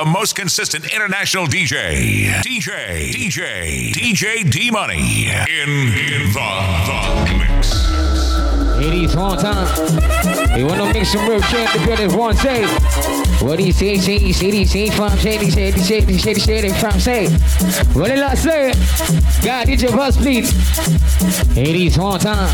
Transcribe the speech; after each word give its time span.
the 0.00 0.06
most 0.06 0.34
consistent 0.34 0.90
international 0.94 1.46
DJ. 1.46 2.30
DJ, 2.42 3.10
DJ, 3.12 3.92
DJ 3.92 4.50
D 4.50 4.70
Money 4.70 5.26
in, 5.26 5.68
in 5.68 6.32
the, 6.32 6.48
the 6.86 7.36
mix. 7.36 7.84
80s 8.80 9.14
one 9.14 9.36
time. 9.36 10.58
You 10.58 10.66
wanna 10.66 10.90
make 10.90 11.04
some 11.04 11.28
real 11.28 11.42
shit 11.42 11.68
the 11.74 11.84
building 11.84 12.16
one 12.16 12.34
say. 12.34 13.19
What 13.40 13.58
he 13.58 13.72
say, 13.72 13.96
say, 13.96 14.32
say, 14.32 14.64
say, 14.64 14.90
from 14.90 15.16
shady, 15.16 15.50
shady, 15.50 15.80
shady, 15.80 16.18
shady, 16.18 16.40
shady, 16.40 16.72
from 16.74 17.00
say. 17.00 17.28
What 17.94 18.08
did 18.08 18.18
I 18.18 18.34
say? 18.34 18.72
God, 19.42 19.66
did 19.66 19.80
your 19.80 19.92
bus 19.92 20.16
please? 20.16 20.52
80s 21.56 21.96
one 21.96 22.20
time. 22.20 22.50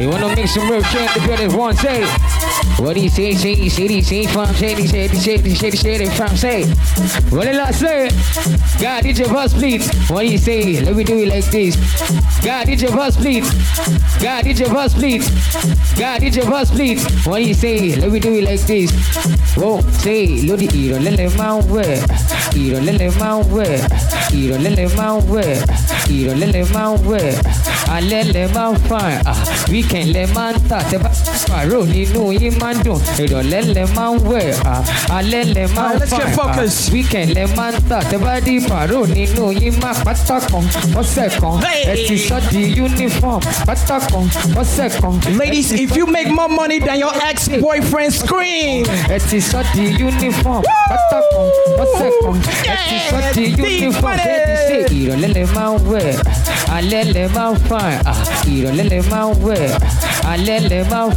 You 0.00 0.10
wanna 0.10 0.36
make 0.36 0.48
some 0.48 0.68
real 0.70 0.82
shit 0.82 1.10
the 1.14 1.26
building 1.26 1.56
one 1.56 1.74
say. 1.76 2.04
What 2.76 2.96
he 2.96 3.08
say, 3.08 3.34
say, 3.34 3.68
say, 3.68 4.00
say, 4.02 4.26
from 4.26 4.54
shady, 4.54 4.86
shady, 4.86 5.16
shady, 5.16 5.54
shady, 5.54 5.76
shady, 5.76 6.10
from 6.10 6.36
say. 6.36 6.64
What 7.30 7.44
did 7.44 7.56
I 7.56 7.70
say? 7.70 8.10
God, 8.80 9.04
did 9.04 9.18
your 9.18 9.28
bus 9.28 9.54
please? 9.54 9.88
What 10.10 10.26
he 10.26 10.36
say? 10.36 10.80
Let 10.82 10.96
me 10.96 11.04
do 11.04 11.18
it 11.18 11.28
like 11.28 11.44
this. 11.46 11.76
God, 12.44 12.66
did 12.66 12.80
your 12.82 12.92
bus 12.92 13.16
please? 13.16 13.50
God, 14.22 14.44
did 14.44 14.58
your 14.58 14.68
bus 14.68 14.92
please? 14.92 15.28
God, 15.98 16.20
did 16.20 16.36
your 16.36 16.44
bus 16.44 16.70
please? 16.70 17.02
What 17.26 17.38
do 17.38 17.44
you 17.44 17.54
say? 17.54 17.96
Let 17.96 18.12
me 18.12 18.20
do 18.20 18.34
it 18.34 18.44
like 18.44 18.60
this. 18.60 18.90
Whoa, 19.56 19.80
say, 20.02 20.26
lórí 20.48 20.66
ìrọ̀lẹ́lẹ̀ 20.80 21.28
máa 21.38 21.54
ń 21.54 21.60
wẹ̀, 21.72 21.98
ìrọ̀lẹ́lẹ̀ 22.62 23.10
máa 23.20 23.36
ń 23.36 23.42
wẹ̀, 23.54 23.78
ìrọ̀lẹ́lẹ̀ 24.40 24.88
máa 24.98 25.12
ń 25.14 25.20
wẹ̀, 25.32 25.52
ìrọ̀lẹ́lẹ̀ 26.16 26.64
máa 26.74 26.90
ń 26.90 26.96
wẹ̀, 27.08 27.32
alẹ́ 27.96 28.22
lẹ 28.34 28.44
máa 28.54 28.70
ń 28.70 28.74
fàn, 28.88 29.12
weekend 29.72 30.08
lẹ 30.16 30.24
máa 30.36 30.50
ń 30.52 30.54
tà, 30.68 30.78
tẹ 30.90 30.98
bá 31.04 31.10
pàrọ̀ 31.48 31.84
nínú 31.92 32.22
yín 32.40 32.54
máa 32.60 32.72
ń 32.74 32.76
dùn, 32.84 33.00
ìrọ̀lẹ́ 33.22 33.62
lẹ 33.74 33.84
máa 33.96 34.10
ń 34.12 34.16
wẹ̀, 34.30 34.48
alẹ́ 35.18 35.44
lẹ 35.54 35.64
máa 35.76 35.90
ń 35.92 35.94
Let's 36.00 36.10
get 36.10 36.20
fàn, 36.20 36.36
focused. 36.36 36.92
weekend 36.94 37.28
lẹ 37.36 37.44
máa 37.56 37.70
ń 37.70 37.74
tà, 37.88 37.98
tẹ 38.10 38.16
bá 38.24 38.40
dí 38.46 38.54
pàrọ̀ 38.68 39.06
nínú 39.14 39.44
yín 39.60 39.74
máa 39.82 39.94
pátá 40.04 40.36
kan, 40.50 40.64
ọ̀sẹ̀ 41.00 41.28
kan, 41.40 41.54
ẹ 41.92 41.94
ti 42.08 42.16
sọ́ 42.28 42.40
di 42.50 42.62
uniform, 42.86 43.40
pátá 43.68 43.96
kan, 44.10 44.24
ọ̀sẹ̀ 44.62 44.88
kan. 45.00 45.14
Ladies, 45.38 45.72
if 45.72 45.96
you 45.96 46.06
make 46.06 46.28
more 46.38 46.48
money 46.48 46.78
than 46.86 46.98
your 46.98 47.14
ex-boyfriend, 47.30 48.12
scream. 48.12 48.84
ẹ 49.14 49.18
ti 49.30 49.38
sọ 49.40 49.60
di 49.74 49.83
uniform 50.08 50.62
pátákó 50.90 51.42
ọ̀sẹ̀ 51.82 52.10
kan 52.22 52.36
ẹ 52.72 52.76
ti 52.88 52.96
sọ 53.10 53.16
di 53.34 53.44
uniform 53.62 54.16
big 54.16 54.26
bẹ́ẹ̀ 54.26 54.38
ti 54.46 54.54
ṣe 54.66 54.78
ìrọ̀lẹ́ 55.00 55.30
lẹ 55.36 55.44
máa 55.54 55.70
ń 55.72 55.76
wẹ̀ 55.90 56.08
alẹ́ 56.76 57.04
lẹ 57.14 57.24
máa 57.36 57.50
ń 57.50 57.54
ah, 58.12 58.20
ìrọ̀lẹ́ 58.54 58.86
lẹ 58.92 59.00
máa 59.10 59.26
ń 59.26 59.32
wẹ̀ 59.46 59.62
alẹ́ 60.32 60.58
lẹ 60.70 60.80
máa 60.90 61.06
ń 61.06 61.10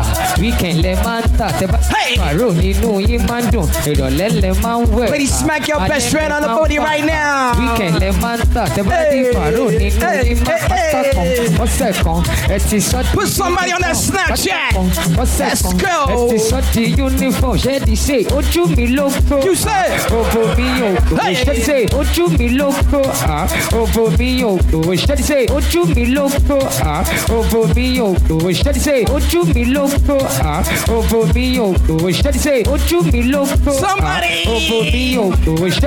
ah, 0.00 0.08
weekend 0.42 0.76
lẹ 0.84 0.92
máa 1.04 1.20
ń 1.20 1.22
tà 1.38 1.48
tẹ 1.60 1.66
Hey. 1.94 2.16
pàrọ̀ 2.20 2.52
nínú 2.62 2.90
yín 3.08 3.20
máa 3.28 3.40
ń 3.40 3.44
dùn 3.52 3.66
ìrọ̀lẹ́ 3.90 4.28
lẹ 4.42 4.50
máa 4.62 4.76
ń 4.78 4.80
wẹ̀. 4.96 5.10
Ladies, 5.12 5.32
ah, 5.32 5.38
smack 5.40 5.62
your 5.68 5.80
alẹ́ 5.82 5.88
best 5.90 6.06
lẹ 6.06 6.10
friend 6.12 6.30
on 6.36 6.40
the 6.42 6.48
máa 6.48 6.54
ń 6.54 6.58
booty 6.58 6.78
right 6.88 7.04
now. 7.04 7.52
ah, 7.52 7.58
weekend 7.60 7.94
lẹ 8.02 8.10
máa 8.22 8.36
ń 8.36 8.40
tà 8.54 8.64
tẹ 8.74 8.82
bá 8.88 8.94
Hey, 8.96 9.24
pàrọ̀ 9.34 9.68
nínú 9.80 9.80
yín 9.80 9.92
máa 10.00 10.58
hey. 10.72 11.48
ọ̀sẹ̀ 11.64 11.92
kan 12.04 12.20
ẹ 12.54 12.58
ti 12.70 12.78
sọ 12.80 12.98
Put 13.14 13.28
somebody 13.28 13.72
on 13.76 13.80
that 13.82 13.96
uniform, 13.96 14.08
Snapchat. 14.08 14.72
pátákó, 14.76 14.86
ọ̀sẹ̀ 15.22 15.48
Let's 15.48 15.62
kan 15.62 15.76
go. 15.84 15.96
ẹ 16.12 16.16
ti 16.30 16.38
sọ 16.50 16.58
di 16.74 16.84
uniform 17.08 17.56
ṣé 17.64 17.74
di 17.86 17.94
ṣe 18.08 18.24
ojú 18.32 18.62
mi 18.76 18.86
ló 18.96 19.08
kó. 19.28 19.36
You 19.44 19.54
say. 19.54 19.88
Òbò 20.08 20.40
mi 20.56 20.68
ò 20.80 20.90
tó. 21.10 21.16
Hey. 21.22 21.34
Ṣé 21.44 21.52
di 21.54 21.62
ṣe 21.62 21.78
ojú 22.00 22.24
mi 22.38 22.48
ló 22.56 22.70
kó. 22.90 23.02
ah, 23.28 23.46
Òbò 23.80 24.08
mi 24.18 24.30
ò 24.42 24.56
tó. 24.70 24.80
Ṣé 25.28 25.38
ojú 25.52 25.84
mi 25.94 26.04
ló 26.14 26.24
kó. 26.48 26.56
ah, 26.84 27.04
Òbò 27.28 27.60
mi 27.76 27.98
ò 28.00 28.08
tó. 28.28 28.36
Ṣé 28.48 29.04
ojú 29.12 29.44
mi 29.54 29.64
ló 29.74 29.84
kó. 30.06 30.16
ah, 30.42 30.62
Òbò 30.88 31.18
mi 31.34 31.58
ò 31.58 31.68
tó. 31.86 31.96
Ṣé 32.08 32.54
ojú 32.72 33.02
mi 33.12 33.22
ló 33.32 33.44
kó. 33.64 33.72
Òbò 33.76 34.78
mi 34.92 35.16
ò 35.16 35.28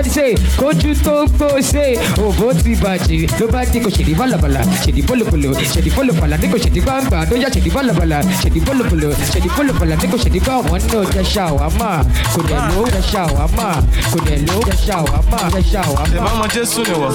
di 0.03 0.09
ṣe 0.09 0.35
kojú 0.57 0.93
tó 1.03 1.25
kó 1.39 1.47
ṣe. 1.61 1.97
Òbò 2.21 2.53
ti 2.63 2.75
bàjẹ́ 2.75 3.27
ló 3.39 3.47
bá 3.51 3.65
dé 3.65 3.79
kò 3.79 3.89
ṣèdí 3.89 4.13
bálabàlà 4.15 4.61
ṣèdí 4.85 5.01
bólobolo 5.07 5.51
ṣèdí 5.73 5.89
bólobàlà 5.95 6.37
ní 6.37 6.47
kò 6.51 6.57
ṣèdí 6.57 6.81
gbangba 6.81 7.25
ló 7.29 7.35
yá 7.37 7.49
ṣèdí 7.49 7.69
bálabàlà 7.73 8.21
ṣèdí 8.41 8.59
bólobolo 8.65 9.09
ṣèdí 9.31 9.49
bólobàlà 9.57 9.95
ní 10.01 10.07
kò 10.11 10.17
ṣèdí 10.17 10.39
gbangba 10.39 10.69
wọn 10.71 10.81
ní 10.81 11.07
jẹ 11.13 11.23
ṣàwámà 11.33 11.89
kò 12.33 12.41
dẹ̀ 12.49 12.61
ló 12.75 12.81
jẹ 12.93 13.01
ṣàwámà 13.11 13.67
kò 14.11 14.17
dẹ̀ 14.25 14.37
ló 14.47 14.57
jẹ 14.67 14.75
ṣàwámà 14.87 15.39
jẹ 15.53 15.61
ṣàwámà. 15.71 16.15
ìbámu 16.17 16.45
jésù 16.53 16.79
ni 16.87 16.93
wọ 17.01 17.09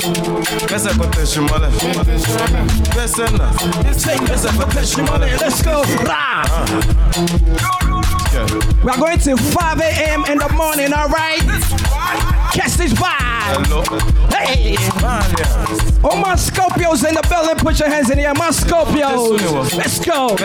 kẹsẹ 0.69 0.91
kò 0.99 1.05
tẹsí 1.17 1.41
mọlẹ 1.41 1.69
kẹsẹ 2.97 3.25
nà 3.39 3.47
kẹsẹ 3.85 4.51
kò 4.59 4.65
tẹsí. 4.75 5.03
Let's 5.41 5.63
go. 5.63 5.83
Rah. 6.05 6.45
We 8.85 8.91
are 8.91 8.99
going 8.99 9.19
to 9.21 9.37
5 9.37 9.81
a.m. 9.81 10.25
in 10.31 10.39
the 10.39 10.49
morning, 10.55 10.93
all 10.93 11.09
right? 11.09 11.41
Catch 12.53 12.75
this 12.77 12.93
vibe. 12.93 13.36
Hello 13.53 13.83
Hey, 14.31 14.77
all 16.05 16.17
my 16.19 16.35
Scorpios 16.37 17.07
in 17.09 17.15
the 17.15 17.23
building, 17.29 17.57
put 17.57 17.79
your 17.81 17.89
hands 17.89 18.11
in 18.11 18.19
the 18.19 18.25
air. 18.25 18.35
My 18.35 18.51
Scorpios. 18.51 19.75
Let's 19.77 19.99
go. 20.05 20.37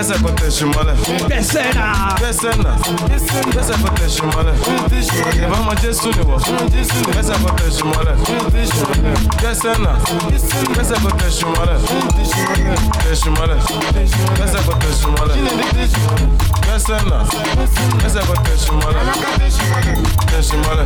tẹsí 20.41 20.57
mọlẹ 20.57 20.85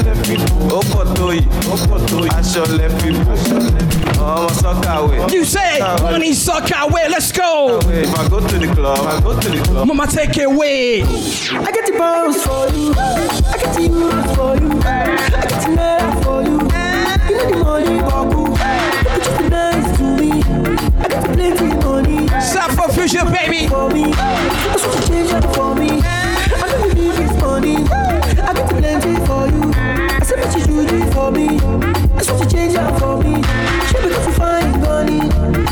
lẹ 0.05 0.13
fi 0.25 0.35
bò. 0.37 0.77
Ó 0.77 0.81
pọ̀ 0.91 1.03
tó 1.15 1.25
yìí. 1.31 1.43
Ó 1.73 1.75
pọ̀ 1.89 1.99
tó 2.09 2.17
yìí. 2.23 2.29
Aṣọ 2.37 2.63
lẹ 2.77 2.87
fi 2.99 3.09
bò. 3.25 3.33
Ọmọ 4.21 4.49
sọ́kàwé. 4.61 5.31
You 5.33 5.43
say, 5.45 5.79
money 6.01 6.33
suck 6.33 6.69
away, 6.81 7.07
let's 7.09 7.31
go. 7.31 7.79
If 7.89 8.13
I 8.19 8.27
go 8.29 8.39
to 8.39 8.57
the 8.59 8.67
club, 8.75 8.99
I 9.07 9.19
go 9.21 9.33
to 9.39 9.49
the 9.49 9.61
club. 9.63 9.87
Mama, 9.87 10.05
take 10.07 10.37
it 10.37 10.45
away. 10.45 11.01
I 11.01 11.71
get 11.75 11.85
the 11.87 11.95
bounce 11.97 12.41
for 12.45 12.67
you. 12.75 12.93
I 12.97 13.57
get 13.57 13.73
the 13.75 13.81
youth 13.81 14.35
for 14.35 14.53
you. 14.61 14.69
I 14.85 15.41
get 15.41 15.61
the 15.61 15.69
naira 15.77 16.11
for 16.23 16.41
you. 16.43 16.57
You 17.29 17.37
know 17.37 17.49
the 17.49 17.57
money, 17.63 17.97
babu. 18.09 18.41
You 18.51 19.19
just 19.23 19.37
be 19.39 19.49
nice 19.49 19.97
to 19.97 20.03
me. 20.19 20.31
I 21.03 21.07
get 21.09 21.23
plenty 21.33 21.69
money 21.85 22.27
Stop 22.41 22.71
for 22.77 22.87
future, 22.93 23.25
baby. 23.25 23.67
for 23.67 23.89
me. 23.89 24.03
What 24.11 24.81
you 24.85 25.07
change 25.07 25.31
up 25.33 25.55
for 25.55 25.73
me. 25.75 25.89
I 26.03 26.85
you 26.85 26.93
need 26.93 27.13
this 27.19 27.41
money. 27.41 28.10
What 30.55 30.67
you 30.67 30.87
do 30.87 31.11
for 31.11 31.31
me. 31.31 31.57
That's 32.15 32.29
what 32.31 32.43
you 32.43 32.49
change 32.49 32.75
up 32.75 32.99
for 32.99 33.17
me. 33.23 33.41
She 33.87 33.95
because 33.95 34.25
you 34.27 34.33
find 34.33 34.81
money. 34.81 35.19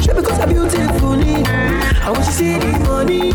She 0.02 0.14
because 0.14 0.40
I'm 0.40 0.50
beautifully. 0.50 1.44
I 1.46 2.12
want 2.12 2.26
you 2.26 2.32
see 2.32 2.58
the 2.58 2.80
money. 2.88 3.32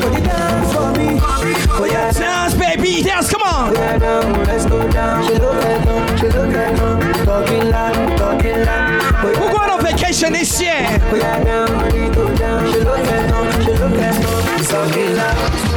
Put 0.00 0.18
it 0.18 0.24
down 0.24 0.64
for 0.72 0.98
me. 0.98 1.18
Oh 1.22 1.84
yeah. 1.90 2.12
Dance, 2.12 2.54
baby, 2.54 3.02
dance, 3.02 3.30
come 3.30 3.42
on. 3.42 3.70
Oh, 3.70 3.74
go 3.74 3.98
down, 3.98 4.44
let's 4.44 4.66
go 4.66 4.90
down. 4.90 5.26
She 5.26 5.34
look 5.34 5.62
at 5.64 5.84
them, 5.84 6.18
she 6.18 6.26
look 6.28 6.54
at 6.54 6.76
them. 6.76 7.24
Talking 7.24 7.70
loud, 7.70 8.18
talking 8.18 8.64
loud. 8.64 9.12
But 9.22 9.40
We're 9.40 9.52
going 9.52 9.70
on 9.70 9.82
vacation 9.82 10.32
this 10.32 10.60
year. 10.60 10.86
we 11.12 11.20
are 11.20 11.44
down, 11.44 11.68
go 12.14 12.36
down. 12.36 12.72
She 12.72 12.80
look 12.80 12.98
at 12.98 13.30
them, 13.30 13.64
she 13.64 13.72
look 13.72 14.00
at 14.00 14.22
them. 14.22 14.64
Talking 14.64 15.16
loud. 15.16 15.69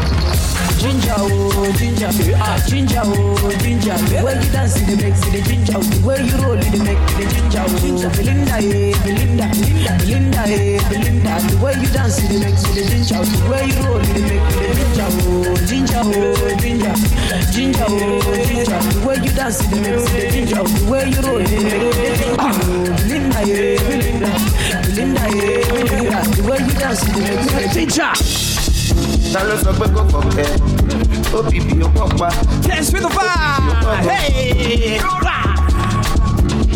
Ginger, 0.84 1.16
oh, 1.16 1.72
ginger, 1.80 2.10
ah, 2.44 2.60
ginger, 2.68 3.00
oh, 3.06 3.56
ginger. 3.64 3.96
The 4.12 4.20
way 4.20 4.36
you 4.36 4.52
dance, 4.52 4.76
it 4.76 5.00
makes 5.00 5.24
the 5.32 5.40
ginger. 5.40 5.80
The 5.80 6.04
way 6.04 6.20
you 6.28 6.36
roll, 6.44 6.60
it 6.60 6.76
make 6.84 7.00
the 7.16 7.24
ginger. 7.24 7.64
Oh, 7.64 8.12
Belinda, 8.12 8.60
eh, 8.60 8.92
Belinda, 9.00 9.48
Belinda, 9.48 9.96
Belinda, 10.04 10.44
eh, 10.44 10.84
Belinda. 10.92 11.40
The 11.40 11.56
way 11.64 11.80
you 11.80 11.88
dance, 11.88 12.20
it 12.20 12.36
makes 12.36 12.68
the 12.68 12.84
ginger. 12.84 13.16
The 13.24 13.40
way 13.48 13.64
you 13.72 13.80
roll, 13.88 14.04
it 14.04 14.28
make 14.28 14.44
the 14.60 14.76
ginger. 14.76 15.08
Oh, 15.24 15.56
ginger, 15.64 16.04
oh, 16.04 16.52
ginger, 16.60 16.92
ginger, 17.48 17.88
oh, 17.88 18.44
ginger. 18.44 18.80
The 18.84 19.00
way 19.08 19.24
you 19.24 19.32
dance, 19.32 19.64
makes 19.72 20.04
the 20.12 20.20
ginger. 20.36 20.68
The 20.68 20.84
way 20.92 21.08
you 21.08 21.22
roll, 21.24 21.40
it 21.40 21.64
make 21.64 21.96
the 21.96 22.12
ginger. 22.12 22.44
Oh, 22.44 22.60
Belinda, 23.08 23.40
eh, 23.40 23.80
Belinda, 23.88 24.36
Belinda, 24.84 25.24
eh, 25.32 25.64
Belinda. 25.64 26.20
The 26.28 26.44
you 26.44 26.76
dance, 26.76 27.08
it 27.08 27.16
makes 27.16 27.48
the 27.56 27.72
ginger. 27.72 28.63
Ta 29.34 29.42
ló 29.48 29.56
sọ 29.64 29.72
pé 29.80 29.86
kò 29.96 30.02
fọ̀kẹ́ 30.12 30.48
òbíbi 31.38 31.76
ó 31.86 31.88
pọ̀ 31.96 32.08
pa 32.20 32.30
Dance 32.68 32.92
with 32.94 33.04
the 33.04 33.10
vibe. 33.10 34.06
Hey. 34.08 35.00
Rah. 35.26 35.46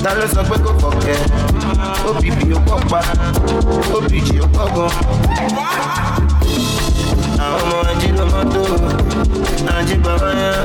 ta 0.04 0.12
ló 0.18 0.26
sọ 0.34 0.42
pé 0.50 0.56
kò 0.66 0.72
fọ̀kẹ́ 0.82 1.18
òbíbi 2.10 2.54
ó 2.56 2.60
pọ̀ 2.68 2.80
pa 2.92 3.00
òbíjì 3.98 4.36
ó 4.42 4.48
pọ̀ 4.56 4.66
gan. 4.76 4.92
àwọn 7.46 7.62
ọmọ 7.64 7.78
ẹjí 7.92 8.10
ló 8.18 8.24
mọ́tò 8.34 8.62
àjí 9.78 9.96
bàbá 10.06 10.30
yẹn 10.42 10.58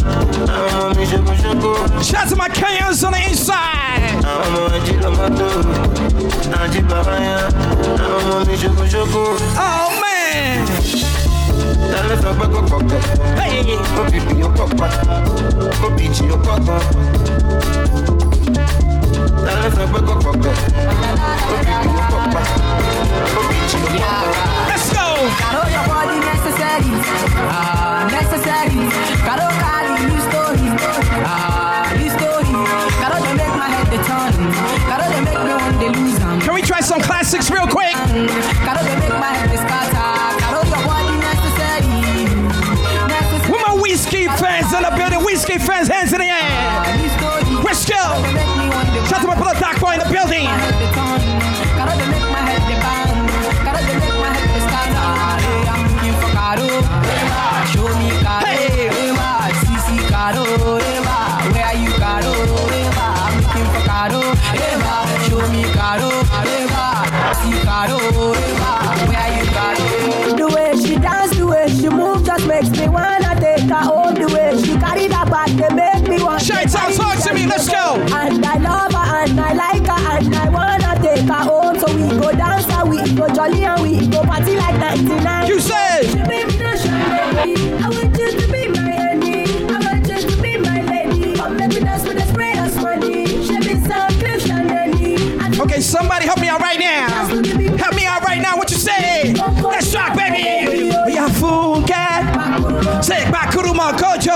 àwọn 0.56 0.72
ọmọ 0.80 0.94
mi 0.96 1.04
ṣokoṣoko. 1.10 1.72
Shout 2.08 2.28
to 2.30 2.36
my 2.36 2.48
Kenyans 2.48 3.04
on 3.04 3.12
the 3.12 3.20
inside. 3.28 4.16
àwọn 4.32 4.46
ọmọ 4.48 4.62
ẹjí 4.76 4.94
ló 5.02 5.08
mọ́tò 5.18 5.48
àjí 6.62 6.80
bàbá 6.90 7.14
yẹn 7.26 7.40
àwọn 8.04 8.20
ọmọ 8.20 8.36
mi 8.46 8.54
ṣokoṣoko. 8.62 9.22
Oh 9.66 9.88
man. 10.00 10.56
Ta 11.90 11.98
sọ 12.22 12.30
pé 12.38 12.46
kò 12.54 12.60
fọ̀kẹ́ 12.70 13.00
Hey. 13.40 13.78
òbíbi 14.00 14.42
ó 14.46 14.48
pọ̀ 14.56 14.68
pa 14.78 14.88
òbíjì 15.86 16.24
ó 16.34 16.36
pọ̀ 16.46 16.56
gan. 16.66 16.82
ta 19.44 19.52
ló 19.60 19.68
sọ 19.76 19.84
pé 19.92 19.98
kò 20.06 20.14
fọ̀kẹ́ 20.24 20.54
òbíbi 21.52 21.88
ó 22.00 22.02
pọ̀ 22.12 22.22
pa 22.34 22.40
òbíjì 23.38 23.78
ó 23.86 23.88
pọ̀ 23.92 24.00
gan. 24.00 24.48
Let's 24.70 24.88
go. 24.96 25.06
Caro, 25.40 25.62
your 25.74 25.84
body 25.92 26.16
necessary. 26.32 26.92
Ah, 27.54 28.08
necessary. 28.18 28.80
Caro, 29.26 29.46
carry 29.62 29.92
new 30.08 30.20
story. 30.28 30.66
Ah, 31.30 31.84
new 31.98 32.10
story. 32.16 32.52
Caro, 33.00 33.16
they 33.24 33.34
make 33.40 33.54
my 33.62 33.68
head 33.74 33.86
the 33.92 33.98
turn. 34.08 34.32
Caro, 34.88 35.04
they 35.12 35.20
make 35.28 35.40
me 35.46 35.52
want 35.62 35.76
to 35.82 35.88
lose 35.98 36.18
'em. 36.22 36.40
Can 36.44 36.54
we 36.54 36.62
try 36.62 36.80
some 36.80 37.00
classics 37.08 37.50
real 37.50 37.66
quick? 37.76 37.94
Caro, 38.66 38.80
they 38.88 38.96
me 49.12 49.41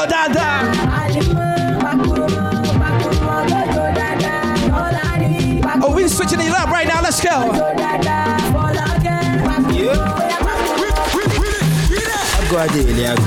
Kojo 0.06 0.32
Dada. 0.34 0.72
Oh, 5.82 5.94
we 5.94 6.08
switching 6.08 6.40
it 6.40 6.52
up 6.52 6.68
right 6.70 6.86
now. 6.86 7.00
Let's 7.02 7.20
go. 7.20 7.62
agụ 12.46 12.56
adị 12.58 12.80
eli 12.90 13.04
agụ 13.04 13.22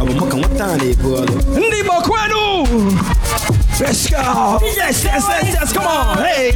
ọ 0.00 0.04
bụ 0.06 0.12
mụ 0.18 0.26
ka 0.30 0.36
nwata 0.38 0.64
a 0.72 0.76
na-ebu 0.76 1.08
ọrụ 1.20 1.34
Ndị 1.60 1.76
Igbo 1.80 1.94
kwenu. 2.06 2.42
Let's 3.80 4.06
go. 4.10 4.58
Yes, 4.76 5.04
yes, 5.04 5.24
yes, 5.28 5.54
yes. 5.54 5.72
Come 5.72 5.86
on. 5.86 6.18
Hey. 6.24 6.52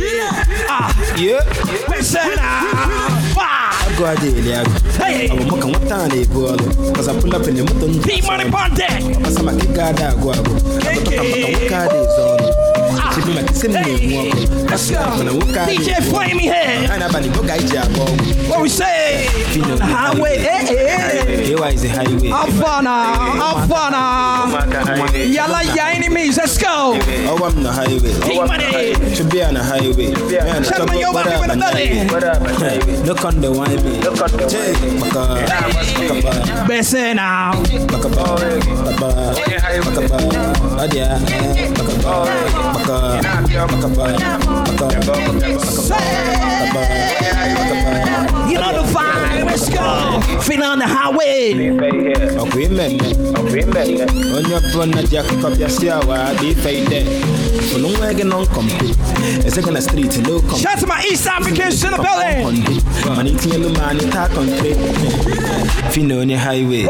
Ah. 0.69 0.89
Listen 1.91 2.31
now. 2.37 3.18
Ah. 3.99 4.01
agụ 4.01 4.05
adị 4.07 4.29
eli 4.39 4.53
agụ 4.53 4.71
Hey. 4.99 5.29
ọ 5.29 5.35
bụ 5.37 5.43
mụ 5.49 5.57
ka 5.63 5.69
nwata 5.69 5.97
a 6.05 6.09
na-ebu 6.09 6.41
ọrụ 6.53 6.67
ọza 6.99 7.13
pụlapịlị 7.21 7.63
moto 7.63 7.87
ndụ 7.87 7.99
Big 8.07 8.25
money 8.27 8.47
on 8.53 8.71
deck. 8.79 9.01
ịga 9.65 9.85
ada 9.87 10.09
agụ 10.09 10.31
agụ 10.31 10.53
ọpụta 10.55 11.17
maka 11.17 11.23
nwoke 11.51 11.77
a 11.77 11.87
dị 11.93 11.99
ezo 12.05 12.23
ọnụ 12.35 12.49
chibi 12.49 12.49
maka 12.49 12.58
isi 13.27 13.67
m 13.67 13.73
na-enwu 13.73 14.21
ọkụ 14.31 14.71
Let's 14.71 14.91
go. 14.91 14.99
mana 15.19 15.31
nwoke 15.33 15.59
a 15.61 15.67
DJ 15.67 15.89
Flamey 16.11 16.47
here. 16.47 16.89
anyị 16.89 16.99
n'abalị 16.99 17.29
bụ 17.35 17.41
ka 17.49 17.55
anyị 17.55 17.69
ji 17.71 17.77
agba 17.79 18.03
ọgwụ 18.05 18.49
What 18.49 18.61
we 18.63 18.69
say? 18.69 19.27
Fino. 19.53 19.77
Highway. 19.77 20.39
Hey, 20.39 20.67
hey. 20.67 21.53
ịwa 21.53 21.73
izi 21.73 21.89
highway 21.89 22.31
Havana. 22.31 22.91
Havana. 23.41 24.03
Yalla, 25.37 25.63
ya 25.77 25.93
enemies. 25.93 26.37
Let's 26.39 26.59
go. 26.59 26.97
ọwa 27.33 27.51
m 27.57 27.63
na 27.63 27.73
highway 27.73 28.13
Big 28.29 28.41
money. 28.47 28.95
chubia 29.17 29.53
na 29.53 29.63
highway 29.65 30.09
Man, 30.09 30.65
Shout 30.65 30.81
out 30.81 30.89
to 30.89 30.99
your 30.99 31.13
gbara 31.13 31.25
money 31.25 31.41
with 31.41 31.51
the 31.51 31.57
belly. 31.57 33.05
look 33.07 33.25
on 33.25 33.41
the 33.41 33.51
wine 33.51 33.79
Jay, 34.49 34.73
maka 35.01 35.21
maka 35.91 36.15
ba 36.23 36.33
Listen 36.69 37.17
now. 37.17 37.53
You 43.09 43.15
know 48.59 48.73
the 48.73 48.85
vibe. 48.93 49.45
Let's 49.47 49.69
go. 49.71 50.21
Feeling 50.43 50.63
on 50.65 50.79
the 50.79 50.87
highway. 50.87 51.53
imemme 52.65 54.07
onye 54.37 54.55
ọbụla 54.57 55.03
ji 55.11 55.17
akụkọ 55.19 55.49
bịa 55.57 55.69
si 55.69 55.89
awa 55.91 56.17
dị 56.41 56.49
ife 56.51 56.71
ide 56.73 57.01
fụlụ 57.73 57.89
nwa 57.89 58.13
gị 58.17 58.23
nọ 58.25 58.39
nkọmpe 58.43 58.87
eze 59.47 59.61
gị 59.63 59.71
na 59.73 59.81
streeti 59.81 60.21
no 60.21 60.39
kọmpe 60.41 60.63
Shout 60.63 60.81
to 60.81 60.87
my 60.87 61.01
East 61.11 61.27
Africans 61.27 61.85
in 61.85 61.91
the 61.91 61.97
building. 61.97 62.45
Kọnde, 62.45 63.17
mana 63.17 63.31
itinyelu 63.31 63.69
m 63.69 63.77
anyị 63.89 64.05
taa 64.13 64.29
kọntre 64.29 64.71
fina 65.91 66.15
onye 66.15 66.37
highway 66.37 66.87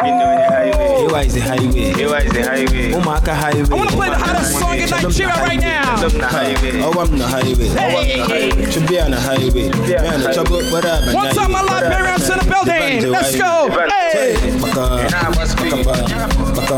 ịwa 1.05 1.25
izi 1.25 1.41
highway. 1.41 2.93
Ụmụaka 2.97 3.35
highway. 3.35 3.67
I 3.71 3.75
want 3.79 3.91
to 3.91 3.97
play 3.97 4.11
the 4.11 4.17
hottest 4.25 4.59
song 4.59 4.75
in 4.79 4.91
Nigeria 4.91 5.35
right 5.49 5.61
now. 5.61 6.89
ọwa 6.89 7.05
m 7.11 7.19
na 7.19 7.27
highway. 7.27 7.69
Hey. 7.69 8.53
chụbịa 8.73 9.09
na 9.09 9.17
highway. 9.21 9.69
Men 10.03 10.21
chọba 10.35 10.57
okporo 10.57 10.91
abanye 10.93 11.15
What's 11.17 11.39
up, 11.39 11.51
my 11.51 11.63
Liberians 11.63 12.31
in 12.31 12.39
the 12.39 12.45
building. 12.53 13.13
Let's 13.13 13.37
go. 13.37 13.69
Hey. 14.13 14.35
maka 14.61 14.81
maka 15.37 15.77
ba 15.87 15.95
maka 16.57 16.77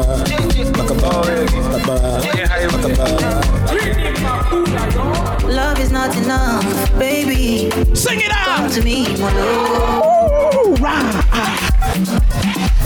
Love 5.46 5.78
is 5.78 5.92
not 5.92 6.16
enough, 6.16 6.98
baby. 6.98 7.70
Sing 7.94 8.20
it 8.20 8.30
Come 8.32 8.64
out. 8.64 8.72
to 8.72 8.82
me, 8.82 9.04
my 9.18 9.32
love. 9.32 10.54
Ooh, 10.56 10.74
rah. 10.76 11.30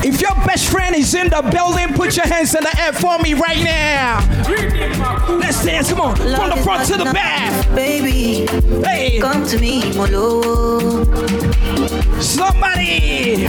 If 0.04 0.20
your 0.20 0.34
best 0.46 0.70
friend 0.70 0.94
is 0.94 1.14
in 1.14 1.30
the 1.30 1.40
building, 1.50 1.94
put 1.94 2.14
your 2.14 2.26
hands 2.26 2.54
in 2.54 2.62
the 2.62 2.78
air 2.78 2.92
for 2.92 3.18
me 3.20 3.32
right 3.32 3.64
now. 3.64 4.20
Let's 5.38 5.64
dance. 5.64 5.88
Come 5.88 6.02
on. 6.02 6.16
From 6.16 6.50
the 6.50 6.60
front 6.62 6.86
to 6.88 6.98
the 6.98 7.04
back. 7.04 7.74
baby. 7.74 8.46
Hey. 8.84 9.18
Come 9.18 9.46
to 9.46 9.58
me, 9.58 9.96
my 9.96 10.10
love. 10.10 11.63
Somebody. 12.20 13.48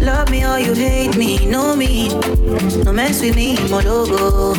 Love 0.00 0.30
me 0.30 0.44
or 0.44 0.58
you 0.58 0.74
hate 0.74 1.16
me, 1.16 1.46
know 1.46 1.74
me. 1.76 2.08
No 2.84 2.92
mess 2.92 3.20
with 3.20 3.36
me, 3.36 3.56
my 3.68 3.82
logo. 3.82 4.54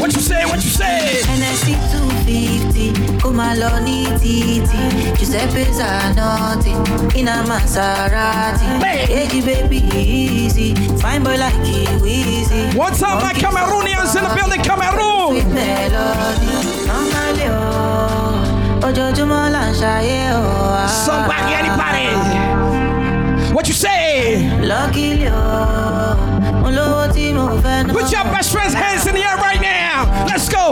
What 0.00 0.12
you 0.14 0.20
say? 0.20 0.44
What 0.46 0.62
you 0.64 0.70
say? 0.70 1.22
NSC 1.38 1.76
250, 1.92 3.18
come 3.20 3.40
along, 3.40 3.84
titi. 4.18 4.60
Giuseppe 5.16 5.64
Zanotti, 5.72 6.72
in 7.16 7.28
a 7.28 7.44
Maserati. 7.44 8.82
Hey. 8.82 9.40
Baby, 9.40 9.78
easy. 9.96 10.74
Fine 10.98 11.22
boy 11.24 11.36
like 11.36 11.54
you, 11.66 12.04
easy. 12.04 12.76
One 12.76 12.92
time, 12.92 13.22
my 13.22 13.32
Cameroonians 13.32 14.14
in 14.16 14.24
the 14.24 14.34
building. 14.34 14.62
Cameroon. 14.62 15.40
Sweet 15.40 15.46
melody. 15.54 16.70
Ojoojúmọ́ 18.86 19.42
là 19.54 19.62
ń 19.68 19.70
ṣayé 19.80 20.20
o. 20.38 20.42
Somebody, 21.06 21.52
anybody. 21.60 22.06
What 23.54 23.64
you 23.70 23.74
say? 23.84 24.48
Luckily, 24.72 25.28
oh. 25.28 26.16
Mo 26.62 26.68
lówó 26.76 27.02
tí 27.14 27.24
mo 27.36 27.44
fẹ́ 27.62 27.84
ná. 27.86 27.90
Put 27.96 28.08
your 28.14 28.24
best 28.34 28.48
friend's 28.54 28.74
hands 28.82 29.04
in 29.08 29.14
the 29.18 29.22
air 29.30 29.36
right 29.48 29.60
now. 29.74 29.98
Let's 30.30 30.48
go. 30.56 30.64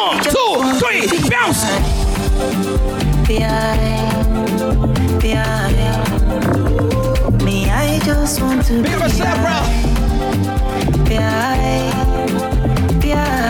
One, 0.00 0.18
two, 0.34 0.52
three, 0.80 1.02
bounce. 1.32 1.62
Piare, 3.26 3.94
piare. 5.22 5.90
Mi 7.44 7.56
ha 7.70 7.78
hecho 7.90 8.14
just 8.22 8.40
want 8.42 8.60
to 8.66 8.74
Big 8.82 8.92
up 8.94 9.00
yourself, 9.02 9.38
bro. 9.44 9.58
I 11.14 11.92
want 13.04 13.41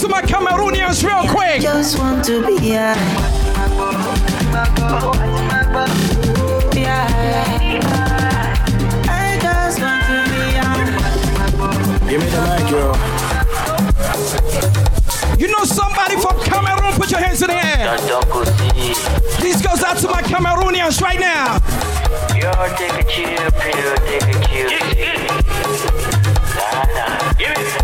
to 0.00 0.08
my 0.08 0.22
Cameroonians 0.22 1.04
real 1.04 1.28
quick. 1.30 1.60
Just 1.60 1.98
want 1.98 2.24
to 2.24 2.40
be 2.46 2.70
high. 2.70 2.94
I 9.06 9.38
just 9.42 9.78
want 9.78 10.02
to 10.06 10.24
be 10.30 10.56
high. 10.56 10.88
Give 12.08 12.18
me 12.18 12.28
the 12.30 12.40
mic, 12.48 12.70
yo. 12.70 12.94
You 15.36 15.48
know 15.48 15.64
somebody 15.64 16.16
from 16.16 16.40
Cameroon? 16.44 16.94
Put 16.94 17.10
your 17.10 17.20
hands 17.20 17.42
in 17.42 17.48
the 17.48 17.56
air. 17.56 17.98
This 19.40 19.60
goes 19.60 19.82
out 19.82 19.98
to 19.98 20.08
my 20.08 20.22
Cameroonians 20.22 21.02
right 21.02 21.20
now. 21.20 21.60
Yo, 22.34 22.50
take 22.78 22.94
a 22.94 23.02
chill 23.04 23.50
pill, 23.50 23.96
take 24.06 24.22
a 24.22 24.32
chill 24.48 24.70
pill. 24.94 25.28
Nah, 26.94 27.79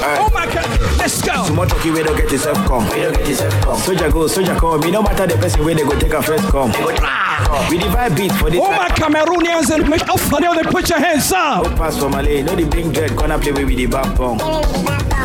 Oh 0.00 0.30
my 0.32 0.46
God! 0.46 0.98
Let's 0.98 1.20
go. 1.22 1.44
Small 1.44 1.66
talkie 1.66 1.90
we 1.90 2.02
don't 2.02 2.16
get 2.16 2.30
yourself 2.32 2.56
come. 2.66 2.84
We 2.90 3.02
don't 3.02 3.14
get 3.16 3.28
yourself 3.28 3.52
come. 3.62 3.78
Soldier 3.78 4.10
go, 4.10 4.26
soldier 4.26 4.54
come. 4.54 4.80
Me 4.80 4.90
no 4.90 5.02
matter 5.02 5.26
the 5.26 5.36
person 5.36 5.64
where 5.64 5.74
they 5.74 5.82
go 5.82 5.98
take 5.98 6.12
a 6.12 6.22
first 6.22 6.44
ah! 6.46 6.50
come. 6.50 7.70
We 7.70 7.78
divide 7.78 8.16
beats 8.16 8.36
for 8.38 8.50
this. 8.50 8.60
Oh 8.60 8.64
All 8.64 8.72
my 8.72 8.88
Cameroonians 8.88 9.74
and 9.74 9.88
make 9.88 10.08
up 10.08 10.18
for 10.20 10.40
them, 10.40 10.56
they 10.56 10.62
put 10.62 10.88
your 10.88 10.98
hands 10.98 11.30
up. 11.32 11.64
No 11.64 11.76
pass 11.76 11.98
for 11.98 12.08
Malay, 12.08 12.42
no 12.42 12.54
the 12.54 12.64
bring 12.64 12.92
dread, 12.92 13.16
gonna 13.16 13.38
play 13.38 13.52
with 13.52 13.68
the 13.76 13.86
back 13.86 14.16
bong. 14.16 14.38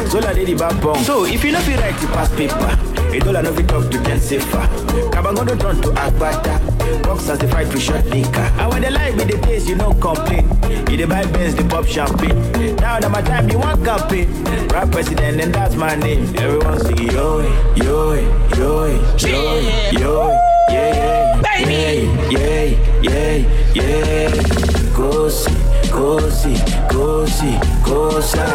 So 0.10 0.20
la 0.20 0.34
dey 0.34 0.46
the 0.46 0.56
back 0.56 0.82
bong. 0.82 1.04
So 1.04 1.26
if 1.26 1.44
you 1.44 1.52
no 1.52 1.60
feel 1.62 1.80
right, 1.80 2.02
you 2.02 2.08
pass 2.10 2.30
paper. 2.36 2.78
A 3.14 3.20
dollar 3.20 3.44
no 3.44 3.54
fit 3.54 3.68
talk 3.68 3.90
to 3.90 3.98
get 4.04 4.20
safer. 4.22 4.68
Kabango 5.12 5.46
don't 5.48 5.62
turn 5.62 5.82
to 5.82 5.90
agbada. 5.90 6.73
Boxers 7.04 7.40
they 7.40 7.48
fight 7.48 7.70
to 7.72 7.80
short 7.80 8.06
liquor. 8.06 8.40
And 8.60 8.70
when 8.72 8.82
they 8.82 8.90
lie 8.92 9.12
with 9.12 9.28
the 9.30 9.38
taste, 9.46 9.68
you 9.68 9.76
no 9.76 9.94
complain. 9.94 10.48
You 10.90 10.98
dey 10.98 11.06
buy 11.06 11.26
Benz, 11.26 11.56
they 11.56 11.64
pop 11.68 11.86
champagne. 11.86 12.38
Now 12.78 13.00
that 13.00 13.12
my 13.12 13.22
time, 13.22 13.50
you 13.50 13.60
want 13.60 13.84
campaign. 13.84 14.28
Rap 14.70 14.92
president, 14.92 15.42
and 15.42 15.54
that's 15.54 15.76
my 15.76 15.96
name. 15.96 16.34
Everyone 16.38 16.80
sing 16.80 16.98
yo, 17.12 17.42
yo, 17.76 18.14
yo, 18.56 18.86
yo, 19.18 19.60
yo, 19.92 20.30
yeah, 20.70 21.42
Baby. 21.42 22.08
yeah, 22.32 22.64
yeah, 23.02 23.38
yeah. 23.74 24.30
Go 24.96 25.28
see, 25.30 25.56
go 25.92 26.30
see, 26.30 26.58
go 26.78 27.26
see, 27.26 27.58
go 27.84 28.22
see, 28.22 28.50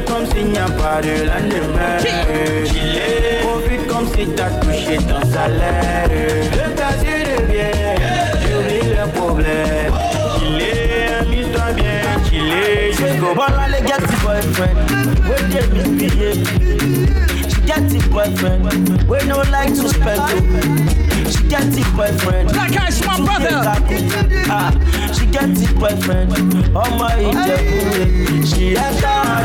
see. 0.00 0.06
Enjoy 0.06 0.06
come 0.06 0.26
sing 0.26 0.56
and 0.56 0.72
party 0.78 1.08
and 1.08 1.52
eh, 1.52 1.60
the 1.60 1.68
mer. 1.74 2.00
Covid 3.42 3.88
come 3.88 4.06
sit 4.08 4.40
à 4.40 4.50
toucher 4.60 4.98
ton 4.98 5.20
salaire. 5.30 6.08
Le 6.08 6.74
casier 6.76 7.24
devient, 7.36 7.72
j'oublie 8.42 8.88
le 8.90 9.06
problème. 9.12 9.92
Chiller, 10.38 11.08
amuse-toi 11.20 11.72
bien. 11.72 12.00
Just 12.92 13.20
go 13.20 13.34
ball 13.34 13.52
and 13.52 13.86
get 13.86 14.00
the 14.00 14.16
boyfriend. 14.22 14.78
Wait 15.28 15.44
till 15.50 15.68
misbehave. 15.74 16.48
She 17.48 17.60
get 17.62 17.88
the 17.88 17.98
boyfriend. 18.10 19.08
We 19.08 19.18
no 19.26 19.42
like 19.50 19.74
to 19.74 19.88
spend 19.88 20.22
it. 20.30 21.09
She 21.28 21.42
get 21.48 21.64
the 21.72 21.82
boyfriend. 21.96 22.48
Black 22.52 22.76
eyes, 22.76 22.98
my 23.06 23.16
brother. 23.20 23.60
Ah, 24.50 24.70
she 25.14 25.26
get 25.26 25.54
the 25.54 25.66
boyfriend. 25.78 26.32
Oh 26.74 26.88
my 26.98 27.14
Ijebu. 27.14 28.46
She 28.46 28.76
enter 28.76 29.16
my 29.28 29.42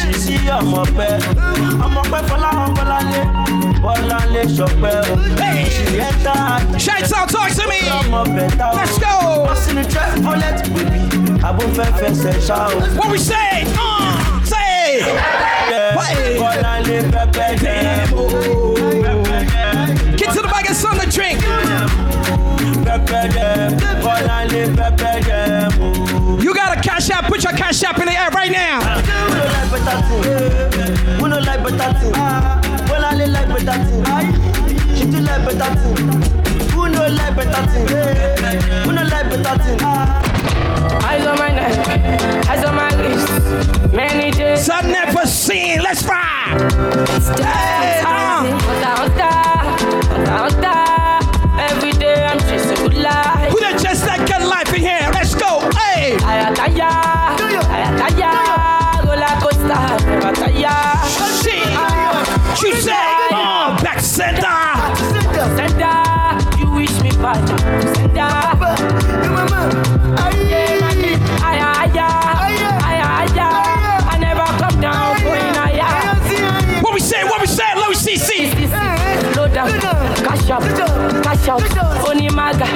She 0.00 0.12
see 0.12 0.38
ọmọ 0.58 0.82
pẹ́. 0.96 1.12
ọmọ 1.84 2.02
pẹ́ 2.10 2.22
fọláhàn 2.28 2.70
bọ́láńlé. 2.76 3.22
bọ́láńlé 3.82 4.42
ṣọpẹ́ 4.56 4.96
o. 5.10 5.14
She 5.74 6.00
enter 6.08 6.38
my 6.70 6.78
Shades 6.78 7.12
out, 7.12 7.28
talk 7.30 7.50
to 7.58 7.64
me. 7.68 7.80
ọmọ 8.00 8.20
bẹ̀ta 8.36 8.66
o. 8.72 8.76
Let's 8.76 8.98
go. 8.98 9.12
Wọ́n 9.46 9.56
sì 9.64 9.70
ní 9.76 9.82
trẹ́fọ́lẹ́tì 9.92 10.64
bèbí. 10.74 11.00
Abófẹ́fẹ́ 11.48 12.10
ṣẹ̀ 12.22 12.36
ṣá 12.46 12.58
o. 12.74 12.78
What 12.98 13.08
we 13.12 13.18
say? 13.18 13.64
Uh, 13.78 14.14
say. 14.52 15.00
Hey. 16.00 16.38
Bọ́láńlé 16.40 16.96
pẹ́pẹ́ 17.12 17.48
jẹ́ 17.62 18.65
o. 20.84 20.92
Get 20.92 21.00
to 21.00 21.00
the 21.00 21.00
bag 21.00 21.00
of 21.00 21.00
something 21.00 21.00
to 21.00 21.16
drink. 21.16 21.38
Pẹ́pẹ́ 22.86 23.22
jẹ́. 23.34 23.52
Bọ́láńlé 24.04 24.62
pẹ́pẹ́ 24.78 25.14
jẹ́ 25.26 25.80
o. 25.80 26.42
You 26.42 26.52
got 26.54 26.76
a 26.76 26.80
cash 26.80 27.10
app. 27.10 27.24
Put 27.28 27.42
your 27.44 27.52
cash 27.52 27.82
app 27.82 27.98
in 27.98 28.06
the 28.06 28.12
air 28.12 28.30
right 28.30 28.52
now. 28.52 28.80
Who 28.80 29.30
no 29.34 29.44
like 29.48 29.70
better 29.72 29.98
thing? 30.06 30.22
Who 31.18 31.26
like 31.28 31.62
better 31.64 31.90
thing? 31.98 32.14
Bọ́láńlé 32.88 33.26
like 33.32 33.48
better 33.54 33.78
thing. 33.84 34.02
She 34.96 35.04
too 35.10 35.20
like 35.20 35.42
better. 35.46 35.70
Who 36.72 36.88
no 36.88 37.02
like 37.08 37.34
better? 37.36 37.62
Who 38.84 38.92
no 38.92 39.02
like 39.02 39.28
better? 39.30 39.54
Eyes 41.08 41.26
on 41.26 41.38
my 41.38 41.50
neck, 41.52 41.74
eyes 42.48 42.64
on 42.64 42.74
my 42.74 42.88
wrist. 43.00 43.28
Many 43.92 44.30
days. 44.30 44.64
Some 44.66 44.90
never 44.90 45.26
seen. 45.26 45.82
Let's 45.82 46.02
ride. 46.04 46.72
Hey, 47.40 48.02
uh. 48.04 49.55
Every 51.58 51.92
day 51.92 52.24
I'm 52.24 52.38
chasing 52.40 52.76
good 52.76 52.94
life. 52.94 53.52
Who 53.52 53.60
that 53.60 53.78
just 53.82 54.04
that 54.06 54.24
good 54.26 54.46
life 54.48 54.72
in 54.72 54.80
here? 54.80 55.10
Let's 55.12 55.34
go. 55.34 55.60
Hey. 55.76 56.16
Ayataya, 56.24 56.88
ayataya, 57.68 58.32
roller 59.04 59.36
coaster, 59.44 59.84
never 60.08 60.32
tire. 60.32 60.72
Shit. 61.40 61.68
She 62.56 62.72
say. 62.80 63.06
Back 63.84 64.00
center. 64.00 64.56
Sender, 65.56 66.58
you 66.58 66.70
wish 66.70 67.00
me 67.02 67.10
bad. 67.20 67.95
Cash 80.62 81.22
cash 81.22 81.48
out. 81.48 82.08
Only 82.08 82.28
maga, 82.30 82.66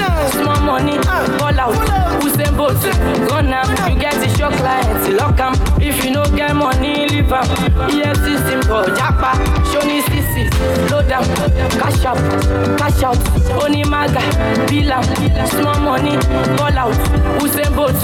out, 0.00 0.30
small 0.32 0.60
money, 0.60 0.98
fall 1.38 1.58
out. 1.58 1.74
Usain 2.22 2.56
Bolt, 2.56 2.80
gone 3.28 3.52
am. 3.52 3.68
You 3.92 3.98
get 3.98 4.14
the 4.14 4.28
shock 4.36 4.52
clients, 4.54 5.08
lock 5.08 5.38
am. 5.40 5.54
If 5.80 6.04
you 6.04 6.10
no 6.10 6.24
get 6.36 6.54
money, 6.54 7.08
leave 7.08 7.32
am. 7.32 7.44
EFC 7.88 8.36
simple, 8.48 8.84
japa, 8.96 9.32
me 9.86 10.02
CC. 10.02 10.50
Slow 10.88 11.02
down, 11.02 11.24
cash 11.80 12.04
up, 12.04 12.18
cash 12.78 13.02
out. 13.02 13.18
Only 13.62 13.84
maga, 13.84 14.20
out, 14.90 15.04
small 15.48 15.78
money, 15.80 16.16
fall 16.56 16.76
out. 16.76 16.94
Usain 17.40 17.74
Bolt, 17.74 17.96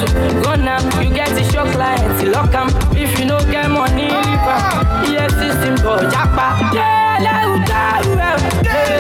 gone 0.42 0.68
am. 0.68 0.84
You 1.02 1.12
get 1.14 1.28
the 1.30 1.44
shock 1.52 1.68
clients, 1.72 2.22
lock 2.24 2.54
am. 2.54 2.68
If 2.96 3.18
you 3.18 3.26
no 3.26 3.38
get 3.50 3.68
money, 3.70 4.08
leave 4.08 4.48
am. 4.48 5.04
EFC 5.04 5.62
simple, 5.62 5.98
japa. 6.10 6.74
Yeah. 6.74 6.97
Ẹlẹ́rù 7.18 7.54
kárù 7.70 8.12
ẹ̀ 8.30 8.97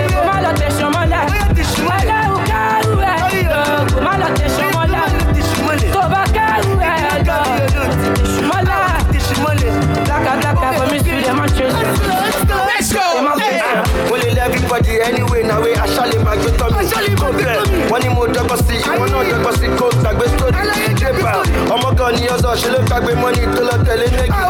kan 22.48 22.56
ní 22.56 22.56
ọ̀sán 22.56 22.56
ṣe 22.62 22.68
ló 22.72 22.78
gbàgbé 22.86 23.12
mọ́nì 23.22 23.42
tó 23.54 23.60
lọ 23.68 23.74
tẹ̀lé 23.86 24.06
nẹ́gì. 24.16 24.40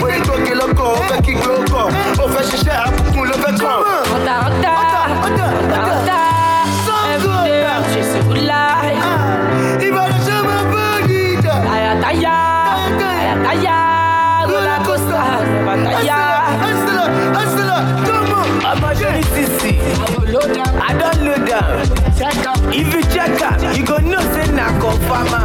Wọ́n 0.00 0.10
ní 0.12 0.18
gòkè 0.28 0.54
lọ́kàn 0.60 0.86
ó 0.86 0.96
fẹ́ 1.08 1.18
kí 1.24 1.32
gbé 1.40 1.50
ó 1.58 1.60
kàn. 1.72 1.88
Ó 2.22 2.24
fẹ́ 2.34 2.42
ṣiṣẹ́ 2.50 2.76
àbùkù 2.86 3.20
ló 3.28 3.34
fẹ́ 3.42 3.52
kàn. 3.60 3.78
Ọ̀tá 4.16 4.34
ọ̀tá 4.48 4.72
ọ̀tá 5.26 5.46
ọ̀tá 5.92 6.18
everyday 7.14 7.64
I'm 7.72 7.82
chasing 7.92 8.24
good 8.28 8.42
life. 8.50 9.02
Ah, 9.08 9.84
ìbàdàn 9.86 10.20
ṣe 10.26 10.36
máa 10.48 10.62
bá 10.72 10.82
yìí 11.08 11.36
jà. 11.44 11.54
Àyàtáyà 11.74 12.36
àyàtáyà 13.20 13.76
roller 14.50 14.78
coaster 14.86 15.22
never 15.52 15.76
tire. 15.84 16.20
Hustler, 16.64 17.08
hustler, 17.36 17.80
come 18.06 18.32
on. 18.40 18.48
Ọmọ 18.70 18.88
ṣe 19.00 19.08
ní 19.16 19.22
sisi. 19.34 19.72
I 20.88 20.92
don 21.00 21.16
know 21.24 21.36
down. 21.48 21.80
If 22.80 22.92
you 22.94 23.02
check 23.12 23.40
am, 23.42 23.74
you 23.76 23.84
go 23.84 23.96
know 23.98 24.20
say 24.32 24.46
na 24.58 24.66
confirmer. 24.80 25.44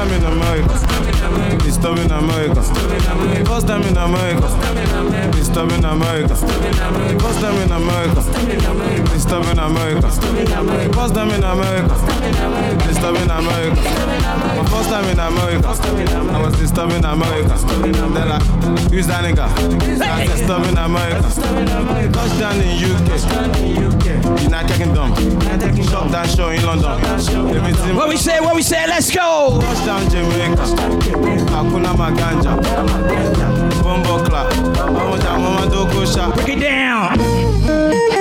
First 0.00 0.86
time 0.86 1.09
in 1.80 1.96
time 1.96 1.98
in 1.98 2.10
America. 2.12 2.62
First 3.46 3.66
time 3.66 3.82
in 3.82 3.96
America. 3.96 4.46
It's 5.36 5.48
time 5.48 5.70
in 5.70 5.84
America. 5.84 6.34
First 6.34 7.40
time 7.40 7.56
in 7.56 7.72
America. 7.72 8.20
It's 9.14 9.24
time 9.24 9.44
in 9.50 9.58
America. 9.58 10.10
First 10.92 11.14
time 11.14 11.30
in 11.30 11.42
America. 11.42 11.94
It's 12.74 12.86
disturbing 12.86 13.30
America. 13.30 13.80
My 14.56 14.64
first 14.68 14.88
time 14.90 15.04
in 15.06 15.18
America. 15.18 15.68
I 15.68 16.42
was 16.42 16.58
disturbing 16.58 17.04
America. 17.04 17.54
Then 17.80 18.28
like, 18.28 18.42
who's 18.90 19.06
that 19.06 19.24
nigga? 19.24 19.46
I 20.02 20.20
was 20.20 20.30
disturbing 20.32 20.76
America. 20.76 21.28
Touchdown 22.12 22.60
in 22.60 22.76
UK. 22.84 23.08
United 24.42 24.76
Kingdom. 24.76 25.14
Shop 25.84 26.10
that 26.10 26.28
show 26.28 26.50
in 26.50 26.62
London. 26.64 27.96
What 27.96 28.08
we 28.08 28.16
say, 28.16 28.40
what 28.40 28.54
we 28.54 28.62
say, 28.62 28.86
let's 28.86 29.10
go. 29.10 29.60
Touchdown 29.60 30.10
Jamaica. 30.10 31.69
Hakuna 31.70 31.94
Maganja. 31.94 32.50
Bombo 33.84 34.18
clap. 34.24 34.52
Mama 34.92 35.16
Mama 35.38 35.66
Break 36.34 36.48
it 36.48 36.60
down. 36.60 38.19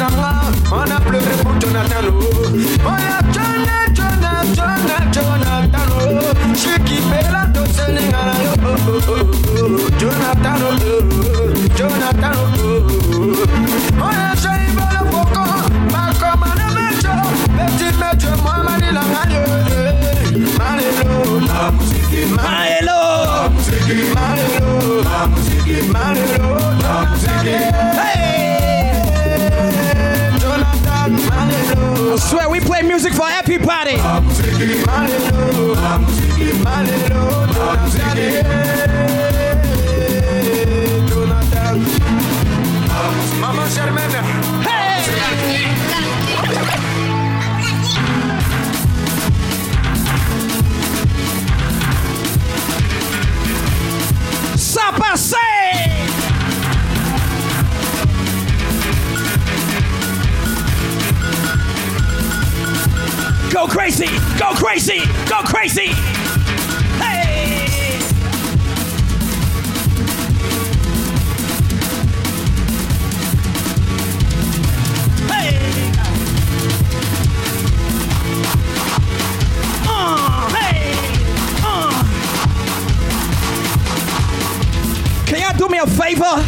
On 0.00 0.90
a 0.90 1.00
pleuré 1.00 1.32
pour 1.42 1.52
Jonathan 1.60 2.06
oh. 2.08 2.22
Oh 2.86 2.96
yeah, 2.98 3.21
music 33.02 33.18
for 33.18 33.28
everybody. 33.28 33.98
Go 63.52 63.66
crazy, 63.66 64.06
go 64.38 64.54
crazy, 64.54 65.00
go 65.28 65.42
crazy. 65.42 65.88
Hey! 66.98 67.98
Hey! 75.28 75.58
Uh, 79.86 80.48
hey! 80.48 80.96
Uh. 81.62 81.92
Can 85.26 85.40
y'all 85.40 85.56
do 85.58 85.68
me 85.68 85.78
a 85.78 85.86
favor? 85.86 86.42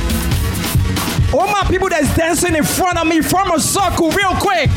All 1.37 1.49
my 1.49 1.65
people 1.69 1.91
that's 1.91 2.17
dancing 2.17 2.55
in 2.55 2.65
front 2.65 2.97
of 2.97 3.07
me, 3.07 3.21
form 3.21 3.51
a 3.51 3.61
circle 3.61 4.11
real 4.11 4.35
quick. 4.37 4.71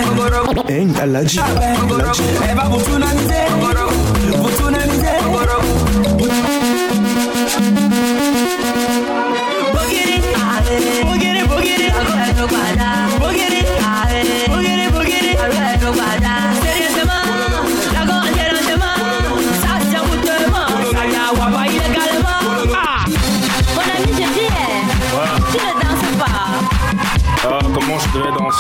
Hey, 0.67 0.85
Alaji, 1.03 1.39
Alaji. 1.39 2.23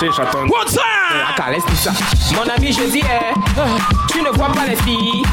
J'attends. 0.09 0.47
What's 0.47 0.75
up? 0.75 0.81
Laisse 1.49 1.65
tout 1.65 1.75
ça. 1.75 1.91
Mon 2.33 2.49
ami, 2.49 2.71
je 2.71 2.83
dis, 2.83 3.03
eh, 3.03 3.33
tu 4.09 4.21
ne 4.21 4.29
vois 4.29 4.47
pas 4.47 4.65
les 4.67 4.75
filles. 4.77 5.23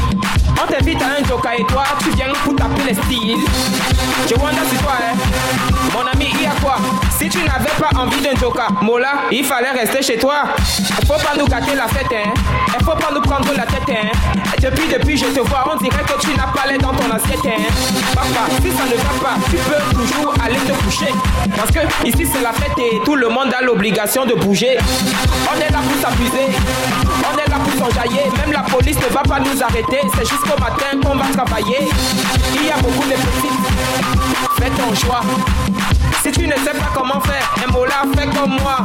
On 0.60 0.66
t'invite 0.66 1.00
à 1.00 1.20
un 1.20 1.24
joker 1.24 1.52
et 1.56 1.64
toi, 1.64 1.84
tu 2.02 2.10
viens 2.10 2.32
pour 2.44 2.56
taper 2.56 2.82
les 2.88 2.94
styles. 2.94 3.38
Je 4.28 4.34
wonder 4.34 4.58
c'est 4.68 4.82
toi, 4.82 4.94
hein. 5.00 5.16
Mon 5.94 6.00
ami, 6.00 6.30
il 6.34 6.42
y 6.42 6.46
a 6.46 6.50
quoi? 6.60 6.76
Si 7.16 7.28
tu 7.28 7.38
n'avais 7.38 7.70
pas 7.78 7.96
envie 7.96 8.20
d'un 8.20 8.34
joker, 8.34 8.68
Mola, 8.82 9.12
il 9.30 9.44
fallait 9.44 9.70
rester 9.70 10.02
chez 10.02 10.18
toi. 10.18 10.44
Il 11.00 11.06
faut 11.06 11.14
pas 11.14 11.36
nous 11.38 11.46
gâter 11.46 11.76
la 11.76 11.86
fête, 11.86 12.12
hein. 12.12 12.30
Il 12.78 12.84
faut 12.84 12.96
pas 12.96 13.12
nous 13.14 13.20
prendre 13.20 13.52
la 13.56 13.64
tête, 13.64 13.88
hein. 13.88 14.10
Depuis, 14.60 14.88
depuis, 14.92 15.16
je 15.16 15.26
te 15.26 15.40
vois, 15.40 15.64
on 15.72 15.76
dirait 15.76 16.02
que 16.02 16.20
tu 16.20 16.36
n'as 16.36 16.48
pas 16.48 16.66
l'air 16.68 16.78
dans 16.78 16.92
ton 16.92 17.10
assiette, 17.14 17.38
hein. 17.46 17.62
Papa, 18.14 18.50
si 18.60 18.70
ça 18.70 18.84
ne 18.84 18.96
va 18.96 19.14
pas, 19.22 19.36
tu 19.48 19.56
peux 19.56 19.96
toujours 19.96 20.34
aller 20.44 20.56
te 20.56 20.72
coucher. 20.84 21.12
Parce 21.56 21.70
que 21.70 21.78
ici, 22.06 22.26
c'est 22.30 22.42
la 22.42 22.52
fête 22.52 22.76
et 22.78 23.00
tout 23.04 23.14
le 23.14 23.28
monde 23.28 23.54
a 23.56 23.62
l'obligation 23.62 24.26
de 24.26 24.34
bouger. 24.34 24.76
On 25.50 25.56
est 25.60 25.70
là 25.70 25.78
pour 25.78 26.00
s'abuser, 26.02 26.48
on 27.22 27.38
est 27.38 27.50
là 27.50 27.56
pour 27.56 27.72
s'enjailler. 27.72 28.24
Même 28.38 28.52
la 28.52 28.62
police 28.62 28.96
ne 28.96 29.14
va 29.14 29.22
pas 29.22 29.38
nous 29.38 29.62
arrêter, 29.62 30.00
c'est 30.16 30.28
jusqu'au 30.28 30.58
matin 30.58 30.98
qu'on 31.02 31.16
va 31.16 31.26
travailler. 31.32 31.88
Il 32.54 32.66
y 32.66 32.70
a 32.70 32.76
beaucoup 32.76 33.06
de 33.06 33.14
petites, 33.14 34.58
fais 34.58 34.70
ton 34.70 34.94
choix. 34.94 35.20
Si 36.22 36.32
tu 36.32 36.46
ne 36.46 36.52
sais 36.54 36.74
pas 36.76 36.90
comment 36.94 37.20
faire, 37.20 37.54
un 37.66 37.72
mola, 37.72 38.02
fais 38.16 38.26
comme 38.26 38.56
moi. 38.60 38.78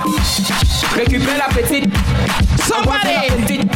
Récupère 0.95 1.37
la 1.37 1.53
petite, 1.53 1.91
embrasser 2.71 3.15
la 3.27 3.35
petite, 3.35 3.71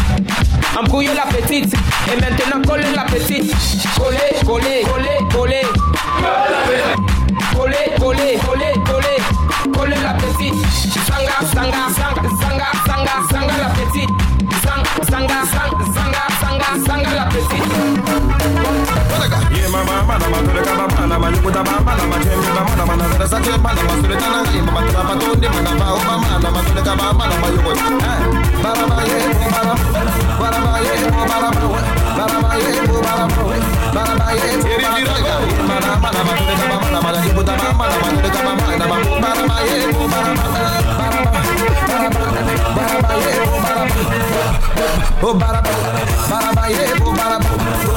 embrouiller 0.78 1.13
la 1.13 1.26
petite, 1.26 1.74
et 1.74 2.20
maintenant 2.20 2.62
coller 2.68 2.92
la 2.96 3.04
petite. 3.04 3.52
Coller, 3.98 4.46
coller, 4.46 4.84
coller, 4.84 5.18
coller. 5.32 5.62
Coller, 7.56 7.96
coller, 8.00 8.38
coller, 8.38 8.74
coller, 8.86 9.74
coller 9.74 10.02
la 10.04 10.13
petite. 10.13 10.54
Sanga, 11.08 11.38
sanga, 11.54 11.90
sanga, 11.96 12.22
sanga, 12.42 12.70
sanga, 12.86 13.16
sanga 13.32 13.58
la 13.58 13.70
petite. 13.70 14.13
Sang, 14.63 14.84
sanga, 15.10 15.40
sang, 15.46 15.74
sanga, 15.94 16.24
sanga, 16.40 16.86
sanga 16.86 17.16
la 17.16 17.26
petite. 17.26 18.27
Yeah. 19.38 19.67
Eh, 19.67 19.71
ba. 19.71 19.97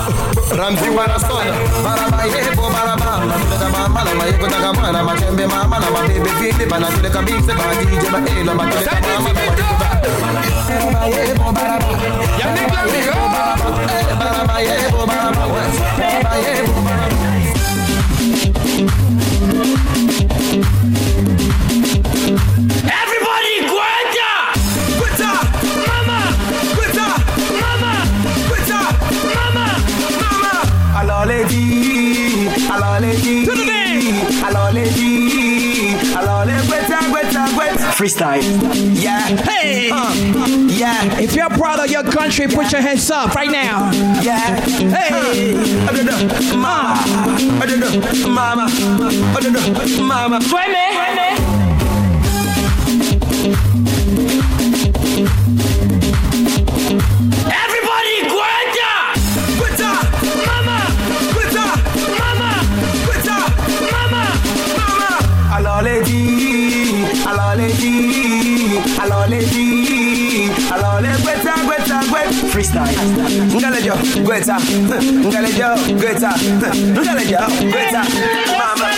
Oh, 0.03 0.39
ba, 0.51 0.57
bara, 0.57 0.59
ba, 0.59 0.59
bo, 0.59 0.59
bara, 0.59 0.59
ba. 0.59 0.59
Ramzi 0.59 0.89
wanasona 0.91 1.53
Baraba 1.85 2.25
yebo 2.25 2.71
baraba 2.71 3.27
Matuleka 3.27 3.69
mama 3.71 4.05
na 4.05 4.15
mayeko 4.15 4.47
taka 4.49 4.73
mwana 4.73 5.05
Machembe 5.05 5.47
mama 5.47 5.79
na 5.79 5.91
mabebe 5.91 6.31
vile 6.41 6.67
Banatuleka 6.67 7.23
bise 7.23 7.53
ba 7.55 7.75
DJ 7.79 8.11
ba 8.11 8.19
elo 8.41 8.55
Matuleka 8.55 9.01
mama 9.01 9.31
Baraba 10.69 11.07
yebo 11.07 11.53
baraba 11.53 11.89
Baraba 12.39 12.79
yebo 12.91 13.29
baraba 13.33 13.69
Baraba 14.19 14.61
yebo 14.61 15.07
baraba 15.07 15.47
Baraba 15.99 16.37
yebo 16.37 16.81
baraba 16.83 17.50
Freestyle. 38.01 38.41
Yeah. 38.97 39.21
Hey! 39.21 39.91
Uh, 39.93 40.15
yeah. 40.71 41.21
If 41.21 41.35
you're 41.37 41.51
proud 41.51 41.81
of 41.81 41.91
your 41.91 42.03
country, 42.03 42.47
put 42.49 42.73
your 42.73 42.81
hands 42.81 43.11
up 43.11 43.35
right 43.35 43.51
now. 43.51 43.93
Yeah. 44.23 44.59
Hey! 44.89 45.53
Uh, 45.87 46.57
mama. 46.57 46.97
Mama. 48.27 48.71
Mama. 50.01 50.41
Suene! 50.41 50.89
Freestyle. 72.71 73.59
Ngalejo, 73.59 73.95
gweta, 74.25 74.57
ngalejo, 75.27 75.69
gweta, 75.99 76.31
ngalejo, 76.95 77.39
gweta. 77.71 78.03
Mama. 78.59 78.89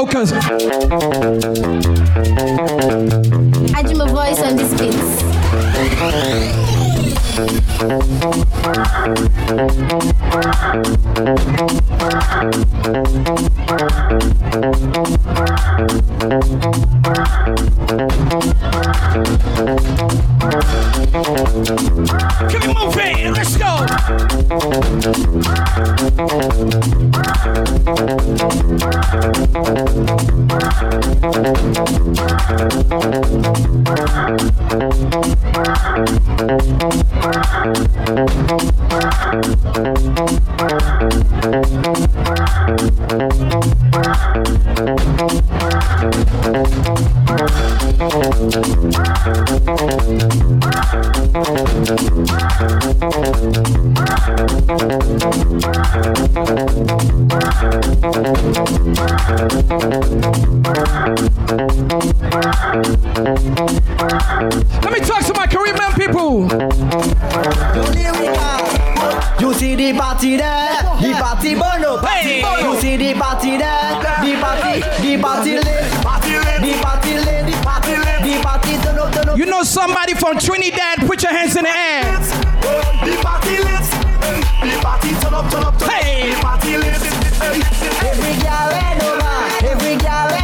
On. 0.00 1.69
Let 41.50 41.62
me 64.92 65.00
talk 65.00 65.24
to 65.24 65.34
my 65.34 65.46
Caribbean 65.48 65.92
people. 65.94 66.48
You 69.40 69.54
see 69.54 69.74
the 69.74 69.92
party 69.98 70.36
there, 70.36 70.82
the 71.00 71.16
party 71.18 71.54
bono, 71.54 71.98
party 71.98 72.42
bono. 72.42 72.72
You 72.74 72.80
see 72.80 72.96
the 72.96 73.14
party 73.14 73.56
there, 73.56 73.94
the 74.20 74.36
party, 74.40 74.80
the 75.00 75.18
party 75.20 75.54
lit, 75.56 75.64
the 75.64 76.00
party 76.02 76.32
lit, 76.36 76.60
the 76.60 76.72
party 77.62 77.96
lit, 77.96 78.20
the 78.22 78.42
party 78.42 78.76
turn 78.82 78.98
up, 78.98 79.12
turn 79.14 79.28
up. 79.30 79.38
You 79.38 79.46
know 79.46 79.62
somebody 79.62 80.14
from 80.14 80.38
Trinidad? 80.38 81.06
Put 81.06 81.22
your 81.22 81.32
hands 81.32 81.56
in 81.56 81.64
the 81.64 81.70
air. 81.70 82.04
The 83.00 83.16
party 83.22 83.56
lit, 83.58 83.86
the 84.60 84.78
party 84.82 85.08
turn 85.20 85.34
up, 85.34 85.50
turn 85.50 85.64
up, 85.64 85.78
turn 85.78 85.88
up. 85.88 85.90
Hey. 85.90 86.30
The 86.34 86.40
party 86.40 86.76
lit, 86.76 87.02
every 88.04 88.34
girl 88.42 88.70
and 88.84 89.02
over, 89.02 89.66
every 89.66 89.96
girl 89.96 90.39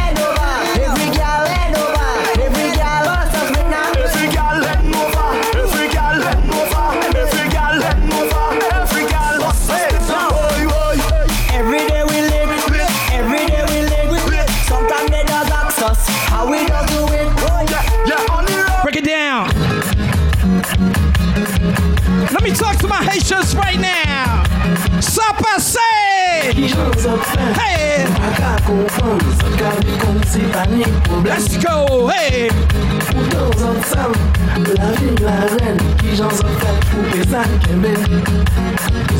to 23.51 23.57
my 23.57 23.63
Haitians 23.63 23.79
right 23.79 23.79
now. 23.79 24.43
Ça 25.01 25.33
passe. 25.37 25.77
Hey. 25.77 26.67
Let's 31.23 31.57
go. 31.57 32.09
Hey. 32.09 32.49
La 34.57 34.91
vie, 34.91 35.15
la 35.21 35.31
reine, 35.55 35.77
qui 35.99 36.15
j'en 36.15 36.29
ai 36.29 36.31
fait 36.31 36.77
pour 36.89 37.03
que 37.11 37.21
ça 37.29 37.43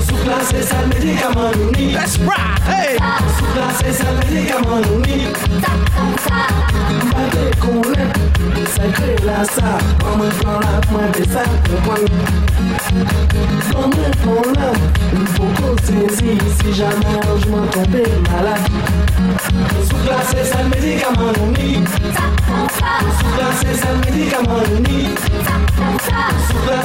Sous-classé, 0.08 0.62
ça 0.64 0.76
le 0.82 0.88
médicament 0.88 1.52
nous 1.58 1.72
nie. 1.72 1.92
Let's 1.94 2.18
rock. 2.26 2.38
Hey. 2.68 2.98
Sous-classé, 3.38 3.94
ça 3.94 4.06
le 4.12 4.18
médicament 4.34 4.82
nous 4.90 5.02
nie. 5.06 5.28
Pas 7.12 7.28
de 7.32 7.44
connaître, 7.60 8.20
sacré 8.76 9.16
la 9.26 9.44
ça 9.44 9.78
la 10.62 10.82
mwen 10.92 11.12
de 11.12 11.24
sa 11.34 11.44
mwen 11.86 12.04
mwen 14.26 14.50
la 14.56 14.70
Il 15.10 15.26
Si 16.60 16.74
jamais 16.74 17.16
un 17.24 17.38
jour 17.42 17.64
tombe 17.72 18.04
malade 18.30 18.68
Sous 19.88 20.02
glacé 20.04 20.40
c'est 20.44 20.66
médicament 20.68 21.36
ni 21.58 21.70
Sous 23.16 23.32
glacé 23.36 23.72
médicament 24.16 24.64
Sous 26.50 26.60
Sous 26.60 26.78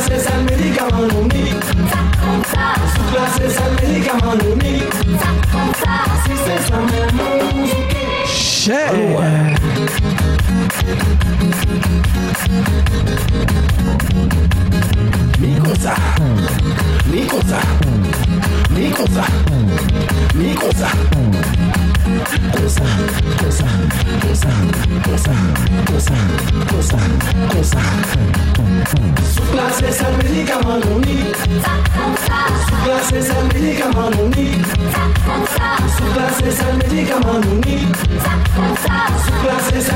Si 10.44 10.71
Mi 15.38 15.56
comme 15.58 15.76
ça, 15.76 15.94
mi 17.10 17.26
comme 17.26 17.42
ça, 17.42 17.60
mi 18.70 18.90
comme 18.90 19.06
ça, 19.08 19.24
mi 20.34 20.54
comme 20.54 20.72
ça. 20.72 20.88
Comme 22.52 22.68
ça, 22.68 22.82
comme 23.38 23.50
ça, 23.50 23.64
comme 24.20 24.34
ça, 24.34 24.48
comme 25.04 25.18
ça, 25.18 25.32
comme 25.86 26.00
ça, 26.00 26.14
comme 26.68 26.82
ça, 26.82 26.98
comme 27.52 27.64
ça. 27.64 27.78
Sous-classé, 29.34 29.88
ça 29.92 30.06
le 30.10 30.16
médicament 30.28 30.78
nous 30.84 31.00
nie. 31.00 31.24
Sous-classé, 32.68 33.18
ça 33.22 33.34
le 33.40 33.46
médicament 33.54 34.10
nous 34.10 34.28
nie. 34.36 34.52
Sous-classé, 35.96 36.50
ça 36.50 36.64
le 36.72 36.76
médicament 36.78 37.38
nous 37.44 37.56
nie. 37.66 37.86
Sous-classé, 39.24 39.80
ça 39.80 39.94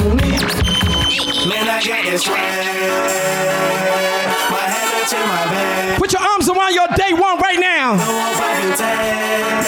Man, 0.00 1.68
I 1.68 1.80
this 2.04 2.22
swag. 2.22 3.57
Put 5.08 6.12
your 6.12 6.20
arms 6.20 6.50
around 6.50 6.74
your 6.74 6.86
day 6.88 7.14
one 7.14 7.38
right 7.38 7.58
now. 7.58 7.96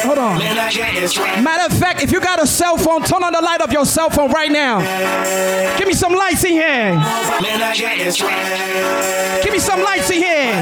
Hold 0.05 0.19
on. 0.19 0.39
Man, 0.39 0.59
I 0.59 0.71
got 0.71 0.93
this 0.93 1.13
swag. 1.13 1.43
Matter 1.43 1.73
of 1.73 1.81
fact, 1.81 2.03
if 2.03 2.13
you 2.13 2.21
got 2.21 2.43
a 2.43 2.47
cell 2.47 2.77
phone, 2.77 3.03
turn 3.03 3.25
on 3.25 3.33
the 3.33 3.41
light 3.41 3.63
of 3.63 3.73
your 3.73 3.87
cell 3.87 4.11
phone 4.11 4.31
right 4.33 4.53
now. 4.53 4.81
Give 5.79 5.87
me 5.89 5.95
some 5.95 6.13
lights 6.13 6.45
in 6.45 6.53
here. 6.53 6.93
Man, 6.93 7.01
I 7.01 7.75
got 7.79 7.97
this 7.97 8.19
swag. 8.19 9.43
Give 9.43 9.53
me 9.53 9.59
some 9.59 9.81
lights 9.83 10.11
in 10.11 10.19
here. 10.19 10.53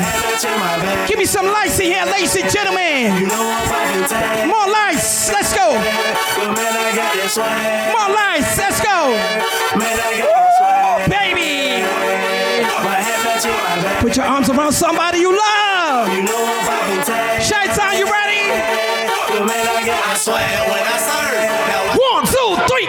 Give 1.08 1.18
me 1.18 1.24
some 1.24 1.46
lights 1.46 1.80
in 1.80 1.86
here, 1.86 2.04
ladies 2.06 2.36
and 2.36 2.48
gentlemen. 2.48 3.26
More 4.46 4.68
lights. 4.70 5.32
Let's 5.32 5.52
go. 5.54 5.72
Man, 5.74 6.54
I 6.54 6.92
got 6.94 7.14
this 7.14 7.34
swag. 7.34 7.98
More 7.98 8.14
lights. 8.14 8.56
Let's 8.58 8.80
go. 8.80 9.10
Man, 9.76 9.98
Put 14.00 14.16
your 14.16 14.26
arms 14.26 14.48
around 14.48 14.72
somebody 14.72 15.18
you 15.18 15.30
love. 15.30 16.08
You 16.14 16.22
know 16.22 16.38
I'm 16.38 16.62
popping 16.62 17.02
tag. 17.02 17.42
Shy 17.42 17.66
Town, 17.74 17.98
you 17.98 18.06
ready? 18.06 18.46
Man, 19.42 19.66
I 19.66 19.82
got 19.86 19.98
I 20.06 20.14
swear 20.14 20.38
when 20.70 20.82
I 20.86 20.98
serve. 21.02 21.98
One, 21.98 22.24
two, 22.26 22.50
three, 22.70 22.86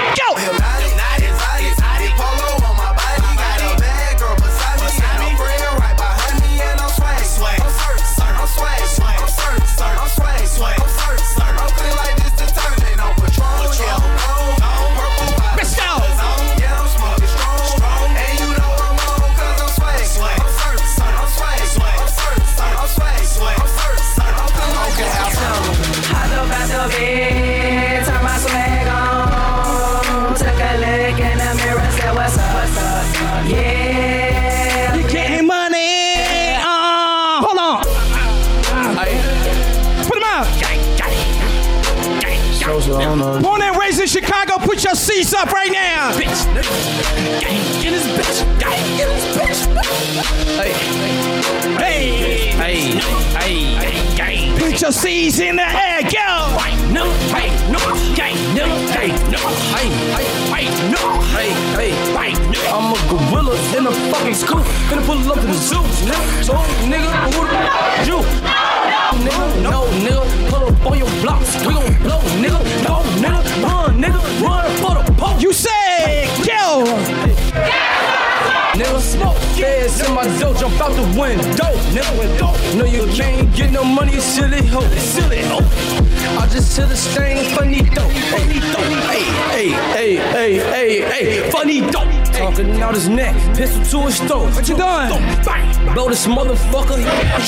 Out 92.82 92.96
his 92.96 93.10
neck, 93.10 93.36
pistol 93.58 93.84
to 93.84 94.08
his 94.08 94.20
throat. 94.20 94.56
What 94.56 94.70
you 94.70 94.78
doing? 94.78 95.10
Bang, 95.44 95.94
blow 95.94 96.08
this 96.08 96.26
motherfucker, 96.26 96.98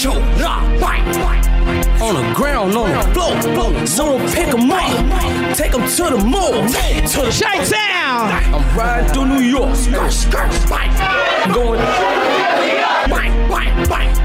yo, 0.03 0.19
nah, 0.37 0.61
bang. 0.77 1.01
On 2.01 2.15
the 2.15 2.33
ground, 2.35 2.75
on 2.75 2.91
the 2.91 3.13
floor, 3.13 3.41
floor. 3.41 3.87
So 3.87 4.05
don't 4.17 4.33
pick 4.33 4.47
him 4.47 4.69
up, 4.69 5.55
take 5.55 5.73
him 5.73 5.87
to 5.87 6.15
the 6.15 6.23
mall, 6.23 6.51
to 6.51 7.21
the 7.21 7.31
Shake 7.31 7.69
down. 7.69 8.29
I'm 8.53 8.77
riding 8.77 9.13
through 9.13 9.27
New 9.27 9.41
York, 9.41 9.75
skirt, 9.75 10.11
skirt. 10.11 10.51
I'm 10.69 11.53
going. 11.53 12.10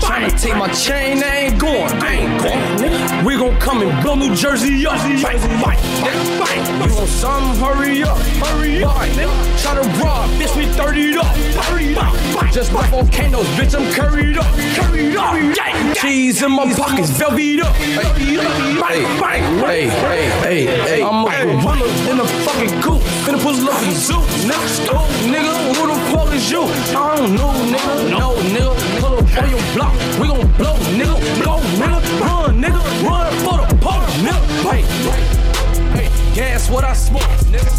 Trying 0.01 0.31
to 0.31 0.37
take 0.37 0.57
my 0.57 0.69
chain, 0.69 1.23
I 1.23 1.37
ain't 1.49 1.61
going, 1.61 1.93
I 2.03 2.13
ain't 2.13 2.43
going. 2.43 2.91
Nigga. 2.91 3.25
We 3.25 3.37
gon' 3.37 3.59
come 3.59 3.83
and 3.83 4.03
blow 4.03 4.15
New 4.15 4.35
Jersey 4.35 4.87
up, 4.87 4.97
bang, 4.99 5.23
bang, 5.23 5.61
bang, 5.61 6.39
bang. 6.39 6.89
You 6.89 6.95
want 6.95 7.09
some? 7.09 7.57
Hurry 7.57 8.03
up, 8.03 8.19
hurry 8.19 8.85
up. 8.85 8.97
Nigga. 9.17 9.63
Try 9.63 9.75
to 9.75 9.89
rob, 10.01 10.31
bitch, 10.39 10.55
we 10.57 10.67
30'd 10.67 11.17
up, 11.19 11.27
30'd 11.67 11.99
up. 11.99 12.53
Just 12.53 12.73
like 12.73 12.91
volcanoes, 12.91 13.47
bitch, 13.59 13.75
I'm 13.75 13.93
curried 13.93 14.39
up, 14.39 14.47
curried 14.77 15.17
up. 15.17 15.35
Yeah. 15.57 15.95
Cheese 15.95 16.43
in 16.43 16.53
my 16.53 16.73
pockets, 16.75 17.11
velvet 17.11 17.61
up. 17.61 17.75
Hey, 17.75 19.03
hey, 19.03 19.41
hey, 19.61 19.89
hey, 19.89 20.67
hey. 20.67 21.03
I'm 21.03 21.25
a 21.25 21.31
gorilla 21.31 21.87
in 22.11 22.21
a 22.21 22.27
fucking 22.45 22.81
coop, 22.81 23.01
finna 23.25 23.39
pull 23.43 23.69
up 23.69 23.83
in 23.83 23.89
the 23.91 23.95
zoo. 23.97 24.23
Nigga, 24.47 24.89
oh, 24.93 25.09
nigga, 25.27 25.53
who 25.75 25.83
the 25.89 25.97
fuck 26.13 26.33
is 26.33 26.51
you? 26.51 26.63
I 26.63 27.17
don't 27.17 27.35
know, 27.35 27.53
nigga, 27.73 28.11
no, 28.11 28.35
nigga. 28.55 29.01
Pull 29.01 29.19
up 29.19 29.26
on 29.39 29.51
your 29.51 29.63
block, 29.75 29.95
we 30.21 30.29
gon' 30.29 30.53
blow, 30.57 30.77
nigga. 30.97 31.45
Go, 31.45 31.59
nigga, 31.79 32.21
run, 32.21 32.61
nigga, 32.61 32.81
run 33.05 33.33
for 33.45 33.57
the 33.61 33.67
pole, 33.81 34.07
nigga. 34.25 34.43
Hey, 34.65 34.83
hey, 35.95 36.35
gas 36.35 36.71
what 36.71 36.85
I 36.85 36.93
smoke, 36.95 37.23
nigga. 37.53 37.73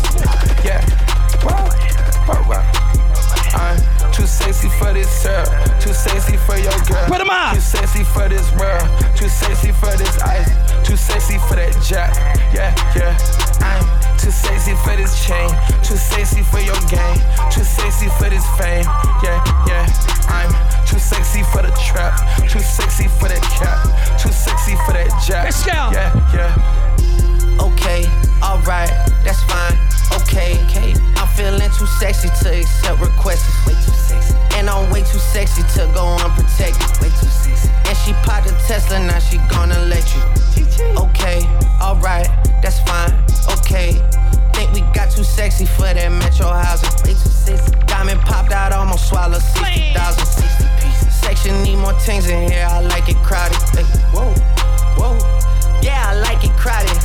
Yeah. 0.64 0.84
Alright. 2.28 2.66
I'm 3.56 3.78
too 4.12 4.28
sexy 4.28 4.70
for 4.78 4.94
this 4.94 5.24
girl. 5.24 5.46
Too 5.80 5.94
sexy 5.94 6.38
for 6.38 6.58
your 6.58 6.78
girl. 6.86 7.08
Put 7.08 7.22
'em 7.22 7.30
out. 7.30 7.56
Too 7.56 7.62
sexy 7.62 8.04
for 8.04 8.28
this 8.28 8.52
world. 8.54 8.88
Too 9.16 9.30
sexy 9.30 9.72
for 9.72 9.96
this 9.98 10.18
ice. 10.22 10.50
Too 10.84 10.98
sexy 10.98 11.38
for 11.48 11.56
that 11.56 11.74
jack. 11.82 12.14
Yeah, 12.54 12.76
yeah. 12.96 13.18
I'm 13.62 13.84
too 14.18 14.32
sexy 14.32 14.76
for 14.84 14.96
this 14.96 15.26
chain. 15.26 15.50
Too 15.84 15.98
sexy 15.98 16.44
for 16.44 16.60
your 16.60 16.80
game. 16.88 17.20
Too 17.50 17.64
sexy 17.64 18.10
for 18.20 18.30
this 18.30 18.46
fame. 18.58 18.86
Yeah, 19.24 19.40
yeah. 19.66 19.88
I'm 20.28 20.52
too 20.88 21.00
sexy 21.00 21.44
for 21.52 21.62
the 21.62 21.68
the 21.68 21.76
trap. 21.84 22.16
Too 22.48 22.60
sexy 22.60 23.08
for 23.20 23.28
that 23.28 23.44
cap. 23.60 23.84
Too 24.20 24.32
sexy 24.32 24.76
for 24.86 24.94
that 24.94 25.12
jack. 25.26 25.46
Let's 25.46 25.64
go. 25.66 25.92
Yeah, 25.92 26.12
yeah. 26.32 27.60
Okay, 27.60 28.08
alright, 28.40 28.92
that's 29.24 29.44
fine. 29.44 29.76
Okay, 30.22 30.56
okay. 30.66 30.96
I'm 31.20 31.28
feeling 31.36 31.70
too 31.76 31.88
sexy 32.00 32.30
to 32.30 32.60
accept 32.60 33.02
requests. 33.02 33.46
Way 33.68 33.74
too 33.84 33.92
sexy. 33.92 34.36
And 34.56 34.70
I'm 34.70 34.90
way 34.92 35.02
too 35.02 35.20
sexy 35.20 35.64
to 35.76 35.92
go 35.94 36.08
unprotected. 36.24 36.88
Way 37.02 37.12
too 37.20 37.28
sexy. 37.28 37.70
And 37.88 37.98
she 37.98 38.14
popped 38.24 38.48
a 38.48 38.54
Tesla, 38.68 39.00
now 39.00 39.20
she 39.20 39.38
gonna 39.52 39.80
let 39.92 40.06
you. 40.16 40.24
Okay, 40.96 41.44
alright, 41.82 42.28
that's 42.62 42.80
fine. 42.82 43.14
Okay. 43.60 44.00
Think 44.54 44.74
we 44.74 44.82
got 44.94 45.12
too 45.12 45.24
sexy 45.24 45.66
for 45.66 45.94
that 45.94 46.10
metro 46.10 46.48
housing. 46.48 46.90
Way 47.06 47.14
too 47.14 47.30
sexy. 47.30 47.72
Diamond 47.86 48.22
popped 48.22 48.52
out, 48.52 48.72
almost 48.74 49.10
swallowed 49.10 49.42
60,000. 49.42 50.67
60. 51.28 51.48
Section 51.48 51.64
need 51.64 51.76
more 51.78 51.94
things 52.00 52.30
in 52.30 52.50
here, 52.50 52.66
I 52.70 52.80
like 52.82 53.10
it 53.10 53.18
crowded. 53.18 53.58
Hey, 53.76 53.84
whoa, 54.16 54.32
whoa. 54.96 55.18
Yeah, 55.82 56.12
I 56.12 56.16
like 56.20 56.44
it 56.44 56.56
crowded. 56.56 56.98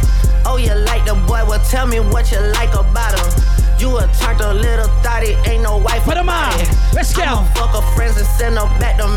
Oh, 0.47 0.57
you 0.59 0.75
like 0.75 1.05
the 1.05 1.15
boy? 1.27 1.43
Well, 1.47 1.63
tell 1.71 1.87
me 1.87 1.99
what 1.99 2.31
you 2.31 2.39
like 2.55 2.73
about 2.75 3.19
him. 3.19 3.29
You 3.79 3.99
a 3.99 4.07
turned 4.21 4.41
a 4.41 4.55
little 4.55 4.87
thotty, 5.03 5.35
ain't 5.51 5.65
no 5.65 5.79
wife. 5.79 6.05
Put 6.05 6.17
him 6.17 6.29
on. 6.29 6.55
Let's 6.95 7.15
go. 7.15 7.43
Fuck 7.55 7.75
her 7.75 7.83
friends 7.97 8.17
and 8.17 8.27
send 8.39 8.59
her 8.59 8.67
back 8.79 8.99
to 8.99 9.09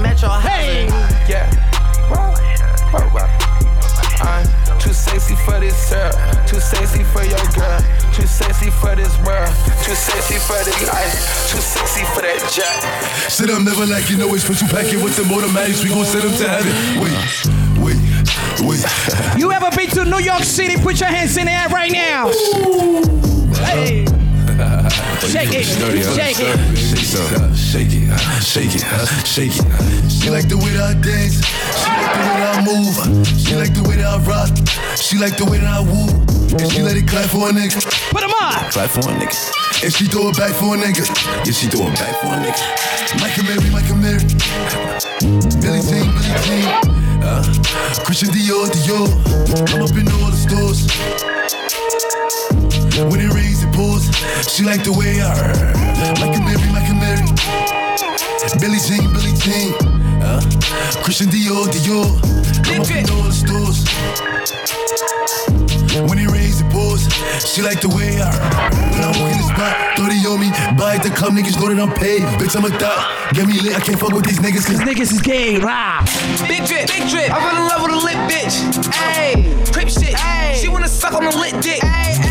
Too 9.95 10.01
sexy 10.12 10.39
for 10.39 10.62
this 10.65 10.88
life. 10.91 11.15
Too 11.47 11.62
sexy 11.62 12.03
for 12.12 12.19
that 12.19 12.36
jack. 12.51 12.84
Sit 13.31 13.49
up, 13.49 13.62
never 13.63 13.86
like 13.86 14.10
you 14.10 14.17
know 14.17 14.27
it's 14.36 14.43
special 14.43 14.67
packet 14.67 15.01
with 15.01 15.15
some 15.15 15.31
automatics. 15.31 15.86
We 15.86 15.89
gon' 15.89 16.03
send 16.03 16.27
them 16.27 16.36
to 16.36 16.47
heaven. 16.51 16.99
Wait, 16.99 17.15
wait, 17.79 17.95
wait. 18.60 18.84
You 19.39 19.53
ever 19.53 19.71
been 19.71 19.88
to 19.95 20.03
New 20.03 20.19
York 20.19 20.43
City? 20.43 20.75
Put 20.84 20.99
your 20.99 21.08
hands 21.08 21.38
in 21.38 21.45
the 21.45 21.53
air 21.53 21.69
right 21.69 21.93
now. 21.93 22.27
Hey. 23.71 24.03
Oh, 24.60 24.84
shake 25.31 25.55
it, 25.55 25.63
shake 25.63 26.43
it. 26.43 26.60
Shake 27.55 27.95
it, 27.95 28.12
shake 28.43 28.75
it, 28.75 28.84
shake 29.23 29.55
it. 29.55 30.12
She 30.12 30.29
like 30.29 30.51
the 30.51 30.60
way 30.60 30.75
that 30.75 30.91
I 30.91 30.99
dance. 30.99 31.39
She 32.55 32.61
like 32.61 32.71
the 32.71 32.71
way 32.71 32.87
that 32.87 32.95
I 32.95 32.95
move. 32.95 33.27
She 33.35 33.55
like 33.55 33.75
the 33.75 33.83
way 33.83 33.97
that 33.97 34.07
I 34.07 34.23
rock. 34.23 34.47
She 34.95 35.17
like 35.19 35.35
the 35.35 35.43
way 35.43 35.59
that 35.59 35.67
I 35.67 35.83
woo. 35.83 36.07
And 36.55 36.71
she 36.71 36.81
let 36.81 36.95
it 36.95 37.03
clap 37.03 37.27
for 37.27 37.49
a 37.49 37.51
nigga. 37.51 37.83
Put 38.15 38.23
him 38.23 38.31
on. 38.31 38.71
Clap 38.71 38.89
for 38.95 39.03
a 39.03 39.11
nigga. 39.11 39.35
And 39.83 39.91
she 39.91 40.07
throw 40.07 40.31
it 40.31 40.37
back 40.39 40.55
for 40.55 40.71
a 40.71 40.77
nigga. 40.79 41.03
Yeah, 41.43 41.51
she 41.51 41.67
throw 41.67 41.83
it 41.83 41.99
back 41.99 42.15
for 42.23 42.31
a 42.31 42.39
nigga. 42.39 42.63
Micah 43.19 43.43
Mary, 43.43 43.67
Micah 43.75 43.99
Mary. 43.99 44.23
Billie 45.59 45.83
Jean, 45.83 46.07
Billie 46.15 46.39
Jean. 46.47 46.71
Uh, 47.19 47.43
Christian 48.07 48.31
Dior, 48.31 48.71
Dior. 48.71 49.11
I'm 49.75 49.83
up 49.83 49.91
in 49.99 50.07
all 50.15 50.31
the 50.31 50.39
stores. 50.39 50.87
When 53.11 53.19
it 53.19 53.35
rains, 53.35 53.67
it 53.67 53.73
pours. 53.75 54.07
She 54.47 54.63
like 54.63 54.87
the 54.87 54.95
way 54.95 55.19
I 55.19 55.35
Micah 56.23 56.39
Mary, 56.39 56.71
Micah 56.71 56.95
Mary. 56.95 57.84
Billie 58.53 58.77
Jean, 58.77 59.12
Billie 59.12 59.34
Jean. 59.41 59.73
Uh, 60.21 60.39
Christian 61.03 61.27
Dior, 61.27 61.65
Dior. 61.65 62.05
I'm 62.69 62.81
up 62.81 62.91
in 62.91 63.10
all 63.10 63.23
the 63.25 63.34
stores. 63.34 63.81
When 66.05 66.19
it 66.19 66.29
rains, 66.29 66.62
it 66.62 66.69
pours. 66.71 67.10
She 67.41 67.62
like 67.62 67.81
the 67.81 67.89
way 67.89 68.21
I 68.21 68.29
When 68.91 69.01
I 69.01 69.10
walk 69.17 69.31
in 69.34 69.39
the 69.41 69.49
spot, 69.49 69.97
30 69.97 70.27
on 70.29 70.39
me. 70.39 70.49
Buy 70.77 70.95
at 70.95 71.03
the 71.03 71.10
club, 71.10 71.34
niggas 71.34 71.58
know 71.60 71.73
that 71.73 71.81
I'm 71.81 71.93
paid. 71.93 72.21
Bitch, 72.38 72.55
I'm 72.55 72.65
a 72.65 72.69
thot. 72.69 73.34
Get 73.34 73.47
me 73.47 73.60
lit, 73.60 73.75
I 73.75 73.79
can't 73.79 73.99
fuck 73.99 74.13
with 74.13 74.25
these 74.25 74.39
niggas. 74.39 74.67
Cause 74.67 74.79
niggas 74.79 75.12
is 75.12 75.21
gay, 75.21 75.58
rah. 75.58 76.05
Big 76.47 76.65
drip, 76.65 76.88
big 76.88 77.10
drip. 77.10 77.31
I 77.34 77.41
fell 77.41 77.58
in 77.58 77.65
love 77.65 77.81
with 77.81 77.97
a 77.97 78.01
lit 78.05 78.19
bitch. 78.29 78.62
Ayy, 78.93 79.73
creep 79.73 79.89
shit. 79.89 80.13
Ayy, 80.15 80.62
she 80.62 80.67
wanna 80.67 80.88
suck 80.88 81.13
on 81.13 81.25
a 81.25 81.34
lit 81.36 81.58
dick. 81.63 81.81
Ayy, 81.81 82.13
ayy, 82.13 82.19
ayy. 82.19 82.24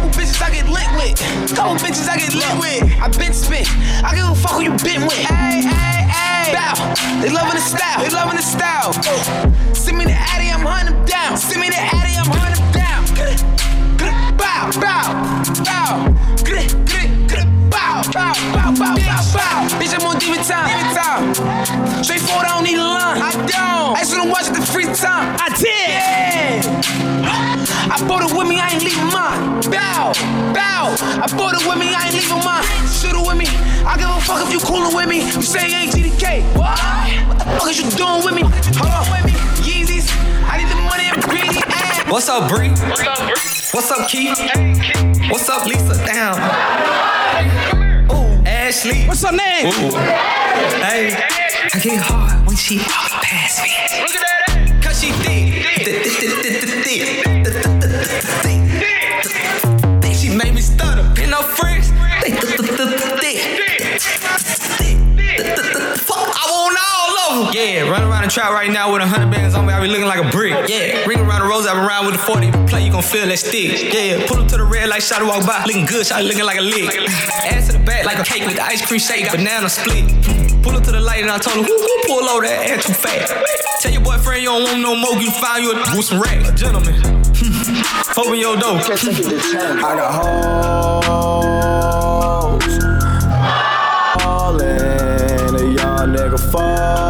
Couple 0.00 0.16
bitches 0.16 0.40
I 0.40 0.48
get 0.48 0.64
lit 0.64 0.88
with. 0.96 1.20
Couple 1.54 1.76
bitches 1.76 2.08
I 2.08 2.16
get 2.16 2.32
lit 2.32 2.56
with. 2.56 2.88
I 3.04 3.08
been 3.20 3.34
spit. 3.34 3.68
I 4.02 4.16
give 4.16 4.24
a 4.24 4.34
fuck 4.34 4.52
who 4.52 4.62
you 4.62 4.70
been 4.80 5.02
with. 5.04 5.28
Ayy, 5.28 5.60
ayy, 5.60 6.08
ayy. 6.08 6.56
Bow. 6.56 7.20
They 7.20 7.28
loving 7.28 7.52
the 7.52 7.60
style. 7.60 8.00
They 8.00 8.08
loving 8.08 8.36
the 8.36 8.42
style. 8.42 8.94
Send 9.74 9.98
me 9.98 10.06
the 10.06 10.16
Addy, 10.16 10.48
I'm 10.48 10.64
hunting 10.64 10.96
them 10.96 11.04
down. 11.04 11.36
Send 11.36 11.60
me 11.60 11.68
the 11.68 11.76
Addy, 11.76 12.16
I'm 12.16 12.32
hunting 12.32 12.64
them 12.64 12.72
down. 12.80 13.04
Bow, 14.40 14.72
bow, 14.80 15.04
bow. 15.68 16.08
Bow, 16.48 16.72
bow, 17.68 18.32
bow, 18.56 18.72
bow, 18.72 18.72
bow, 18.72 19.20
bow. 19.36 19.68
Bitch, 19.76 19.92
I'm 19.92 20.06
on 20.08 20.18
demon 20.18 20.40
time. 20.40 20.64
Demon 20.64 20.96
time. 20.96 22.02
Straightforward, 22.02 22.46
I 22.46 22.56
don't 22.56 22.64
need 22.64 22.78
a 22.78 22.88
line. 22.88 23.20
I 23.20 23.32
don't. 23.36 23.96
I 23.96 24.00
just 24.00 24.16
wanna 24.16 24.30
watch 24.30 24.48
the 24.48 24.64
free 24.64 24.88
time. 24.96 25.36
I 25.38 25.52
did. 25.60 26.64
Yeah. 26.64 27.19
I 27.90 27.98
bought 28.06 28.22
it 28.22 28.30
with 28.36 28.46
me, 28.46 28.60
I 28.60 28.70
ain't 28.70 28.84
leaving 28.86 29.10
mine. 29.10 29.66
Bow, 29.66 30.14
bow. 30.54 30.94
I 30.94 31.26
bought 31.34 31.58
it 31.58 31.66
with 31.66 31.74
me, 31.74 31.90
I 31.90 32.06
ain't 32.06 32.14
leaving 32.14 32.38
mine. 32.46 32.62
Shoot 32.86 33.18
it 33.18 33.26
with 33.26 33.34
me. 33.34 33.50
I 33.82 33.98
give 33.98 34.06
a 34.06 34.20
fuck 34.22 34.46
if 34.46 34.52
you 34.54 34.60
coolin' 34.62 34.94
with 34.94 35.08
me. 35.10 35.26
You 35.26 35.42
say 35.42 35.66
ain't 35.74 35.90
GDK. 35.90 36.46
What? 36.54 36.78
What 37.26 37.38
the 37.38 37.44
fuck 37.58 37.66
is 37.66 37.82
you 37.82 37.90
doing 37.98 38.22
with 38.22 38.34
me? 38.38 38.46
Hold 38.78 38.94
on 38.94 39.10
with 39.10 39.26
me. 39.26 39.34
Yeezys. 39.66 40.06
I 40.46 40.62
need 40.62 40.70
the 40.70 40.78
money 40.86 41.10
and 41.10 41.18
greedy 41.26 41.58
ass. 41.66 42.06
What's 42.06 42.28
up, 42.28 42.46
Bree? 42.46 42.70
What's 42.70 43.02
up, 43.02 43.18
Bree? 43.26 43.50
What's 43.74 43.90
up, 43.90 44.06
Keith? 44.06 44.38
What's 45.26 45.48
up, 45.50 45.66
Lisa? 45.66 45.98
Damn. 46.06 46.38
Ooh, 48.14 48.46
Ashley. 48.46 49.02
What's 49.10 49.26
her 49.26 49.34
name? 49.34 49.66
Ooh. 49.66 49.90
Hey, 50.78 51.18
I 51.74 51.78
get 51.82 51.98
hard 52.06 52.46
when 52.46 52.56
she 52.56 52.78
walk 52.78 53.18
past 53.26 53.62
me. 53.62 53.70
Look 53.98 54.14
at 54.14 54.22
that. 54.22 54.80
Cause 54.82 55.00
she 55.00 55.10
thick. 55.10 55.66
Thick, 55.82 56.02
thick, 56.02 56.14
thick, 56.18 56.32
thick, 56.38 56.84
thick, 56.84 57.64
thick. 57.64 57.79
She 60.20 60.28
made 60.36 60.54
me 60.54 60.60
stutter. 60.60 61.00
And 61.20 61.32
her 61.32 61.42
friends. 61.42 61.90
Of. 61.90 62.00
Yeah, 67.54 67.88
run 67.88 68.02
around 68.02 68.24
the 68.24 68.30
trap 68.30 68.52
right 68.52 68.70
now 68.70 68.92
with 68.92 69.02
a 69.02 69.06
hundred 69.06 69.30
bands 69.30 69.54
on 69.54 69.66
me. 69.66 69.72
I 69.72 69.80
be 69.80 69.88
looking 69.88 70.06
like 70.06 70.22
a 70.22 70.28
brick. 70.30 70.68
Yeah, 70.68 71.04
ring 71.06 71.20
around 71.20 71.42
the 71.42 71.48
rose, 71.48 71.66
I 71.66 71.74
been 71.74 71.84
around 71.84 72.06
with 72.06 72.16
the 72.16 72.22
40. 72.22 72.50
Play, 72.68 72.84
you 72.84 72.92
gon' 72.92 73.02
feel 73.02 73.26
that 73.26 73.38
stick. 73.38 73.92
Yeah, 73.92 74.26
pull 74.26 74.42
up 74.42 74.48
to 74.48 74.56
the 74.56 74.64
red 74.64 74.88
light, 74.88 75.02
shot 75.02 75.22
walk 75.22 75.46
by. 75.46 75.64
Looking 75.64 75.86
good, 75.86 76.06
shot 76.06 76.22
looking 76.24 76.44
like 76.44 76.58
a 76.58 76.62
lick. 76.62 76.90
Ass 77.48 77.68
to 77.68 77.78
the 77.78 77.84
back 77.84 78.04
like 78.04 78.18
a 78.18 78.24
cake 78.24 78.46
with 78.46 78.56
the 78.56 78.62
ice 78.62 78.84
cream 78.86 79.00
shake. 79.00 79.30
Banana 79.30 79.68
split. 79.68 80.04
Pull 80.62 80.76
up 80.76 80.84
to 80.84 80.92
the 80.92 81.00
light 81.00 81.22
and 81.22 81.30
I 81.30 81.38
told 81.38 81.58
him, 81.58 81.64
who, 81.64 81.76
who 81.78 81.94
pull 82.06 82.28
over 82.28 82.44
that 82.44 82.70
ass 82.70 82.86
too 82.86 82.94
fast? 82.94 83.32
Tell 83.80 83.92
your 83.92 84.02
boyfriend 84.02 84.42
you 84.42 84.48
don't 84.48 84.64
want 84.64 84.80
no 84.80 84.94
more, 84.94 85.16
you 85.16 85.30
find 85.30 85.64
you 85.64 85.72
a 85.72 85.96
with 85.96 86.04
some 86.04 86.20
rag. 86.20 86.44
A 86.44 87.29
Open 87.60 88.38
your 88.38 88.56
door. 88.56 88.80
I 88.80 89.94
got 89.94 90.14
hoes. 91.04 91.44
All 94.24 94.60
in 94.60 95.54
a 95.54 95.64
young 95.74 96.14
nigga 96.14 96.38
fall. 96.50 97.09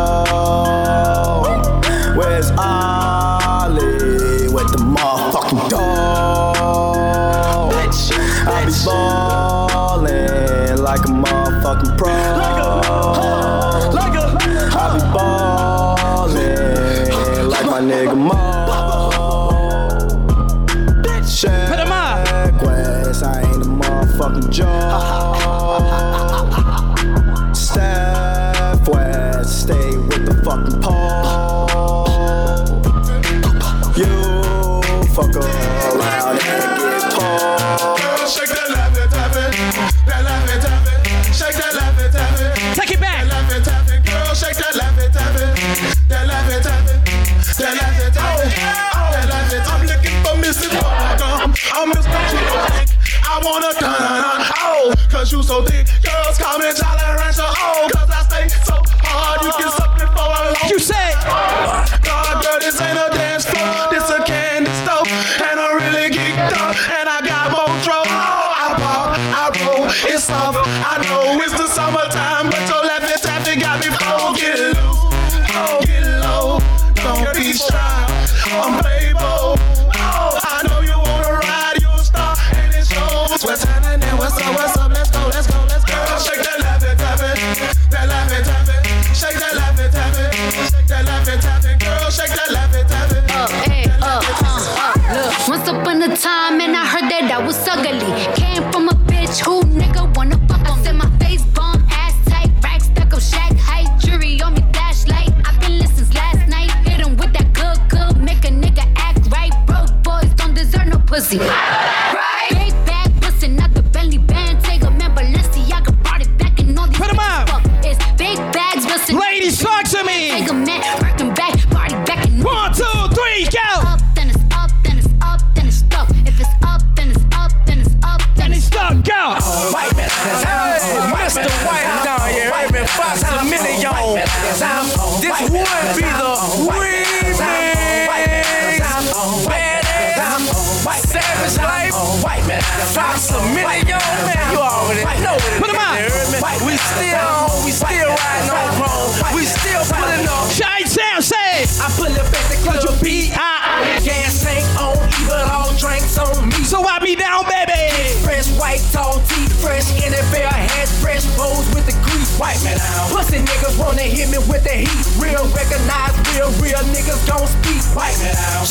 Motherfucking 24.21 24.51
joke. 24.51 24.67
Steph 27.57 28.89
West, 28.89 29.63
stay 29.63 29.97
with 29.97 30.27
the 30.27 30.35
fucking 30.45 30.81
pole. 30.83 32.07
You 33.97 34.07
fuck 35.15 35.60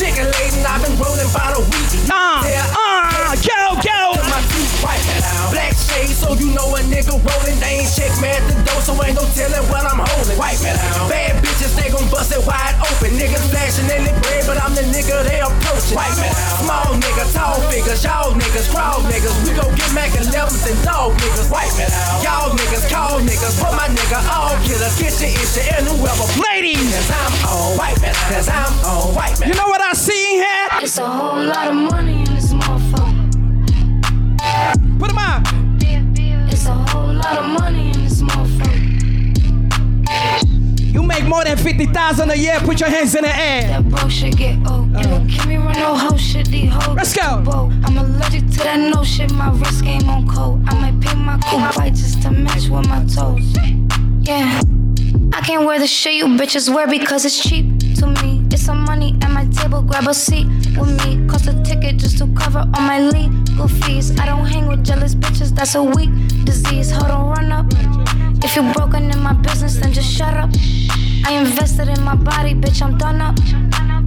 Chicken 0.00 0.32
laden, 0.32 0.64
I've 0.64 0.80
been 0.80 0.96
rolling 0.96 1.28
by 1.28 1.52
the 1.52 1.60
week. 1.60 1.92
Uh, 2.08 2.40
Yeah, 2.48 2.64
uh, 2.72 3.36
go, 3.36 3.76
go. 3.84 4.16
my 4.80 4.96
man 4.96 5.20
out. 5.28 5.52
Black 5.52 5.76
shade, 5.76 6.16
so 6.16 6.32
you 6.40 6.56
know 6.56 6.72
a 6.72 6.80
nigga 6.88 7.20
rolling. 7.20 7.60
They 7.60 7.84
ain't 7.84 7.92
check 7.92 8.08
me 8.16 8.32
at 8.32 8.40
the 8.48 8.56
door, 8.64 8.80
so 8.80 8.96
ain't 9.04 9.12
no 9.12 9.28
telling 9.36 9.60
what 9.68 9.84
I'm 9.84 10.00
holding. 10.00 10.40
White 10.40 10.56
man 10.64 10.80
out. 10.96 11.12
Bad 11.12 11.44
bitches, 11.44 11.76
they 11.76 11.92
gon' 11.92 12.08
bust 12.08 12.32
it 12.32 12.40
wide 12.48 12.80
open. 12.80 13.12
Niggas 13.20 13.44
flashing 13.52 13.92
in 13.92 14.08
the 14.08 14.16
bread, 14.24 14.48
but 14.48 14.56
I'm 14.56 14.72
the 14.72 14.88
nigga 14.88 15.20
they 15.28 15.39
approaching. 15.92 15.96
White 15.96 16.16
man 16.22 16.30
out. 16.30 16.62
Small 16.64 16.94
nigga, 16.98 17.24
tall 17.32 17.60
figures, 17.70 18.04
y'all 18.04 18.32
niggas, 18.34 18.70
crawl 18.70 19.00
niggas. 19.10 19.34
We 19.46 19.52
gon' 19.54 19.74
get 19.74 19.92
Mac 19.94 20.10
11s 20.10 20.66
and 20.70 20.78
dog 20.84 21.12
niggas. 21.18 21.50
White 21.50 21.74
man 21.76 21.90
out. 21.90 22.22
Y'all 22.22 22.50
niggas, 22.56 22.88
call 22.90 23.20
niggas, 23.20 23.60
but 23.60 23.72
my 23.76 23.88
nigga 23.88 24.20
all 24.30 24.56
killers. 24.64 24.96
Get 24.98 25.20
your 25.20 25.30
issue 25.30 25.60
and 25.76 25.86
whoever. 25.86 26.26
Ladies. 26.52 26.78
Cause 26.80 27.10
I'm 27.10 27.32
on 27.48 27.76
white 27.78 28.00
man, 28.02 28.14
cause 28.30 28.48
I'm 28.48 28.72
on 28.84 29.14
white 29.14 29.38
man. 29.40 29.48
You 29.48 29.54
know 29.54 29.68
what 29.68 29.80
I 29.80 29.92
see 29.92 30.38
here? 30.38 30.68
It's 30.82 30.98
a 30.98 31.06
whole 31.06 31.42
lot 31.42 31.68
of 31.68 31.74
money 31.74 32.22
in 32.22 32.34
this 32.34 32.52
motherfucker. 32.52 33.28
Put 34.98 35.10
'em 35.10 35.18
on. 35.18 35.42
It's 36.52 36.66
a 36.66 36.72
whole 36.72 37.12
lot 37.12 37.38
of 37.38 37.46
money 37.46 37.90
in 37.90 38.04
this 38.04 38.20
motherfucker. 38.22 38.78
You 40.92 41.02
make 41.02 41.24
more 41.24 41.44
than 41.44 41.56
50,000 41.56 42.30
a 42.30 42.34
year, 42.34 42.58
put 42.60 42.80
your 42.80 42.90
hands 42.90 43.14
in 43.14 43.22
the 43.22 43.34
air. 43.36 43.68
That 43.68 43.88
bro 43.88 44.08
should 44.08 44.36
get 44.36 44.56
old. 44.68 44.79
No 45.80 45.96
hoe 45.96 46.16
shit, 46.16 46.46
these 46.48 46.70
hoes. 46.70 46.94
Let's 46.94 47.16
go. 47.16 47.40
Bow. 47.40 47.70
I'm 47.84 47.96
allergic 47.96 48.46
to 48.50 48.58
that 48.58 48.78
no 48.94 49.02
shit, 49.02 49.32
my 49.32 49.50
wrist 49.50 49.82
game 49.82 50.08
on 50.10 50.28
cold. 50.28 50.62
I 50.68 50.74
might 50.74 51.00
pick 51.00 51.16
my 51.16 51.38
cool 51.46 51.60
bite 51.76 51.94
just 51.94 52.20
to 52.22 52.30
match 52.30 52.68
with 52.68 52.86
my 52.86 53.02
toes. 53.06 53.56
Yeah. 54.20 54.60
I 55.32 55.40
can't 55.40 55.64
wear 55.64 55.78
the 55.78 55.86
shit 55.86 56.14
you 56.14 56.26
bitches 56.26 56.72
wear 56.74 56.86
because 56.86 57.24
it's 57.24 57.42
cheap 57.42 57.66
to 57.98 58.06
me. 58.22 58.44
It's 58.52 58.62
some 58.62 58.84
money 58.84 59.16
at 59.22 59.30
my 59.30 59.46
table, 59.46 59.80
grab 59.80 60.06
a 60.06 60.12
seat 60.12 60.46
with 60.76 60.92
me. 61.00 61.26
Cost 61.26 61.46
a 61.46 61.54
ticket 61.62 61.96
just 61.96 62.18
to 62.18 62.26
cover 62.34 62.58
all 62.74 62.82
my 62.82 63.00
legal 63.00 63.68
fees. 63.68 64.18
I 64.20 64.26
don't 64.26 64.44
hang 64.44 64.66
with 64.66 64.84
jealous 64.84 65.14
bitches, 65.14 65.54
that's 65.54 65.74
a 65.76 65.82
weak 65.82 66.10
disease. 66.44 66.90
Hold 66.90 67.10
on, 67.10 67.30
run 67.30 67.52
up. 67.52 67.66
If 68.44 68.54
you're 68.54 68.70
broken 68.74 69.10
in 69.10 69.18
my 69.20 69.32
business, 69.32 69.76
then 69.76 69.92
just 69.92 70.12
shut 70.12 70.34
up. 70.34 70.50
I 71.24 71.32
invested 71.40 71.88
in 71.88 72.02
my 72.02 72.16
body, 72.16 72.54
bitch, 72.54 72.82
I'm 72.82 72.98
done 72.98 73.22
up. 73.22 73.36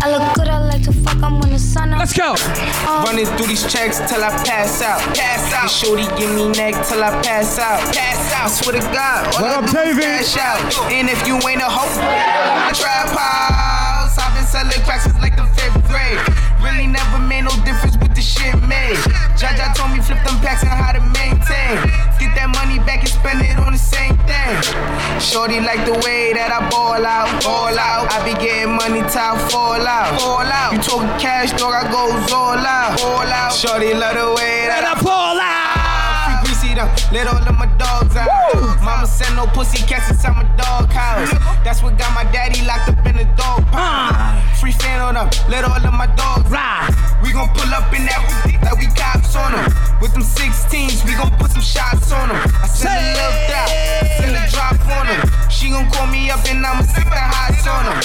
I 0.03 0.11
look 0.11 0.35
good, 0.35 0.49
I 0.49 0.59
like 0.59 0.83
to 0.83 0.91
fuck, 0.91 1.15
I'm 1.23 1.39
when 1.39 1.51
the 1.51 1.57
sun 1.57 1.93
up. 1.93 1.99
Let's 1.99 2.11
go. 2.11 2.35
Oh. 2.35 3.07
Running 3.07 3.23
through 3.23 3.47
these 3.47 3.63
checks 3.71 4.03
till 4.11 4.19
I 4.19 4.35
pass 4.43 4.83
out. 4.83 4.99
Pass 5.15 5.47
out. 5.55 5.71
Shorty 5.71 6.03
give 6.19 6.27
me 6.35 6.51
neck 6.59 6.75
till 6.83 6.99
I 6.99 7.15
pass 7.23 7.57
out. 7.57 7.79
Pass 7.95 8.19
out. 8.35 8.43
I 8.43 8.47
swear 8.51 8.75
to 8.75 8.83
God. 8.91 9.31
all 9.31 9.47
What 9.47 9.51
I 9.55 9.63
up, 9.63 9.71
do 9.71 9.79
is 9.79 9.95
David? 9.95 10.03
Cash 10.03 10.35
out. 10.43 10.91
And 10.91 11.07
if 11.07 11.25
you 11.25 11.39
ain't 11.47 11.63
a 11.63 11.71
hoe, 11.71 11.87
I 11.87 12.75
trap 12.75 13.15
house. 13.15 14.19
I've 14.19 14.35
been 14.35 14.43
selling 14.43 14.75
cracks 14.83 15.07
since 15.07 15.15
like 15.23 15.39
the 15.39 15.47
fifth 15.55 15.79
grade. 15.87 16.19
Really 16.59 16.91
never 16.91 17.23
made 17.23 17.47
no 17.47 17.55
difference 17.63 17.95
with 17.95 18.11
the 18.11 18.19
shit 18.19 18.59
made. 18.67 18.99
Jaja 19.39 19.71
told 19.71 19.95
me 19.95 20.03
flip 20.03 20.19
them 20.27 20.35
packs 20.43 20.67
and 20.67 20.75
how 20.75 20.91
to 20.91 20.99
maintain. 21.15 21.79
Get 22.23 22.35
that 22.35 22.55
money 22.55 22.79
back 22.79 22.99
and 22.99 23.09
spend 23.09 23.41
it 23.41 23.59
on 23.59 23.73
the 23.73 23.77
same 23.77 24.15
thing. 24.23 24.55
Shorty 25.19 25.59
like 25.59 25.83
the 25.83 25.91
way 26.07 26.31
that 26.31 26.55
I 26.55 26.63
ball 26.71 27.03
out, 27.03 27.27
ball 27.43 27.75
out. 27.75 28.07
I 28.15 28.23
be 28.23 28.31
getting 28.39 28.79
money 28.79 29.03
till 29.11 29.35
fall 29.51 29.83
out, 29.83 30.21
fall 30.21 30.39
out. 30.39 30.71
You 30.71 30.79
talking 30.79 31.19
cash, 31.19 31.51
dog, 31.59 31.75
I 31.75 31.83
goes 31.91 32.31
all 32.31 32.55
out, 32.55 32.95
all 33.03 33.27
out. 33.27 33.51
Shorty 33.51 33.93
love 33.93 34.15
the 34.15 34.31
way 34.39 34.71
that 34.71 34.87
I 34.87 35.03
ball 35.03 35.35
out. 35.35 35.62
Though, 36.83 37.15
let 37.15 37.27
all 37.27 37.39
of 37.39 37.55
my 37.55 37.67
dogs 37.77 38.15
out. 38.15 38.27
Mama 38.83 39.07
said 39.07 39.33
no 39.35 39.47
pussy 39.47 39.79
cats 39.87 40.09
inside 40.11 40.35
my 40.35 40.43
dog 40.59 40.91
house. 40.91 41.31
That's 41.63 41.81
what 41.81 41.97
got 41.97 42.11
my 42.13 42.29
daddy 42.31 42.59
locked 42.67 42.89
up 42.89 43.05
in 43.05 43.15
the 43.15 43.23
dog 43.39 43.63
pound. 43.71 44.43
Free 44.59 44.73
fan 44.73 44.99
on 44.99 45.15
them, 45.15 45.29
let 45.47 45.63
all 45.63 45.79
of 45.79 45.93
my 45.93 46.07
dogs 46.19 46.49
ride. 46.51 46.91
We 47.23 47.31
gon' 47.31 47.47
pull 47.55 47.71
up 47.71 47.87
in 47.95 48.03
that 48.03 48.19
like 48.63 48.75
we 48.79 48.87
cops 48.99 49.35
on 49.35 49.53
them. 49.53 49.71
With 50.01 50.11
them 50.11 50.23
16s, 50.23 51.07
we 51.07 51.15
gon' 51.15 51.31
put 51.39 51.51
some 51.51 51.61
shots 51.61 52.11
on 52.11 52.27
them. 52.27 52.43
I 52.59 52.67
send 52.67 52.91
a 52.91 53.15
love 53.15 53.37
dot, 53.47 53.69
send 54.19 54.35
a 54.35 54.43
drop 54.51 54.75
on 54.83 55.07
them. 55.07 55.23
She 55.47 55.69
gon' 55.71 55.87
call 55.89 56.07
me 56.07 56.31
up 56.31 56.43
and 56.51 56.65
I'ma 56.65 56.83
stick 56.83 57.07
the 57.07 57.15
hots 57.15 57.63
on 57.63 57.87
them. 57.87 57.99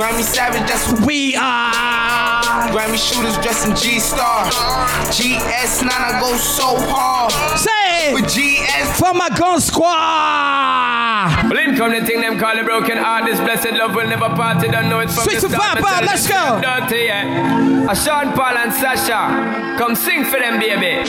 Grammy 0.00 0.24
Savage, 0.24 0.64
that's 0.64 0.88
what 0.92 1.04
we 1.04 1.36
are. 1.36 2.72
Grammy 2.72 2.96
shooters 2.96 3.36
dressed 3.44 3.68
in 3.68 3.76
G-Star. 3.76 4.48
GS9, 5.12 5.92
I 5.92 6.20
go 6.20 6.36
so 6.36 6.76
hard. 6.88 7.65
Say 7.66 8.14
with 8.14 8.26
GS 8.30 8.98
for 9.00 9.12
my 9.14 9.28
gun 9.30 9.60
squad. 9.60 11.50
Well, 11.50 11.58
in 11.58 11.74
come 11.76 11.90
the 11.92 12.02
thing 12.06 12.20
them 12.20 12.38
call 12.38 12.56
a 12.58 12.62
broken 12.64 12.96
heart. 12.98 13.24
This 13.26 13.40
blessed 13.40 13.72
love 13.72 13.94
will 13.94 14.06
never 14.08 14.28
part. 14.38 14.62
You 14.62 14.70
don't 14.70 14.88
know 14.88 15.00
it 15.00 15.10
from 15.10 15.24
Sweet 15.24 15.40
the 15.40 15.48
start. 15.48 15.62
five, 15.62 15.76
Me 15.76 15.82
tell 15.82 15.90
Bob, 15.90 16.00
you 16.02 16.06
let's 16.06 16.26
this 16.26 16.32
go. 16.32 16.56
is 16.56 16.62
Dirty, 16.62 17.02
yeah. 17.10 17.90
A 17.90 17.94
Sean 17.96 18.32
Paul 18.32 18.56
and 18.62 18.72
Sasha, 18.72 19.76
come 19.78 19.94
sing 19.94 20.24
for 20.24 20.38
them, 20.38 20.58
baby. 20.60 21.02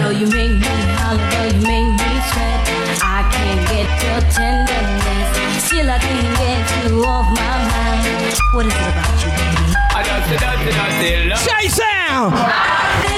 Though 0.00 0.10
you 0.10 0.26
make 0.32 0.56
me 0.56 0.72
holler, 0.96 1.20
though 1.32 1.48
you 1.52 1.60
make 1.64 1.90
me 2.00 2.12
sweat, 2.32 2.60
I 3.04 3.20
can't 3.32 3.62
get 3.68 3.88
your 4.00 4.20
tenderness. 4.32 5.28
Still, 5.66 5.88
I 5.90 5.98
can't 5.98 6.32
get 6.40 6.64
you 6.88 7.04
off 7.04 7.28
my 7.36 7.54
mind. 7.68 8.36
What 8.54 8.66
is 8.66 8.72
it 8.72 8.80
about 8.80 9.16
you, 9.24 9.30
baby? 9.36 9.76
I 9.92 10.00
don't 10.08 10.24
see, 10.28 10.38
don't 10.40 10.58
see, 10.64 10.72
don't 10.72 10.94
see 11.00 11.28
love. 11.28 11.38
Say 11.44 11.68
sound. 11.68 13.11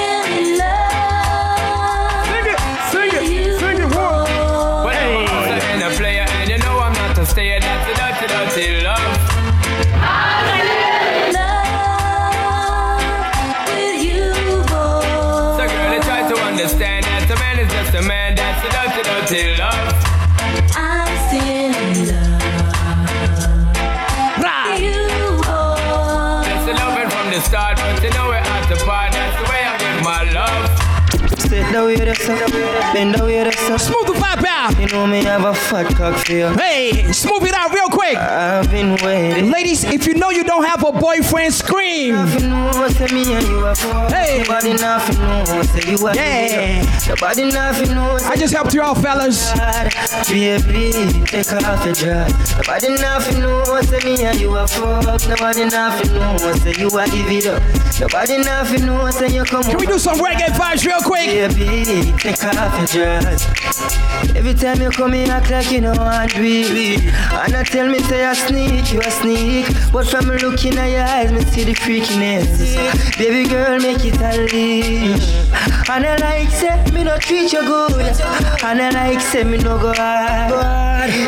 Sit 31.75 31.81
down 31.81 31.87
with 31.89 32.09
us, 32.09 32.93
bend 32.95 33.15
down 33.15 33.27
with 33.27 33.49
us. 33.49 33.83
Smooth 33.83 34.07
the 34.07 34.13
vibe 34.13 34.45
out. 34.47 34.79
You 34.79 34.87
know 34.87 35.09
me 35.09 35.25
have 35.25 35.45
a 35.45 35.53
fat 35.53 35.93
cock 35.97 36.15
feel. 36.25 36.57
Hey, 36.57 37.11
smooth 37.13 37.43
it 37.43 37.53
out 37.53 37.75
real 37.75 37.89
quick. 37.89 38.17
I've 38.17 38.71
been 38.71 38.95
waiting. 39.03 39.51
Ladies, 39.51 39.83
if 39.83 40.07
you 40.07 40.15
know 40.15 40.31
you 40.31 40.45
don't 40.45 40.65
have 40.65 40.85
a 40.85 40.93
boyfriend, 40.93 41.53
scream. 41.53 42.15
Nothing 42.15 42.51
know 42.51 42.89
say 42.91 43.07
me 43.13 43.35
and 43.35 43.45
you 43.49 43.67
are 43.67 43.75
for. 43.75 44.07
Hey. 44.15 44.45
Nobody 44.47 44.75
nothing 44.75 45.19
know 45.19 45.63
say 45.65 45.91
you 45.91 46.07
are 46.07 46.15
Yeah. 46.15 47.09
Nobody 47.09 47.51
nothing 47.51 47.93
know 47.93 48.19
say 48.19 48.29
I 48.29 48.37
just 48.37 48.55
helped 48.55 48.73
you 48.73 48.83
out, 48.83 48.99
fellas. 48.99 49.51
Baby, 50.31 51.25
take 51.27 51.53
off 51.55 51.85
your 51.85 51.95
dress. 51.95 52.57
Nobody 52.57 52.89
nothing 53.03 53.41
know 53.41 53.65
say 53.83 53.99
me 54.05 54.23
and 54.23 54.39
you 54.39 54.51
are 54.55 54.69
fuck. 54.69 55.27
Nobody 55.29 55.65
nothing 55.65 56.15
know 56.15 56.37
say 56.55 56.75
you 56.79 56.89
are 56.97 57.07
give 57.09 57.31
it 57.31 57.47
up. 57.47 57.61
Nobody 57.99 58.39
nothing 58.39 58.87
know 58.87 59.11
say 59.11 59.35
you 59.35 59.43
come. 59.43 59.65
Can 59.65 59.79
we 59.79 59.87
do 59.87 59.99
some 59.99 60.19
reggae 60.19 60.55
vibes 60.55 60.87
real 60.87 61.01
quick? 61.01 61.27
Baby, 61.27 61.64
take 61.65 62.45
off 62.45 62.77
your 62.79 62.87
dress. 63.21 63.47
Every 64.37 64.55
time 64.55 64.81
you 64.83 64.91
come 64.91 65.15
in, 65.15 65.31
act 65.31 65.51
like 65.51 65.71
you 65.71 65.81
know 65.81 65.93
I 65.93 66.27
do 66.27 66.43
it. 66.43 67.05
And 67.33 67.55
I 67.55 67.63
tell 67.65 67.89
me 67.89 67.99
say 68.01 68.25
I 68.25 68.35
sneak, 68.35 68.93
you 68.93 69.01
a 69.01 69.11
sneak. 69.11 69.67
But 69.93 70.07
from 70.07 70.27
looking 70.27 70.77
at 70.77 70.91
your 70.91 71.03
eyes, 71.03 71.33
me 71.33 71.41
see 71.51 71.65
the 71.65 71.75
freakiness. 71.75 73.17
Baby 73.19 73.49
girl, 73.49 73.79
make 73.81 74.05
it 74.05 74.21
a 74.21 74.43
leash. 74.43 75.45
And 75.89 76.07
I 76.07 76.17
like 76.17 76.51
say 76.51 76.85
me 76.93 77.05
no 77.05 77.17
treat 77.19 77.53
you 77.53 77.61
good. 77.63 78.21
And 78.63 78.81
I 78.81 78.91
like 78.91 79.21
say 79.21 79.45
me 79.45 79.59
no 79.59 79.79
go 79.79 79.93
hard. 79.95 80.53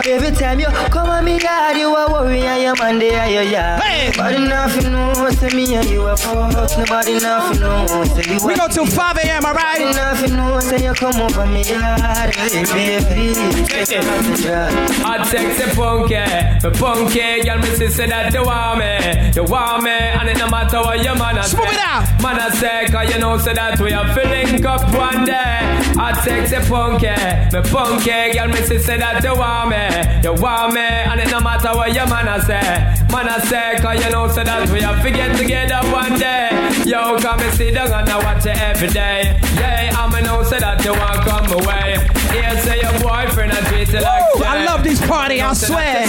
Every 0.07 0.31
time 0.33 0.61
you 0.61 0.67
come 0.91 1.11
on 1.11 1.25
me 1.25 1.39
yard, 1.41 1.77
you 1.77 1.95
a 1.95 2.11
worry 2.11 2.41
and 2.41 2.63
your 2.63 2.77
man 2.77 2.99
there 2.99 3.29
your 3.29 3.43
yard. 3.43 3.83
Nobody 4.17 4.39
nothing 4.47 4.93
know 4.93 5.31
say 5.31 5.55
me 5.55 5.75
and 5.75 5.89
you 5.89 6.07
a 6.07 6.17
fuck. 6.17 6.79
Nobody 6.79 7.19
nothing 7.19 7.61
know 7.61 8.05
say 8.15 8.35
you 8.35 8.47
We 8.47 8.57
go 8.57 8.69
till 8.69 8.87
5 8.87 9.17
a.m., 9.19 9.45
alright? 9.45 9.77
Me 10.31 10.37
know 10.37 10.61
say 10.61 10.85
you 10.85 10.93
come 10.95 11.21
over 11.21 11.47
me 11.47 11.63
yard, 11.63 12.35
hey, 12.35 12.65
baby. 12.65 13.35
Take 13.67 13.93
it 13.93 14.05
off 14.07 14.27
the 14.27 14.43
jar. 14.43 14.69
I 15.05 15.25
sexy 15.27 15.75
punky, 15.75 16.17
me 16.17 16.71
punky, 16.79 17.43
girl, 17.43 17.59
me 17.59 17.69
say 17.77 17.89
say 17.89 18.07
that 18.09 18.33
you 18.33 18.45
want 18.45 18.79
me, 18.79 19.33
you 19.35 19.45
want 19.45 19.83
me, 19.85 19.91
and 19.91 20.29
it 20.29 20.39
no 20.39 20.49
matter 20.49 20.79
what 20.79 21.03
your 21.03 21.17
man 21.17 21.39
a 21.39 21.43
say. 21.43 21.57
Smooth 21.57 21.69
it 21.69 21.79
out. 21.79 22.23
Man 22.23 22.39
a 22.39 22.51
say, 22.57 22.87
cause 22.91 23.13
you 23.13 23.19
know 23.21 23.39
say 23.39 23.55
that 23.55 23.81
we 23.81 23.93
are 23.93 24.09
filling 24.15 24.65
up 24.67 24.83
one 24.95 25.25
day. 25.25 25.61
I 25.99 26.13
sexy 26.25 26.57
punky, 26.69 27.09
me 27.53 27.61
punky, 27.71 28.33
girl, 28.35 28.49
me 28.49 28.61
say 28.67 28.79
say 28.79 28.99
that 28.99 29.23
you 29.23 29.35
want 29.35 29.71
me, 29.71 30.23
you 30.23 30.35
want 30.41 30.75
me, 30.75 30.81
and 30.81 31.21
it 31.21 31.31
no 31.31 31.41
matter 31.41 31.75
what 31.75 31.93
your 31.95 32.07
man 32.07 32.29
a 32.29 32.41
say. 32.43 33.06
Man 33.11 33.29
I 33.29 33.39
say, 33.39 33.77
cause 33.81 34.05
you 34.05 34.11
know 34.11 34.29
so 34.29 34.43
that 34.43 34.69
we 34.71 34.83
are 34.83 35.03
get 35.11 35.37
together 35.37 35.81
one 35.91 36.19
day. 36.19 36.51
Yo, 36.85 37.19
come 37.19 37.41
and 37.41 37.55
sit 37.55 37.75
down 37.75 37.93
and 37.93 38.09
I 38.09 38.19
watch 38.25 38.47
it 38.47 38.59
every 38.59 38.89
day. 38.89 39.39
Yeah, 39.55 39.97
I'm 39.97 40.15
a 40.15 40.21
know 40.23 40.43
so 40.43 40.59
that 40.59 40.85
you 40.85 40.93
want 40.93 41.23
come 41.25 41.53
away. 41.63 42.26
Here 42.37 42.57
say 42.61 42.81
your 42.83 42.93
boyfriend 43.01 43.53
a 43.53 43.61
treat 43.69 43.89
you 43.89 44.01
like 44.01 44.23
Woo, 44.35 44.45
I 44.45 44.65
love 44.65 44.85
this 44.85 45.01
party, 45.07 45.41
I 45.41 45.55
swear. 45.55 46.05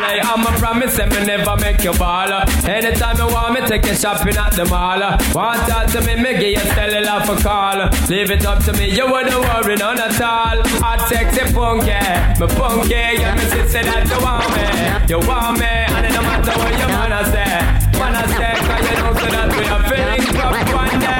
Play, 0.00 0.20
I'm 0.22 0.46
a 0.46 0.52
promise 0.58 0.98
and 0.98 1.12
me 1.12 1.24
never 1.24 1.56
make 1.56 1.82
you 1.84 1.92
ball. 1.92 2.32
Anytime 2.66 3.16
you 3.18 3.26
want 3.26 3.54
me, 3.54 3.60
take 3.68 3.86
you 3.86 3.94
shopping 3.94 4.36
at 4.36 4.52
the 4.54 4.64
mall. 4.66 4.98
Want 5.34 5.60
talk 5.68 5.86
to 5.92 6.00
me, 6.02 6.14
me 6.16 6.32
give 6.34 6.54
you 6.58 6.66
cellular 6.74 7.20
for 7.26 7.36
call. 7.42 7.78
Leave 8.08 8.30
it 8.30 8.44
up 8.46 8.64
to 8.64 8.72
me, 8.72 8.90
you 8.90 9.06
wouldn't 9.10 9.38
worry 9.38 9.76
none 9.76 9.98
at 10.00 10.20
all. 10.20 10.58
Hot 10.82 11.00
sexy 11.08 11.44
funky, 11.52 11.94
me 12.40 12.46
funky. 12.58 12.94
Yeah, 13.20 13.34
me 13.34 13.44
say 13.50 13.66
say 13.68 13.82
that 13.82 14.06
you 14.10 14.18
want 14.24 14.50
me, 14.56 14.64
you 15.10 15.18
want 15.28 15.58
me, 15.58 15.66
and 15.66 16.06
it 16.06 16.12
no 16.12 16.22
matter 16.22 16.54
what 16.58 16.74
your 16.78 16.88
man 16.88 17.12
a 17.12 17.22
say, 17.30 17.54
man 17.98 18.14
a 18.14 18.22
say, 18.34 18.54
'cause 18.66 18.86
you 18.88 18.96
know 18.98 19.12
so 19.14 19.26
that 19.30 19.48
we 19.54 19.62
are 19.74 19.82
feeling 19.90 20.24
rough 20.38 20.74
one 20.74 21.00
day. 21.00 21.19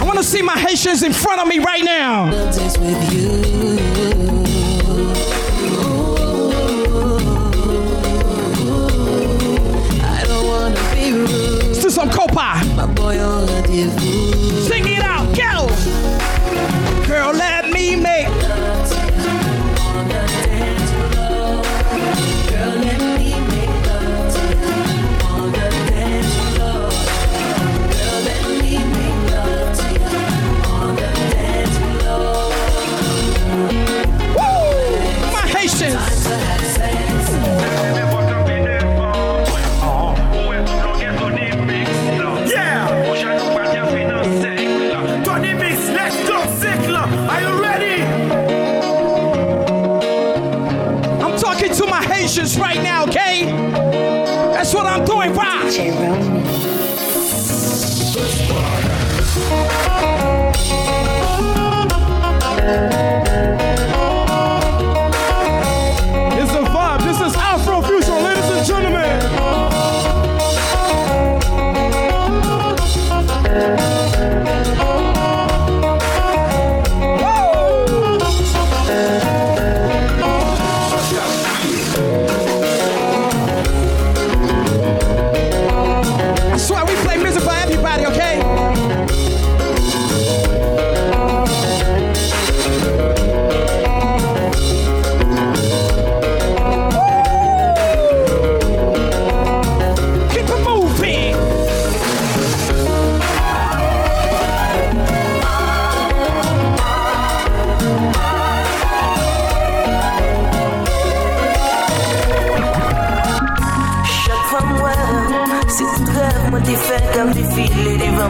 I 0.00 0.04
want 0.04 0.18
to 0.18 0.24
see 0.24 0.40
my 0.40 0.56
Haitians 0.56 1.02
in 1.02 1.12
front 1.12 1.40
of 1.40 1.48
me 1.48 1.58
right 1.58 1.82
now. 1.82 2.30
Let's 2.30 2.56
do 11.82 11.90
some 11.90 12.10
copa. 12.10 12.60
Sing 14.68 14.86
it 14.86 15.02
out, 15.02 15.26
go. 15.36 15.66
Girl, 17.08 17.32
let 17.32 17.70
me 17.70 17.96
make. 17.96 18.41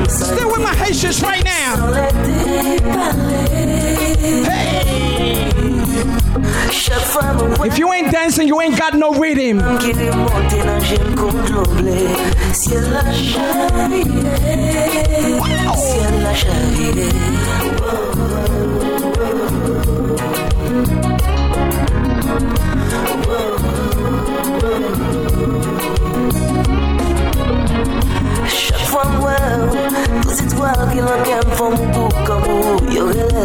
Still 0.09 0.51
with 0.51 0.63
my 0.63 0.75
Haitians 0.75 1.23
right 1.23 1.45
now. 1.45 1.77
Moi, 7.59 7.67
If 7.67 7.79
you 7.79 7.93
ain't 7.93 8.11
dancing, 8.11 8.49
you 8.49 8.61
ain't 8.61 8.79
got 8.79 8.95
no 8.95 9.13
rhythm. 9.13 9.61
qui 9.79 9.93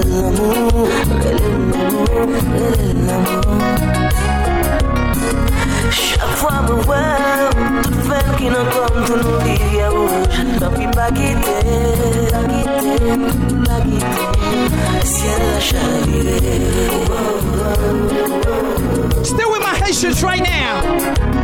l'amour. 0.05 0.87
Chaque 5.91 6.35
fois 6.35 6.61
me 6.63 6.73
toute 6.73 8.03
femme 8.03 8.35
qui 8.37 8.45
n'en 8.45 8.65
comme 8.65 9.05
tout 9.05 9.17
nous 9.17 9.37
dit 9.43 9.59
pis 10.71 10.87
pas 10.95 11.11
pas 11.11 11.11
pas. 11.11 11.37
Ciel. 15.03 15.43
Still 19.23 19.49
with 19.51 19.61
my 19.61 19.75
Haitians 19.81 20.23
right 20.23 20.43
now. 20.43 21.37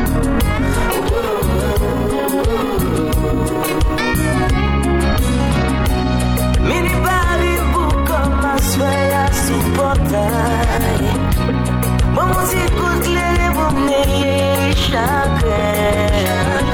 Mini 6.68 6.94
bali 7.06 7.54
pou 7.74 7.92
kom 8.08 8.34
aswe 8.54 8.92
ya 9.14 9.24
supportay 9.44 11.02
Mwen 12.14 12.28
mousi 12.32 12.64
kout 12.78 13.06
lele 13.16 13.48
pou 13.58 13.70
mneye 13.80 14.38
chakren 14.86 16.66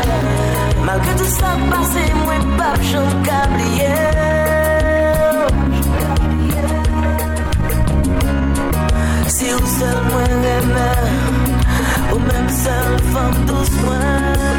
Malke 0.85 1.11
tout 1.17 1.33
sa 1.39 1.51
pase 1.71 2.05
mwen 2.21 2.43
pap 2.59 2.79
chan 2.91 3.09
kabliye 3.27 3.97
Si 9.35 9.47
ou 9.57 9.65
sel 9.77 9.99
mwen 10.11 10.31
remen 10.45 11.13
Ou 12.13 12.19
men 12.29 12.45
sel 12.61 12.97
fom 13.09 13.33
dous 13.49 13.71
mwen 13.81 14.58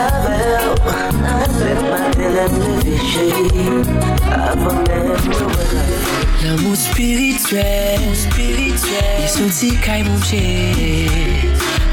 Avec 1.26 1.80
ma 1.90 2.10
télé, 2.12 2.46
me 2.52 2.68
léger 2.84 3.34
Avant 4.32 4.76
même 4.76 5.08
de 5.08 5.44
regarder 5.44 6.06
L'amour 6.44 6.76
spirituel, 6.76 8.00
spirituel. 8.14 9.20
Il 9.20 9.30
sorti 9.30 9.78
caille 9.78 10.04
mon 10.04 10.20
pied. 10.20 11.10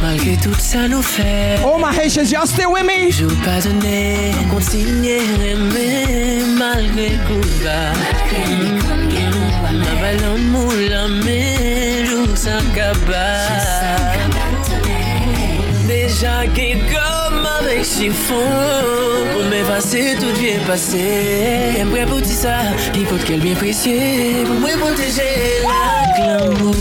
Malgré 0.02 0.36
tout 0.36 0.52
ça 0.58 0.88
nous 0.88 1.00
fait. 1.00 1.58
All 1.64 1.78
my 1.78 1.96
Haitians, 1.96 2.32
y'all 2.32 2.44
still 2.44 2.72
with 2.72 2.82
me? 2.82 3.12
Je 3.12 3.24
vous 3.24 3.36
pardonner, 3.44 4.32
continuer 4.50 5.20
aimer 5.46 6.42
malgré 6.58 7.10
coup 7.26 7.40
bas. 7.62 7.92
Ma 10.02 10.12
l'amour, 10.14 10.72
la 10.90 11.06
jour 12.04 12.36
sans 12.36 12.64
cabas. 12.74 14.42
Déjà 15.86 16.46
qui 16.52 16.78
comme 16.90 17.46
avec 17.60 17.84
chiffon 17.84 18.34
Pour 19.32 19.44
m'effacer 19.44 20.16
tout 20.18 20.32
bien 20.40 20.58
passé 20.66 21.84
prêt 21.92 22.06
pour 22.06 22.20
dire 22.20 22.34
ça, 22.34 22.58
il 22.94 23.06
faut 23.06 23.16
qu'elle 23.16 23.40
bien 23.40 23.54
précieux 23.54 24.44
Pour 24.46 24.54
me 24.56 24.78
protéger 24.78 25.62
la 25.62 26.48
glamour 26.48 26.74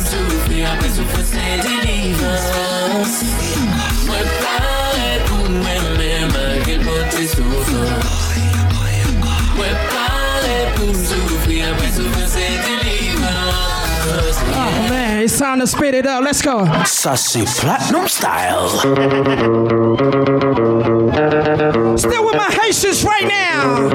Préparé 0.00 0.08
pour 0.08 0.20
me 0.20 0.30
souffrir 0.30 0.70
après 0.72 0.88
souffrir 0.88 1.24
c'est 1.24 1.60
délivrance 1.68 3.24
Préparé 4.06 5.20
pour 5.26 5.50
moi-même 5.50 6.28
malgré 6.32 6.78
pour 6.78 7.08
tes 7.10 7.26
souffrances 7.26 8.06
Préparé 9.56 10.58
pour 10.76 10.86
me 10.86 10.94
souffrir 10.94 11.66
après 11.72 11.90
souffrir 11.90 12.26
c'est 12.28 12.58
délivrance 12.66 13.20
Oh 14.52 14.88
man, 14.88 15.20
it's 15.22 15.38
time 15.38 15.60
to 15.60 15.66
speed 15.66 15.94
it 15.94 16.06
up. 16.06 16.24
Let's 16.24 16.42
go. 16.42 16.64
Sassy 16.84 17.44
Platinum 17.44 18.08
Style. 18.08 18.68
Still 21.96 22.24
with 22.24 22.36
my 22.36 22.50
Haitians 22.50 23.04
right 23.04 23.28
now. 23.28 23.88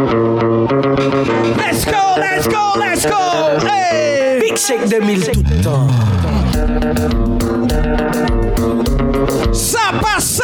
Let's 1.57 1.83
go, 1.85 2.15
let's 2.17 2.47
go, 2.47 2.73
let's 2.77 3.05
go. 3.05 3.59
Hey. 3.67 4.24
Big 4.55 4.61
Shake 4.61 4.87
2000 4.89 5.31
tout 5.31 5.43
le 5.49 5.61
temps. 5.61 5.87
Ça 9.51 9.91
passe. 10.01 10.41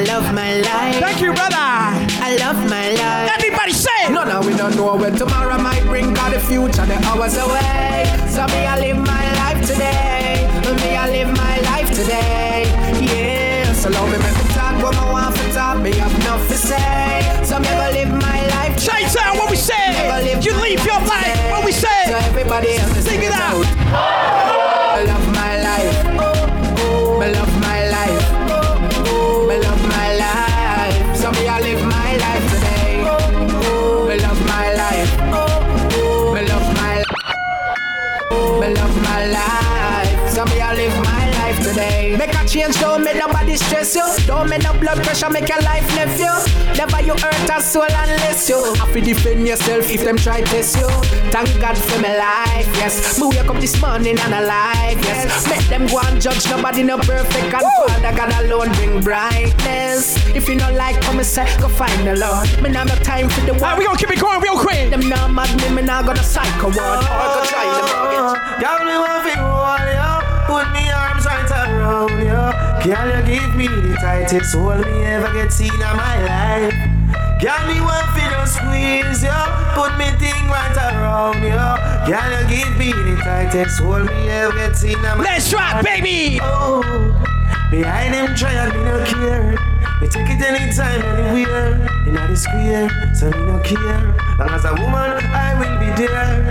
I 0.00 0.04
love 0.04 0.32
my 0.34 0.56
life. 0.62 0.96
Thank 0.96 1.20
you, 1.20 1.30
brother. 1.34 1.60
I 1.60 2.34
love 2.40 2.56
my 2.70 2.88
life. 2.88 3.36
Everybody 3.36 3.72
say 3.72 4.08
No, 4.08 4.24
no, 4.24 4.40
we 4.40 4.56
don't 4.56 4.74
know 4.74 4.96
when 4.96 5.14
tomorrow 5.14 5.58
might 5.58 5.84
bring. 5.84 6.14
Cause 6.14 6.32
the 6.32 6.40
future, 6.40 6.86
the 6.86 6.96
hours 7.04 7.36
away. 7.36 8.08
So 8.32 8.46
me, 8.48 8.64
I 8.64 8.80
live 8.80 8.96
my 8.96 9.26
life 9.44 9.60
today. 9.60 10.48
Me, 10.80 10.96
I 10.96 11.04
live 11.10 11.28
my 11.36 11.60
life 11.68 11.90
today. 11.92 12.64
Yeah. 12.96 13.74
So 13.74 13.90
long 13.90 14.10
me, 14.10 14.16
make 14.16 14.32
me 14.40 14.44
talk 14.56 14.82
what 14.82 14.96
I 14.96 15.12
want 15.12 15.36
for 15.36 15.52
talk. 15.52 15.76
Me 15.82 15.92
have 15.92 16.14
enough 16.24 16.48
to 16.48 16.54
say. 16.56 17.20
So 17.44 17.58
me, 17.60 17.68
go 17.68 17.90
live 17.92 18.08
my 18.08 18.40
life. 18.56 18.78
Say 18.80 19.04
town 19.12 19.36
what 19.36 19.50
we 19.50 19.56
say. 19.56 20.08
Live 20.24 20.42
You 20.42 20.54
leave 20.64 20.82
your 20.82 20.96
life. 21.04 21.50
What 21.52 21.62
we 21.62 21.72
say. 21.72 22.06
So 22.06 22.16
everybody 22.16 22.72
else 22.78 23.04
Sing 23.04 23.20
it 23.22 23.32
out. 23.32 23.66
I 23.92 25.04
love 25.04 25.29
change, 42.50 42.80
don't 42.80 43.04
make 43.04 43.16
nobody 43.16 43.56
stress 43.56 43.94
you. 43.94 44.04
Don't 44.26 44.48
make 44.50 44.62
no 44.62 44.72
blood 44.74 45.02
pressure, 45.04 45.30
make 45.30 45.48
your 45.48 45.60
life 45.62 45.86
left 45.94 46.18
you. 46.18 46.34
Never 46.76 47.00
you 47.00 47.14
hurt 47.14 47.50
a 47.50 47.62
soul 47.62 47.84
unless 47.84 48.48
you 48.48 48.58
have 48.74 48.92
to 48.92 49.00
defend 49.00 49.46
yourself 49.46 49.88
if 49.90 50.02
them 50.04 50.16
try 50.16 50.40
test 50.42 50.76
you. 50.76 50.88
Thank 51.30 51.48
God 51.60 51.78
for 51.78 52.00
my 52.00 52.16
life, 52.16 52.66
yes. 52.82 53.18
Me 53.20 53.28
wake 53.28 53.46
up 53.46 53.60
this 53.60 53.80
morning 53.80 54.18
and 54.18 54.34
alive, 54.34 54.98
yes. 55.04 55.48
Make 55.48 55.66
them 55.68 55.86
go 55.86 56.00
and 56.00 56.20
judge 56.20 56.48
nobody 56.50 56.82
no 56.82 56.98
perfect 56.98 57.54
and 57.54 57.62
Father 57.86 58.16
God 58.16 58.32
alone 58.44 58.72
bring 58.74 59.00
brightness. 59.00 60.16
If 60.34 60.48
you 60.48 60.58
don't 60.58 60.74
like 60.74 61.00
come 61.02 61.22
say, 61.22 61.46
go 61.60 61.68
find 61.68 62.06
the 62.06 62.16
Lord. 62.16 62.48
Me 62.62 62.70
not 62.70 62.88
no 62.88 62.94
time 62.96 63.28
for 63.28 63.42
the 63.46 63.54
war. 63.54 63.76
we 63.78 63.84
gonna 63.84 63.98
keep 63.98 64.10
it 64.10 64.20
going 64.20 64.40
real 64.40 64.58
quick. 64.58 64.90
Them 64.90 65.08
not 65.08 65.30
mad 65.32 65.50
me, 65.62 65.76
me 65.76 65.82
not 65.82 66.04
gonna 66.04 66.22
psycho 66.22 66.66
word. 66.68 66.76
Oh, 66.78 67.20
or 67.22 67.28
go 67.38 67.40
try 67.46 67.64
them. 67.68 67.90
Girl, 68.60 68.78
me 68.86 68.96
want 68.98 69.22
to 69.28 69.34
hold 69.38 69.86
you, 69.86 70.10
put 70.46 70.66
me 70.74 70.90
arms 70.90 71.24
right 71.26 71.50
around. 71.50 72.19
Girl, 72.82 73.20
you 73.20 73.36
give 73.36 73.54
me 73.56 73.68
the 73.68 73.94
tightest 74.00 74.54
hold 74.54 74.80
me 74.80 75.04
ever 75.04 75.30
get 75.34 75.52
seen 75.52 75.70
in 75.70 75.80
my 75.80 76.16
life. 76.24 76.72
Girl, 77.38 77.66
me 77.68 77.78
want 77.78 78.08
to 78.16 78.22
just 78.32 78.56
squeeze 78.56 79.22
you, 79.22 79.40
put 79.76 79.98
me 79.98 80.08
thing 80.16 80.48
right 80.48 80.74
around 80.76 81.42
you. 81.44 81.60
Girl, 82.08 82.30
you 82.32 82.48
give 82.48 82.78
me 82.78 82.92
the 82.92 83.20
tightest 83.22 83.80
hold 83.80 84.06
me 84.06 84.30
ever 84.30 84.54
get 84.54 84.76
seen 84.76 84.96
in 84.96 85.02
my 85.02 85.14
Let's 85.16 85.52
rock, 85.52 85.84
baby. 85.84 86.38
Oh, 86.40 86.80
behind 87.70 88.14
them 88.14 88.34
try 88.34 88.70
me 88.70 88.82
no 88.82 89.04
care. 89.04 89.58
Me 90.00 90.08
take 90.08 90.30
it 90.30 90.40
anytime, 90.40 91.02
anywhere. 91.02 91.74
In 92.06 92.14
the 92.14 92.34
square, 92.34 92.88
so 93.14 93.30
me 93.30 93.44
no 93.44 93.58
care. 93.60 94.16
Long 94.38 94.48
as 94.48 94.64
a 94.64 94.72
woman, 94.72 95.20
I 95.36 95.52
will 95.60 95.78
be 95.78 96.06
there. 96.06 96.49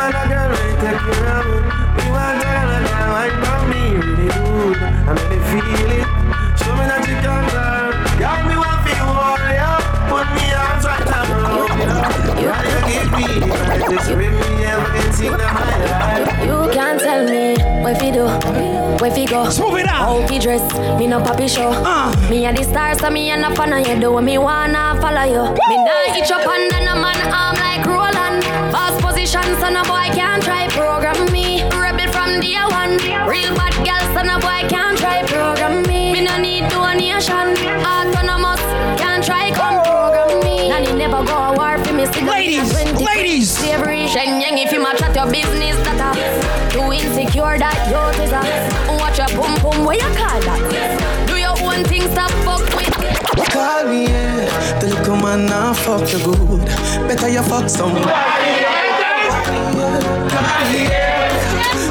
Me 0.00 0.06
want 0.06 0.16
a 0.16 0.28
girl 0.32 0.48
to 0.48 0.64
take 0.80 0.96
care 0.96 1.28
of 1.28 1.44
me. 1.44 1.60
Me 1.60 2.04
want 2.08 2.40
a 2.40 2.48
girl 2.48 2.72
that 2.88 3.04
wine 3.12 3.36
for 3.44 3.60
me 3.68 3.82
really 4.00 4.32
good. 4.32 4.80
I 4.80 5.12
make 5.12 5.28
me 5.28 5.36
feel 5.44 5.92
it. 5.92 6.08
Show 6.56 6.72
me 6.72 6.84
that 6.88 7.04
you 7.04 7.20
can 7.20 7.44
girl. 7.52 7.92
Girl, 8.16 8.40
me 8.48 8.56
want 8.56 8.80
feel 8.80 9.12
all 9.12 9.44
ya. 9.52 9.76
Put 10.08 10.24
me 10.32 10.46
arms 10.56 10.84
right 10.88 11.04
around 11.04 11.76
you. 11.76 11.92
Girl, 12.40 12.64
you 12.64 12.80
give 12.88 13.12
me 13.12 13.44
the 13.44 13.52
brightest 13.52 14.08
ring 14.16 14.32
me 14.40 14.64
ever 14.64 14.88
get 14.96 15.12
seen 15.12 15.36
in 15.36 15.52
my 15.52 15.68
life. 15.84 16.48
You 16.48 16.58
can't 16.72 16.96
tell 16.98 17.22
me 17.28 17.60
where 17.84 17.94
fi 17.94 18.08
do, 18.10 18.24
where 19.04 19.12
fi 19.12 19.26
go. 19.26 19.50
Smooth 19.50 19.80
it 19.80 19.86
out. 19.86 20.00
How 20.00 20.26
fi 20.26 20.38
dress, 20.38 20.64
me 20.98 21.06
no 21.08 21.20
papi 21.20 21.44
show. 21.44 21.76
Uh. 21.76 22.08
Me 22.30 22.46
a 22.46 22.52
the 22.54 22.64
stars, 22.64 23.00
so 23.00 23.10
me 23.10 23.30
a 23.30 23.36
no 23.36 23.54
fan 23.54 23.74
of 23.74 23.86
you. 23.86 24.00
Do 24.00 24.12
what 24.12 24.24
me 24.24 24.38
wanna 24.38 24.96
follow 24.96 25.28
you. 25.28 25.44
Me 25.68 25.76
nah 25.84 26.16
itch 26.16 26.30
up 26.32 26.46
under 26.48 26.80
no 26.88 26.96
man 26.96 27.20
arm 27.28 27.56
like 27.60 27.60
Roland. 27.60 27.60
Fast 27.60 27.69
position, 29.20 29.60
so 29.60 29.68
no 29.68 29.82
boy 29.84 30.08
can't 30.14 30.42
try 30.42 30.66
program 30.68 31.30
me. 31.32 31.62
Rebel 31.76 32.10
from 32.12 32.40
day 32.40 32.56
one. 32.56 32.96
Real 33.28 33.54
bad 33.54 33.74
girl, 33.84 34.04
so 34.14 34.22
no 34.22 34.38
boy 34.40 34.66
can't 34.68 34.96
try 34.98 35.22
program 35.26 35.82
me. 35.82 36.12
Me 36.12 36.20
no 36.24 36.38
need 36.38 36.68
donation. 36.70 37.52
Autonomous, 37.84 38.62
can't 38.98 39.22
try 39.24 39.50
come 39.52 39.82
program 39.84 40.40
me. 40.44 40.68
Nanny 40.68 40.92
never 40.92 41.22
go 41.24 41.36
a 41.36 41.52
war 41.54 41.76
for 41.84 41.92
me. 41.92 42.06
Ladies, 42.26 42.72
ladies. 43.00 43.50
Slavery, 43.50 44.06
Shenyang, 44.06 44.56
if 44.64 44.72
you 44.72 44.82
match 44.82 45.02
at 45.02 45.14
your 45.14 45.30
business, 45.30 45.76
that 45.84 46.00
a 46.00 46.72
too 46.72 46.92
insecure 46.92 47.58
that 47.58 47.76
you 47.90 48.24
is 48.24 48.32
a 48.32 48.40
watch 49.00 49.18
your 49.18 49.28
pum 49.36 49.54
pum, 49.60 49.84
what 49.84 49.96
you 49.96 50.10
call 50.16 50.40
that? 50.48 51.26
Do 51.28 51.36
your 51.36 51.56
own 51.60 51.84
thing, 51.84 52.02
stop 52.12 52.30
fuck 52.46 52.64
with. 52.74 53.50
Call 53.52 53.84
me, 53.88 54.04
yeah. 54.04 54.78
The 54.80 54.88
little 54.88 55.16
man 55.16 55.46
now 55.46 55.74
fuck 55.74 56.10
you 56.12 56.24
good. 56.24 56.64
Better 57.08 57.28
you 57.28 57.42
fuck 57.42 57.68
somebody. 57.68 58.89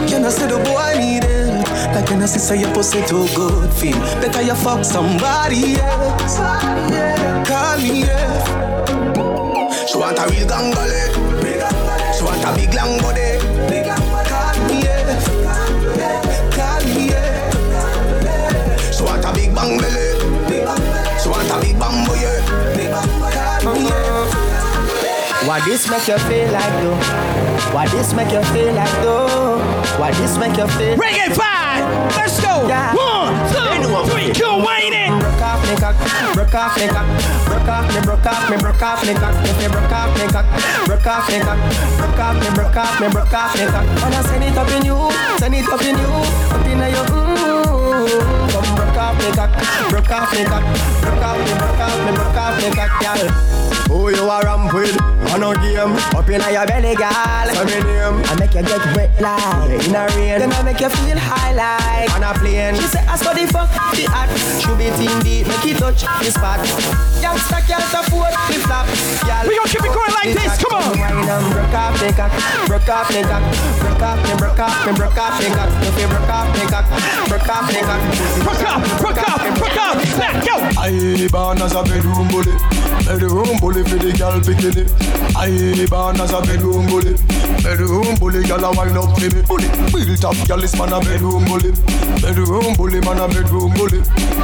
Can 0.09 0.25
I 0.25 0.29
say 0.29 0.47
the 0.47 0.57
boy 0.57 0.99
need 0.99 1.23
it? 1.23 1.49
Like 1.93 2.09
when 2.09 2.21
I 2.21 2.25
see 2.25 2.39
say 2.39 2.59
your 2.59 2.73
pussy 2.73 3.01
too 3.05 3.27
good, 3.35 3.71
feel 3.73 3.99
better 4.21 4.41
you 4.41 4.55
fuck 4.55 4.83
somebody 4.83 5.75
else. 5.79 6.37
Call 7.47 7.77
me, 7.77 8.01
yeah. 8.01 9.85
She 9.87 9.97
want 9.97 10.19
a 10.19 10.27
real 10.29 10.47
gangale. 10.47 11.13
She 12.15 12.23
want 12.23 12.43
a 12.43 12.53
big 12.55 12.73
long 12.73 12.99
body. 13.01 13.18
Why 25.59 25.67
this 25.67 25.89
make 25.91 26.07
you 26.07 26.17
feel 26.19 26.51
like 26.53 26.71
though? 26.79 26.95
Why 27.75 27.85
this 27.91 28.13
make 28.13 28.31
you 28.31 28.41
feel 28.55 28.71
like 28.73 28.95
though? 29.03 29.59
Why 29.99 30.11
this 30.15 30.37
make 30.37 30.55
you 30.55 30.65
feel? 30.79 30.95
Reggae 30.95 31.35
five. 31.35 31.83
Let's 32.15 32.39
go. 32.39 32.63
One, 32.63 33.35
two, 33.51 33.91
three, 34.07 34.31
Wayne 34.39 34.95
it. 34.95 35.11
Broke 35.19 35.43
off 35.43 35.59
me 35.67 35.75
cock, 35.75 35.99
broke 36.31 36.55
off 36.55 36.79
me 36.79 36.87
cock, 36.87 37.03
broke 37.43 37.67
off 37.67 37.93
me, 37.93 37.99
broke 38.07 38.25
off 38.25 38.49
me, 38.49 38.55
broke 38.55 38.81
off 38.81 39.05
me 39.05 39.13
cock, 39.15 39.35
if 39.43 39.61
you 39.61 39.67
broke 39.67 39.91
off 39.91 40.15
me 40.15 40.31
cock, 40.31 40.47
broke 40.87 41.05
off 41.05 41.27
me 41.27 41.39
cock, 41.43 41.59
broke 41.99 42.19
off 42.23 42.39
me, 42.39 42.47
broke 42.55 42.77
off 42.77 43.01
me, 43.01 43.09
broke 43.11 43.33
off 43.33 43.59
me 43.59 43.65
cock. 43.67 43.85
Wanna 43.99 44.23
send 44.23 44.43
it 44.45 44.55
up 44.55 44.71
in 44.71 44.85
you, 44.85 45.11
send 45.43 45.55
it 45.55 45.67
up 45.67 45.83
in 45.83 45.99
you, 45.99 46.23
up 46.55 46.65
in 46.71 46.79
your 46.87 47.03
mm. 47.03 47.59
Come 48.47 48.63
broke 48.63 48.78
off 48.78 48.78
me 49.19 49.29
cock, 49.35 49.51
broke 49.89 50.11
off 50.11 50.31
me 50.33 50.43
cock, 50.45 50.63
broke 51.03 51.23
off 51.23 51.37
me, 51.37 51.51
broke 51.59 51.79
off 51.79 51.99
me, 52.05 52.11
broke 52.15 52.39
off 52.39 52.55
me 52.57 52.69
cock, 52.71 52.93
girl. 53.01 53.27
Who 53.89 54.09
you 54.13 54.29
are 54.29 54.43
ramp 54.43 54.73
with? 54.73 54.93
On 55.33 55.41
a 55.41 55.53
game, 55.61 55.97
up 56.13 56.29
in 56.29 56.41
your 56.53 56.65
belly, 56.65 56.93
girl. 56.93 57.49
Say 57.49 57.65
me 57.65 57.77
name. 57.85 58.21
I 58.29 58.37
make 58.37 58.53
you 58.53 58.61
get 58.61 58.85
wet 58.93 59.09
like 59.21 59.81
in 59.85 59.95
a 59.97 60.05
rain. 60.13 60.39
Then 60.41 60.53
I 60.53 60.61
make 60.61 60.79
you 60.79 60.89
feel 60.89 61.17
high 61.17 61.53
like 61.57 62.13
on 62.13 62.21
a 62.21 62.33
plane. 62.37 62.75
She 62.77 62.85
say 62.85 63.01
I 63.05 63.17
study 63.17 63.45
for 63.49 63.65
the 63.65 64.05
art. 64.13 64.29
Should 64.61 64.77
be 64.77 64.93
team 64.93 65.17
beat, 65.25 65.49
make 65.49 65.65
it 65.65 65.77
touch 65.81 66.05
the 66.05 66.29
spot. 66.29 66.61
Youngster 67.17 67.61
can't 67.65 67.81
afford 67.93 68.33
flip 68.45 68.61
flop. 68.65 68.85
We 69.49 69.57
gon' 69.57 69.69
keep 69.69 69.81
it 69.81 69.93
going 69.93 70.13
like 70.13 70.37
this, 70.37 70.53
come 70.61 70.77
on. 70.77 70.93
Wine 70.93 71.25
and 71.25 71.49
broke 71.49 71.73
off 71.73 71.97
me 71.97 72.09
cock, 72.13 72.33
broke 72.69 72.89
off 72.89 73.09
me 73.09 73.21
cock, 73.25 73.41
broke 73.81 74.05
off 74.05 74.21
me, 74.21 74.33
broke 74.37 74.61
off 74.61 74.85
me, 74.85 74.91
broke 74.93 75.17
off 75.17 75.33
me 75.41 75.49
cock. 75.49 75.69
If 75.81 75.97
you 75.97 76.07
broke 76.13 76.29
off 76.29 76.49
me 76.53 76.65
cock, 76.69 76.85
broke 77.25 77.49
off 77.49 77.65
me 77.73 77.81
cock. 77.81 78.01
Broke 78.45 78.65
off, 78.69 78.85
broke 79.13 79.29
off, 79.29 79.57
broke 79.57 79.77
off. 79.77 80.17
Back, 80.17 80.45
go. 80.45 80.55
I 80.79 81.27
born 81.31 81.61
as 81.61 81.73
a 81.73 81.83
bedroom 81.83 82.27
bully, 82.29 82.53
bedroom 83.05 83.57
bully 83.59 83.83
for 83.83 83.97
the 83.97 84.11
girl 84.17 84.39
bikini. 84.41 84.85
I 85.35 85.85
born 85.89 86.19
as 86.19 86.31
a 86.33 86.41
bedroom 86.41 86.87
bully, 86.87 87.13
bedroom 87.63 88.15
bully, 88.19 88.43
girl 88.43 88.63
a 88.65 88.71
wine 88.75 88.97
up 88.97 89.17
for 89.17 89.29
me. 89.29 89.41
Bully, 89.47 89.67
built 90.05 90.25
up 90.25 90.37
girl 90.47 90.63
is 90.63 90.75
man 90.77 90.93
a 90.93 90.99
bedroom 90.99 91.45
bully, 91.45 91.71
bedroom 92.21 92.75
bully 92.75 92.99
man 93.01 93.19
a 93.19 93.27
bedroom 93.27 93.73
bully. 93.73 94.01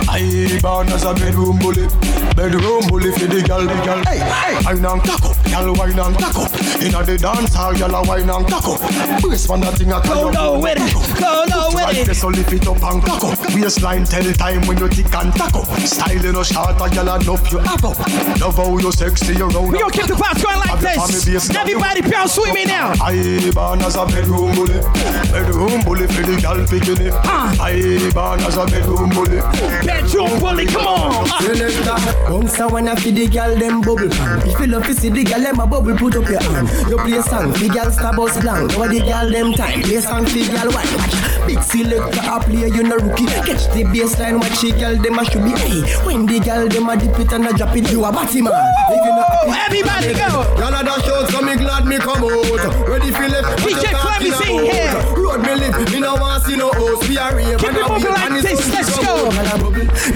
I 0.08 0.60
born 0.62 0.88
as 0.90 1.04
a 1.04 1.14
bedroom 1.14 1.60
bully, 1.60 1.88
bedroom 2.36 2.88
bully 2.88 3.12
for 3.12 3.28
the 3.28 3.42
girl, 3.46 3.66
the 3.66 3.76
girl. 3.84 4.02
Hey, 4.06 4.20
hey, 4.20 4.56
wine 4.64 4.86
and 4.86 5.02
cock 5.04 5.26
up, 5.26 5.38
girl 5.46 5.74
wine 5.76 6.00
and 6.00 6.18
up. 6.40 6.52
Inna 6.82 7.04
the 7.04 7.18
dance 7.18 7.54
hall, 7.54 7.74
girl 7.76 7.96
a 7.96 8.02
wine 8.04 8.30
and 8.30 8.54
up. 8.54 9.22
Brace 9.22 9.50
man 9.50 9.64
a 9.64 9.72
thing 9.72 9.92
a 9.92 10.00
Go 10.06 10.30
low 10.30 10.60
with 10.60 10.78
it, 10.80 10.94
go 11.20 11.46
low 11.50 11.68
with 11.74 11.84
Right 11.86 12.08
it. 12.08 12.16
so 12.16 12.28
lift 12.30 12.54
it 12.54 12.68
up 12.68 12.82
and 12.84 13.04
up. 13.10 13.40
Waistline 13.56 14.06
tell 14.06 14.28
time 14.34 14.55
when 14.66 14.78
you 14.78 14.90
tick 14.90 15.14
and 15.14 15.32
tack 15.34 15.54
up. 15.54 15.70
Style 15.86 16.26
in 16.26 16.36
a 16.36 16.44
short, 16.44 16.82
a 16.82 16.90
girl 16.90 17.10
and 17.10 17.30
up 17.30 17.52
you 17.52 17.60
up 17.60 17.84
up. 17.84 18.00
Love 18.42 18.56
how 18.58 18.78
you 18.78 18.92
sexy, 18.92 19.34
you 19.34 19.48
round. 19.48 19.72
We 19.72 19.80
gon' 19.80 19.92
keep 19.92 20.08
the 20.08 20.18
vibes 20.18 20.42
going 20.42 20.58
like 20.58 20.80
this. 20.82 21.50
Everybody 21.56 22.02
bounce 22.02 22.38
with 22.38 22.54
me 22.54 22.66
now. 22.66 22.94
I 23.02 23.52
born 23.54 23.82
as 23.82 23.96
a 23.96 24.06
bedroom 24.06 24.56
bully, 24.56 24.82
bedroom 25.30 25.82
bully 25.86 26.08
for 26.08 26.26
the 26.26 26.42
girl 26.42 26.56
girl 26.56 26.68
picking 26.68 27.08
it. 27.08 27.14
Ah. 27.14 27.56
I 27.60 28.12
born 28.14 28.40
as 28.42 28.58
a 28.58 28.66
bedroom 28.66 29.10
bully. 29.10 29.40
Bedroom 29.86 30.40
bully, 30.40 30.66
come 30.66 30.88
on. 30.88 31.28
Ah. 31.30 31.40
Selector, 31.42 31.98
bounce 32.30 32.60
a 32.60 32.68
wanna 32.68 32.96
feed 32.96 33.16
the 33.16 33.28
girl 33.28 33.56
them 33.56 33.82
bubble 33.82 34.10
pan. 34.10 34.40
If 34.48 34.60
you 34.60 34.68
love 34.68 34.86
to 34.86 34.94
see 34.94 35.10
the 35.10 35.24
girl 35.24 35.42
them 35.42 35.60
a 35.60 35.68
bubble, 35.68 35.96
put 35.96 36.16
up 36.16 36.30
your 36.30 36.42
hand. 36.42 36.70
You 36.90 36.98
play 36.98 37.22
song, 37.22 37.52
the 37.52 37.70
girl 37.70 37.92
star 37.92 38.16
bus 38.16 38.40
blank. 38.42 38.74
Over 38.76 38.88
the 38.88 39.00
girl 39.00 39.30
them 39.30 39.54
time, 39.54 39.82
play 39.82 40.00
song, 40.00 40.24
the 40.24 40.48
girl 40.48 40.72
white. 40.72 41.48
Big 41.48 41.62
selector 41.62 42.22
a 42.24 42.40
play, 42.40 42.68
you 42.70 42.84
no 42.84 42.98
rookie. 42.98 43.26
Catch 43.26 43.68
the 43.74 43.84
baseline, 43.84 44.40
watch 44.46 44.62
the 44.62 44.72
girl 44.78 44.96
them 44.96 45.20
a 45.20 45.24
should 45.26 45.44
be. 45.44 45.52
Hey, 45.58 45.82
when 46.06 46.26
the 46.26 46.40
girl 46.40 46.68
them 46.68 46.90
a 46.90 46.94
dip 46.98 47.18
it 47.20 47.32
and 47.34 47.46
a 47.46 47.54
drop 47.54 47.76
it, 47.76 47.90
you 47.92 48.06
a 48.06 48.12
batty 48.12 48.42
man. 48.42 48.54
If 48.90 49.02
you 49.02 49.14
not 49.18 49.30
happy, 49.30 49.82
everybody 49.82 50.14
go. 50.14 50.30
Y'all 50.62 50.74
a 50.74 50.82
dash 50.86 51.08
out, 51.10 51.30
so 51.30 51.42
me 51.42 51.56
glad 51.56 51.86
me 51.86 51.98
come 51.98 52.22
out. 52.24 52.88
Ready 52.88 53.12
for 53.12 53.28
left, 53.28 53.60
DJ 53.66 53.90
Clemmie 53.90 54.32
sing 54.38 54.60
here. 54.70 54.94
Road 55.18 55.42
me 55.42 55.54
lit, 55.56 55.74
me 55.92 56.00
no 56.00 56.16
want 56.16 56.44
see 56.44 56.56
no 56.56 56.70
host. 56.72 57.10
We 57.10 57.18
are 57.18 57.36
rave. 57.36 57.58
Keep 57.58 57.74
it 57.74 57.90
moving 57.90 58.14
like 58.14 58.42
this, 58.42 58.70
let's 58.74 58.94
go. 59.02 59.30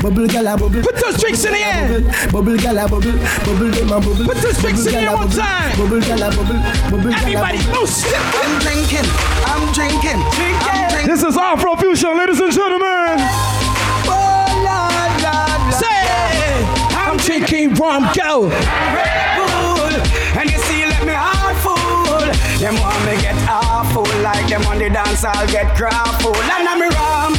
Bubble 0.01 0.27
gala 0.27 0.57
bubble. 0.57 0.81
Put 0.81 0.95
those 1.01 1.17
drinks 1.19 1.43
in 1.45 1.53
the 1.53 1.59
air. 1.59 2.01
Bubble 2.31 2.57
gala 2.57 2.87
bubble. 2.87 3.17
Bubble 3.45 3.71
dem 3.71 3.89
a 3.89 3.97
bubble. 3.99 4.25
Put 4.25 4.37
those 4.37 4.57
drinks 4.61 4.85
in 4.85 4.93
the 4.93 4.99
air 5.01 5.15
one 5.15 5.29
time. 5.29 5.73
Bubble 5.77 6.01
gala 6.01 6.29
bubble. 6.29 6.59
Bubble 6.93 7.09
gala 7.09 7.21
Everybody 7.25 7.57
bubble. 7.65 7.81
move. 7.81 8.05
I'm 8.37 8.53
drinking, 8.61 9.07
I'm 9.49 9.63
drinking, 9.73 10.19
drinking. 10.37 11.07
This 11.07 11.23
is 11.23 11.37
Afro 11.37 11.75
Fusion, 11.75 12.17
ladies 12.17 12.39
and 12.39 12.53
gentlemen. 12.53 13.58
I'm 17.19 17.25
drinking 17.25 17.75
rum, 17.75 18.07
go. 18.15 18.47
Bull. 18.47 19.91
And 20.39 20.47
you 20.47 20.59
see, 20.71 20.87
let 20.87 21.03
me 21.03 21.11
heart 21.11 21.57
full. 21.59 22.23
Them 22.63 22.79
want 22.79 22.95
me 23.03 23.19
get 23.19 23.35
awful, 23.43 24.07
like 24.23 24.47
them 24.47 24.63
on 24.71 24.79
the 24.79 24.87
dance, 24.87 25.27
I'll 25.27 25.47
get 25.51 25.75
grappled. 25.75 26.39
And 26.39 26.63
I'm 26.63 26.79
rum 26.79 27.35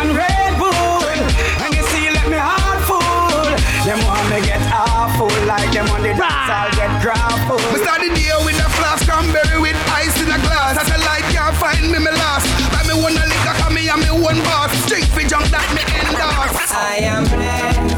and 0.00 0.16
Red 0.16 0.56
Bull. 0.56 1.12
And 1.60 1.70
you 1.76 1.84
see, 1.92 2.08
let 2.08 2.24
me 2.32 2.40
heart 2.40 2.80
full. 2.88 3.52
Them 3.84 4.00
want 4.08 4.24
me 4.32 4.40
get 4.48 4.64
awful, 4.72 5.28
like 5.44 5.68
them 5.76 5.92
on 5.92 6.00
the 6.00 6.16
dance, 6.16 6.48
I'll 6.48 6.72
get 6.72 6.88
grappled. 7.04 7.60
We 7.76 7.84
start 7.84 8.00
the 8.00 8.08
day 8.16 8.32
with 8.48 8.56
a 8.56 8.68
flask 8.80 9.04
cranberry 9.04 9.60
with 9.60 9.76
ice 9.92 10.16
in 10.24 10.32
a 10.32 10.40
glass. 10.40 10.80
As 10.80 10.88
a 10.88 10.98
light 11.04 11.26
can't 11.36 11.52
find 11.60 11.84
me, 11.84 12.00
me 12.00 12.12
last. 12.16 12.48
Buy 12.72 12.80
me 12.88 12.96
one 12.96 13.12
a 13.12 13.24
liquor, 13.28 13.54
cause 13.60 13.74
me 13.76 13.92
and 13.92 14.00
me 14.00 14.08
one 14.08 14.40
boss. 14.48 14.72
Drink 14.88 15.04
for 15.12 15.20
junk 15.20 15.52
that 15.52 15.68
me 15.76 15.84
endorse. 16.00 16.72
I 16.72 17.04
am 17.04 17.28
blessed. 17.28 17.97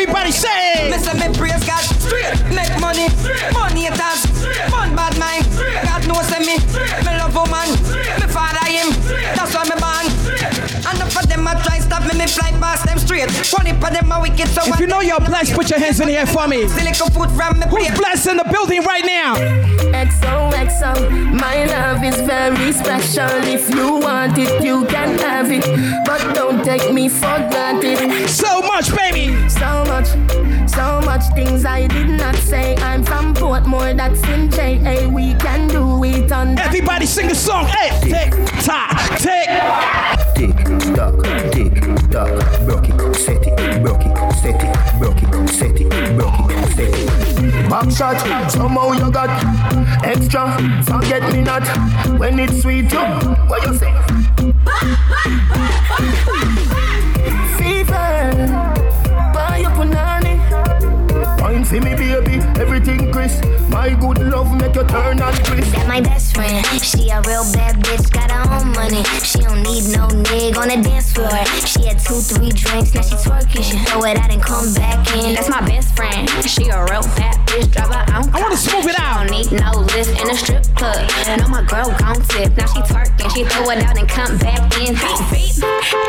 Everybody 0.00 0.32
say. 0.32 0.90
Me 0.90 0.98
say 0.98 1.12
me 1.14 1.34
praise 1.36 1.64
God 1.64 1.80
straight, 1.80 2.34
make 2.54 2.72
money, 2.80 3.08
money 3.52 3.86
it 3.86 3.96
has, 3.96 4.29
past 13.10 13.34
them 13.36 13.44
straight. 13.44 13.60
Funny 13.60 13.72
for 13.80 13.90
them 13.90 14.12
a 14.12 14.20
wicked, 14.20 14.48
so 14.48 14.62
If 14.64 14.80
you 14.80 14.86
know 14.86 15.00
you're 15.00 15.20
blessed, 15.20 15.54
put 15.54 15.70
your 15.70 15.78
hands 15.78 16.00
in 16.00 16.08
the 16.08 16.16
air 16.16 16.26
for 16.26 16.46
me. 16.46 16.68
Silicon 16.68 17.10
food 17.10 17.30
from 17.30 17.58
me 17.58 17.66
Who's 17.68 17.98
blessed 17.98 18.28
in 18.28 18.36
the 18.36 18.44
building 18.44 18.82
right 18.82 19.04
now? 19.04 19.34
XOXO, 19.90 21.32
my 21.38 21.64
love 21.66 22.02
is 22.02 22.16
very 22.22 22.72
special. 22.72 23.28
If 23.44 23.68
you 23.74 23.96
want 23.98 24.38
it, 24.38 24.62
you 24.62 24.84
can 24.86 25.18
have 25.18 25.50
it. 25.50 25.64
But 26.06 26.34
don't 26.34 26.64
take 26.64 26.92
me 26.92 27.08
for 27.08 27.38
granted. 27.50 28.28
So 28.28 28.60
much, 28.62 28.94
baby. 28.96 29.36
So 29.48 29.84
much, 29.86 30.08
so 30.70 31.00
much 31.02 31.24
things 31.34 31.64
I 31.64 31.86
did 31.86 32.08
not 32.08 32.36
say. 32.36 32.76
I'm 32.76 33.04
from 33.04 33.34
Portmore, 33.34 33.96
that's 33.96 34.22
in 34.28 34.50
JA. 34.50 35.08
We 35.08 35.34
can 35.34 35.68
do 35.68 36.04
it 36.04 36.32
on 36.32 36.58
Everybody 36.58 37.06
sing 37.06 37.30
a 37.30 37.34
song. 37.34 37.66
Hey, 37.66 37.90
tick, 38.08 38.32
Back 47.80 47.90
shot, 47.92 48.50
somehow 48.50 48.92
you 48.92 49.10
got 49.10 49.30
extra. 50.04 50.52
Forget 50.84 51.32
me 51.32 51.40
not 51.40 51.66
when 52.18 52.38
it's 52.38 52.60
sweet. 52.60 52.92
You, 52.92 52.98
what 53.48 53.66
you 53.66 53.74
say? 53.78 53.90
Wine 61.70 61.82
for 61.82 61.88
me, 61.88 61.94
baby. 61.94 62.42
Everything 62.60 63.12
crisp. 63.12 63.44
My 63.68 63.90
good 63.90 64.18
love 64.18 64.52
make 64.60 64.74
you 64.74 64.84
turn 64.84 65.20
and 65.22 65.36
crisp. 65.46 65.74
Got 65.74 65.86
my 65.86 66.00
best 66.00 66.34
friend. 66.34 66.66
She 66.82 67.10
a 67.10 67.20
real 67.22 67.44
bad 67.52 67.76
bitch, 67.84 68.10
got 68.10 68.30
her 68.30 68.42
own 68.54 68.72
money. 68.72 69.04
She 69.22 69.38
don't 69.38 69.62
need 69.62 69.84
no 69.94 70.08
nigga 70.08 70.58
on 70.58 70.68
the 70.68 70.82
dance 70.82 71.12
floor. 71.12 71.30
She 71.66 71.86
had 71.86 71.98
two, 72.00 72.18
three 72.18 72.50
drinks, 72.50 72.94
now 72.94 73.02
she 73.02 73.14
twerking. 73.14 73.62
She 73.62 73.78
throw 73.86 74.02
it 74.04 74.18
out 74.18 74.32
and 74.32 74.42
come 74.42 74.74
back 74.74 74.98
in. 75.14 75.34
That's 75.34 75.48
my 75.48 75.60
best 75.60 75.94
friend. 75.94 76.28
She 76.42 76.68
a 76.68 76.82
real 76.90 77.06
bad 77.14 77.36
bitch, 77.46 77.70
drive 77.70 77.94
her 77.94 78.18
own. 78.18 78.34
I 78.34 78.40
wanna 78.40 78.56
smooth 78.56 78.86
it 78.86 78.98
out. 78.98 79.28
Don't 79.28 79.30
need 79.30 79.52
no 79.52 79.70
lift 79.94 80.20
in 80.20 80.30
a 80.30 80.34
strip 80.34 80.64
club. 80.74 81.08
Know 81.38 81.48
my 81.48 81.62
girl 81.62 81.94
gon' 81.98 82.20
tip. 82.34 82.56
Now 82.56 82.66
she 82.66 82.80
twerking, 82.82 83.30
she 83.30 83.44
throw 83.44 83.70
it 83.70 83.82
out 83.84 83.96
and 83.96 84.08
come 84.08 84.36
back 84.38 84.58
in. 84.82 84.94
Beep, 84.94 85.20
beep. 85.30 85.54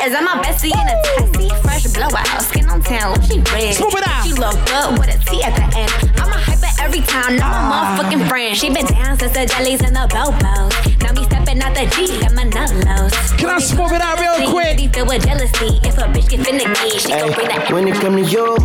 Is 0.02 0.12
that 0.14 0.24
my 0.26 0.42
bestie 0.42 0.74
in 0.74 0.88
a 0.90 0.98
taxi? 1.06 1.50
Fresh 1.62 1.94
blowout, 1.94 2.42
skin 2.42 2.66
on 2.70 2.82
town, 2.82 3.22
she 3.22 3.40
red. 3.54 3.76
Smooth 3.76 3.94
it 3.94 4.08
out. 4.08 4.26
She 4.26 4.34
look 4.34 4.58
good 4.66 4.98
with 4.98 5.14
a 5.14 5.20
T 5.30 5.42
at 5.52 5.72
the 5.72 5.78
end. 5.84 5.92
I'm 6.20 6.32
a 6.32 6.40
hyper 6.40 6.72
every 6.82 7.02
time, 7.02 7.36
now 7.36 7.52
my 7.52 7.60
ah. 7.60 7.98
motherfucking 8.00 8.28
friend. 8.28 8.58
She 8.58 8.70
been 8.70 8.86
down 8.86 9.20
since 9.20 9.34
the 9.34 9.46
jellies 9.46 9.82
and 9.82 9.96
the 9.96 10.08
bobos. 10.10 10.74
Now 11.04 11.12
me 11.14 11.24
stepping 11.26 11.62
out 11.62 11.76
the 11.76 11.86
G 11.96 12.24
and 12.26 12.36
my 12.36 12.46
nullos. 12.46 13.14
Can 13.38 13.50
I 13.50 13.60
smooth 13.60 13.92
it 13.92 14.02
out 14.02 14.20
real 14.20 14.50
quick? 14.50 14.78
Be 14.78 14.88
filled 14.88 15.10
with 15.10 15.26
jealousy. 15.26 15.80
If 15.84 15.98
a 15.98 16.08
bitch 16.12 16.30
get 16.30 16.46
finicky, 16.46 16.98
she 16.98 17.10
gon' 17.10 17.34
bring 17.34 17.48
that. 17.48 17.72
When 17.72 17.88
it 17.88 17.96
come 17.96 18.16
to 18.16 18.24
you, 18.24 18.56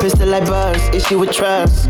pistol 0.00 0.28
like 0.28 0.46
bars, 0.46 0.82
issue 0.94 1.18
with 1.18 1.32
trust. 1.32 1.88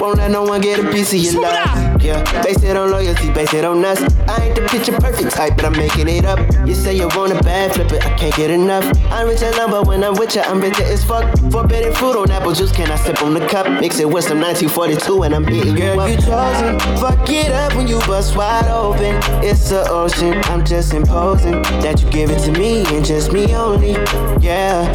Won't 0.00 0.18
let 0.18 0.30
no 0.30 0.42
one 0.42 0.60
get 0.60 0.78
a 0.78 0.90
piece 0.90 1.12
of 1.12 1.20
your 1.20 1.42
love. 1.42 1.93
Yeah, 2.04 2.20
base 2.42 2.62
it 2.62 2.76
on 2.76 2.90
loyalty, 2.90 3.32
base 3.32 3.54
it 3.54 3.64
on 3.64 3.82
us. 3.82 3.98
I 4.28 4.44
ain't 4.44 4.54
the 4.54 4.68
picture 4.68 4.92
perfect 4.92 5.30
type, 5.30 5.56
but 5.56 5.64
I'm 5.64 5.72
making 5.72 6.06
it 6.06 6.26
up. 6.26 6.38
You 6.66 6.74
say 6.74 6.94
you 6.94 7.08
want 7.16 7.32
a 7.32 7.42
bad 7.42 7.72
flip 7.72 7.90
it, 7.92 8.04
I 8.04 8.14
can't 8.18 8.36
get 8.36 8.50
enough. 8.50 8.84
I'm 9.10 9.26
rich 9.26 9.40
and 9.42 9.56
love, 9.56 9.70
but 9.70 9.86
when 9.86 10.04
I'm 10.04 10.12
with 10.12 10.34
you, 10.36 10.42
I'm 10.42 10.60
bitter 10.60 10.82
as 10.82 11.02
fuck. 11.02 11.24
Forbidden 11.50 11.94
fruit 11.94 12.16
on 12.16 12.30
apple 12.30 12.52
juice, 12.52 12.72
can 12.72 12.90
I 12.90 12.96
sip 12.96 13.22
on 13.22 13.32
the 13.32 13.46
cup? 13.48 13.66
Mix 13.80 14.00
it 14.00 14.04
with 14.04 14.24
some 14.24 14.38
1942 14.38 15.22
and 15.22 15.34
I'm 15.34 15.46
hitting 15.46 15.78
you 15.78 15.98
up. 15.98 16.10
You 16.10 16.16
chosen, 16.16 16.78
fuck 17.00 17.30
it 17.30 17.50
up 17.50 17.74
when 17.74 17.88
you 17.88 17.98
bust 18.00 18.36
wide 18.36 18.68
open. 18.68 19.16
It's 19.42 19.70
the 19.70 19.88
ocean, 19.88 20.34
I'm 20.44 20.62
just 20.62 20.92
imposing 20.92 21.62
that 21.80 22.02
you 22.02 22.10
give 22.10 22.30
it 22.30 22.40
to 22.40 22.52
me 22.52 22.84
and 22.94 23.02
just 23.02 23.32
me 23.32 23.54
only. 23.54 23.92
Yeah, 24.44 24.92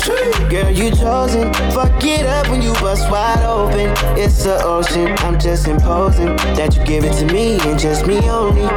girl, 0.47 0.69
you 0.69 0.91
chosen, 0.91 1.51
fuck 1.73 2.03
it 2.03 2.27
up 2.27 2.47
when 2.49 2.61
you 2.61 2.73
bust 2.73 3.09
wide 3.09 3.43
open. 3.45 3.89
It's 4.15 4.43
the 4.43 4.63
ocean, 4.63 5.07
I'm 5.19 5.39
just 5.39 5.67
imposing 5.67 6.35
that 6.53 6.75
you 6.75 6.85
give 6.85 6.98
it 7.03 7.13
to 7.13 7.25
me 7.33 7.59
and 7.61 7.79
just 7.79 8.05
me 8.07 8.17
only. 8.29 8.67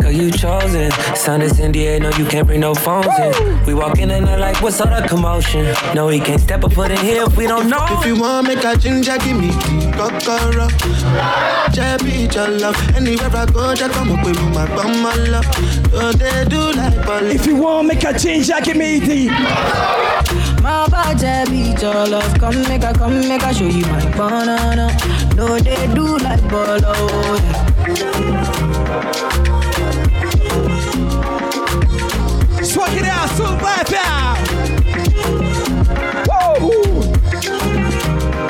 Girl, 0.00 0.10
you 0.10 0.30
chosen. 0.30 0.90
Son 1.14 1.42
is 1.42 1.54
NDA, 1.54 2.00
no, 2.00 2.10
you 2.18 2.26
can't 2.26 2.46
bring 2.46 2.60
no 2.60 2.74
phones 2.74 3.06
in. 3.18 3.64
We 3.66 3.74
walk 3.74 3.98
in 3.98 4.10
and 4.10 4.26
they're 4.26 4.38
like, 4.38 4.60
what's 4.62 4.80
all 4.80 4.88
the 4.88 5.06
commotion? 5.08 5.74
No, 5.94 6.08
he 6.08 6.20
can't 6.20 6.40
step 6.40 6.64
up 6.64 6.72
foot 6.72 6.90
in 6.90 6.98
here 6.98 7.24
if 7.24 7.36
we 7.36 7.46
don't 7.46 7.68
know. 7.68 7.86
If 7.90 8.06
you 8.06 8.20
want 8.20 8.48
make 8.48 8.64
a 8.64 8.76
ginger, 8.76 9.16
give 9.18 9.38
me 9.38 9.48
the 9.48 9.92
kokoro. 9.96 10.68
Jabby, 11.74 12.32
your 12.34 12.48
love. 12.58 12.96
Anywhere 12.96 13.30
I 13.34 13.46
go, 13.46 13.74
just 13.74 13.92
come 13.94 14.12
up 14.12 14.24
with 14.24 14.40
my 14.54 14.66
bum, 14.74 15.02
my 15.02 15.14
love. 15.14 15.46
So 15.90 16.12
they 16.12 16.44
do 16.48 16.72
like 16.72 17.06
ball. 17.06 17.24
If 17.24 17.46
you 17.46 17.56
want 17.56 17.88
make 17.88 18.04
a 18.04 18.18
change, 18.18 18.50
I 18.50 18.60
give 18.60 18.76
me 18.76 18.98
the. 18.98 19.28
My 20.62 20.86
body 20.88 21.50
beat 21.50 21.82
your 21.82 22.06
love. 22.06 22.38
Come 22.38 22.62
make 22.62 22.82
a, 22.82 22.92
come 22.92 23.28
make 23.28 23.42
a 23.42 23.54
show 23.54 23.64
you 23.66 23.84
my 23.86 24.04
banana. 24.16 24.96
No, 25.36 25.58
they 25.58 25.86
do 25.94 26.18
like 26.18 26.42
bolo. 26.48 27.36
Woo! 33.36 33.44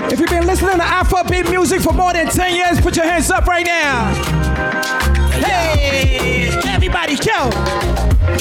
If 0.08 0.20
you've 0.20 0.30
been 0.30 0.46
listening 0.46 0.78
to 0.78 0.84
Afrobeat 0.84 1.50
music 1.50 1.80
for 1.80 1.92
more 1.92 2.12
than 2.12 2.28
10 2.28 2.54
years, 2.54 2.80
put 2.80 2.96
your 2.96 3.04
hands 3.04 3.30
up 3.30 3.46
right 3.46 3.66
now. 3.66 4.14
Hey, 5.32 6.50
everybody, 6.68 7.16
go. 7.16 7.50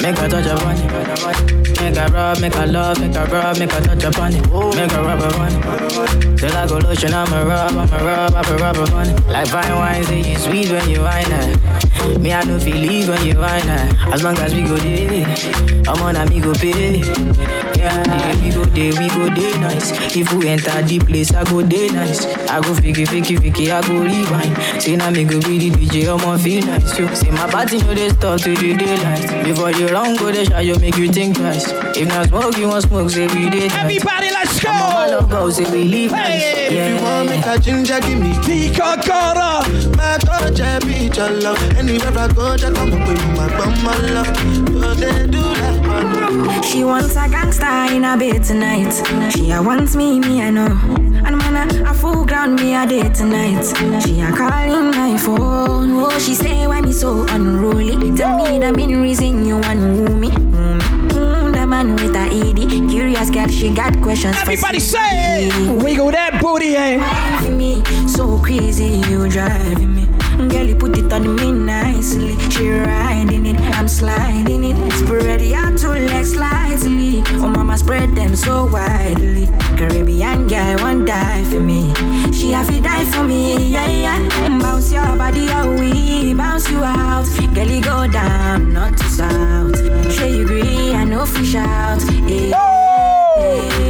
Make 0.00 0.18
a 0.18 0.28
touch 0.28 0.46
of 0.46 0.62
money. 0.62 1.65
Make 1.80 1.96
a 1.96 2.06
rub, 2.12 2.40
make 2.40 2.54
a 2.54 2.66
love, 2.66 3.00
make 3.00 3.14
a 3.16 3.24
rub, 3.26 3.58
make 3.58 3.72
a 3.72 3.80
touch 3.80 4.04
upon 4.04 4.34
it, 4.34 4.42
make 4.76 4.92
a 4.92 5.02
rub 5.02 5.20
upon 5.20 5.52
it. 5.52 6.38
Till 6.38 6.56
I 6.56 6.66
go 6.66 6.78
lotion, 6.78 7.12
I'ma 7.12 7.42
rub, 7.42 7.72
I'ma 7.72 7.96
rub, 7.96 8.34
I'ma 8.34 8.56
rub 8.56 8.76
upon 8.76 9.08
it. 9.08 9.26
Like 9.28 9.48
fine 9.48 9.74
wine, 9.74 10.04
say 10.04 10.30
you 10.30 10.38
sweet 10.38 10.70
when 10.70 10.88
you 10.88 11.00
wine 11.00 11.30
it. 11.30 11.58
Eh. 12.02 12.18
Me, 12.18 12.32
I 12.32 12.44
know 12.44 12.58
feel 12.58 12.76
leave 12.76 13.08
when 13.08 13.26
you 13.26 13.38
wine 13.38 13.68
it. 13.68 13.68
Eh. 13.68 14.12
As 14.12 14.22
long 14.22 14.38
as 14.38 14.54
we 14.54 14.62
go 14.62 14.76
there, 14.76 15.84
I'm 15.88 16.02
on 16.02 16.16
a 16.16 16.26
me 16.26 16.40
go 16.40 16.52
pay. 16.54 17.65
Yeah, 17.86 18.42
we 18.42 18.50
go 18.50 18.64
there, 18.64 18.92
we 18.98 19.08
go 19.08 19.32
there 19.32 19.58
nice. 19.60 19.92
If 20.16 20.32
we 20.32 20.48
enter 20.48 20.82
the 20.82 20.98
place, 20.98 21.32
I 21.32 21.44
go 21.44 21.62
there 21.62 21.92
nice. 21.92 22.26
I 22.50 22.60
go 22.60 22.74
fiki, 22.74 23.06
fiki, 23.06 23.38
fiki, 23.38 23.70
I 23.70 23.80
go 23.86 24.02
rewind. 24.02 24.82
Say 24.82 24.96
now 24.96 25.10
me 25.10 25.22
go 25.24 25.38
be 25.40 25.70
the 25.70 25.70
DJ, 25.70 26.08
I'ma 26.10 26.36
feel 26.36 26.66
nice. 26.66 26.96
too. 26.96 27.06
Say 27.14 27.30
my 27.30 27.48
party 27.48 27.78
no 27.78 27.94
they 27.94 28.08
start 28.08 28.40
to 28.42 28.54
the 28.56 28.74
daylight. 28.74 29.44
Before 29.44 29.70
you 29.70 29.86
run, 29.88 30.16
go 30.16 30.32
the 30.32 30.44
shot, 30.44 30.64
you 30.64 30.76
make 30.80 30.96
you 30.96 31.12
think 31.12 31.36
twice. 31.36 31.70
If 31.96 32.08
not 32.08 32.26
smoke, 32.28 32.56
you 32.58 32.68
want 32.68 32.82
smoke, 32.82 33.08
say 33.10 33.28
we 33.28 33.48
did. 33.50 33.70
Everybody, 33.72 34.30
let's 34.30 34.58
go. 34.60 34.68
I'm 34.70 35.22
on 35.24 35.30
go, 35.30 35.50
say 35.50 35.70
we 35.70 35.84
leave 35.84 36.10
nice. 36.10 36.42
If 36.42 36.72
you 36.72 36.78
Yeah. 36.78 37.02
want 37.02 37.28
make 37.30 37.46
a 37.46 37.56
ginger, 37.60 38.00
give 38.00 38.18
me 38.18 38.34
Tika 38.42 38.98
Kara. 39.00 39.62
My 39.96 40.18
touch, 40.18 40.60
I 40.60 40.80
be 40.80 41.06
your 41.14 41.30
love. 41.38 41.62
Anywhere 41.78 42.18
I 42.18 42.28
go, 42.34 42.56
just 42.56 42.74
come 42.74 42.92
up 42.92 43.08
with 43.08 43.26
my 43.36 43.46
bum, 43.56 43.84
my 43.84 43.96
love. 44.10 44.75
They 44.96 45.26
do 45.26 45.42
one. 45.42 46.62
She 46.62 46.84
wants 46.84 47.16
a 47.16 47.28
gangster 47.28 47.94
in 47.94 48.04
a 48.04 48.16
bed 48.16 48.42
tonight. 48.44 48.92
She 49.32 49.50
a 49.50 49.62
wants 49.62 49.94
me, 49.94 50.18
me 50.20 50.42
I 50.42 50.50
know. 50.50 50.66
And 50.66 51.36
man, 51.38 51.70
a, 51.86 51.90
a 51.90 51.94
full 51.94 52.24
ground 52.24 52.56
me 52.60 52.74
a 52.74 52.86
day 52.86 53.08
tonight. 53.10 53.62
She 54.02 54.20
a 54.20 54.32
calling 54.32 54.90
my 54.90 55.16
phone. 55.18 55.92
Oh, 55.98 56.18
she 56.18 56.34
say 56.34 56.66
why 56.66 56.80
me 56.80 56.92
so 56.92 57.26
unruly. 57.28 58.16
Tell 58.16 58.36
me 58.38 58.58
the 58.58 58.72
main 58.72 59.00
reason 59.00 59.44
you 59.46 59.56
want 59.58 59.80
me. 60.20 60.28
Mm, 60.30 60.80
mm, 60.80 61.52
the 61.52 61.66
man 61.66 61.94
with 61.96 62.16
a 62.16 62.26
ED. 62.30 62.90
Curious 62.90 63.30
girl, 63.30 63.48
she 63.48 63.72
got 63.74 64.00
questions. 64.02 64.36
Everybody 64.38 64.80
say, 64.80 65.50
wiggle 65.76 66.10
that 66.12 66.40
booty, 66.40 66.74
eh? 66.76 67.50
Me 67.50 67.82
so 68.06 68.38
crazy, 68.38 69.02
you 69.10 69.28
driving 69.28 69.94
me. 69.94 70.15
Girl, 70.36 70.66
you 70.66 70.76
put 70.76 70.96
it 70.98 71.12
on 71.12 71.34
me 71.36 71.50
nicely. 71.52 72.36
She 72.50 72.68
riding 72.68 73.46
it, 73.46 73.60
I'm 73.76 73.88
sliding 73.88 74.64
it. 74.64 74.92
Spread 74.92 75.40
your 75.40 75.76
two 75.76 75.88
legs 75.88 76.32
slightly. 76.32 77.22
Oh, 77.40 77.48
mama, 77.48 77.78
spread 77.78 78.14
them 78.14 78.36
so 78.36 78.66
widely. 78.66 79.46
Caribbean 79.76 80.46
girl, 80.46 80.76
won't 80.82 81.06
die 81.06 81.44
for 81.44 81.60
me. 81.60 81.92
She 82.32 82.52
have 82.52 82.68
to 82.68 82.80
die 82.80 83.04
for 83.06 83.24
me, 83.24 83.72
yeah, 83.72 83.88
yeah. 83.88 84.58
Bounce 84.58 84.92
your 84.92 85.16
body, 85.16 85.46
oh, 85.50 85.74
we 85.80 86.34
bounce 86.34 86.70
you 86.70 86.84
out. 86.84 87.26
Girl, 87.54 87.66
you 87.66 87.82
go 87.82 88.06
down, 88.06 88.72
not 88.72 88.96
to 88.96 89.04
south. 89.04 90.12
Sure 90.12 90.26
you 90.26 90.44
agree, 90.44 90.92
I 90.92 91.04
know 91.04 91.24
fish 91.24 91.54
out. 91.54 92.02
Yeah. 92.28 92.75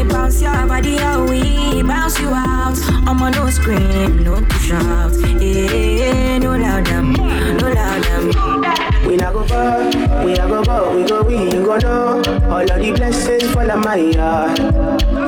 Bounce 0.09 0.41
your 0.43 0.67
body, 0.67 0.97
oh, 1.01 1.27
we 1.29 1.83
bounce 1.83 2.19
you 2.21 2.29
out. 2.29 2.77
I'm 3.07 3.23
on 3.23 3.33
no 3.33 3.49
scream, 3.51 4.25
no 4.25 4.41
to 4.41 4.59
shout. 4.59 5.13
Yeah, 5.41 6.39
no 6.39 6.57
loud 6.57 6.87
them, 6.87 7.13
no 7.13 7.73
loud 7.73 8.03
them. 8.05 9.07
We 9.07 9.17
not 9.17 9.33
go 9.33 9.45
far, 9.47 9.85
we 10.25 10.35
not 10.35 10.49
go 10.49 10.65
go, 10.65 10.97
we 10.97 11.05
go 11.09 11.23
we, 11.23 11.37
you 11.45 11.65
go 11.65 11.77
know. 11.79 12.23
All 12.51 12.61
of 12.61 12.81
the 12.81 12.93
blessings 12.97 13.51
fall 13.53 13.71
on 13.71 13.81
my 13.81 13.97
yard. 13.97 14.57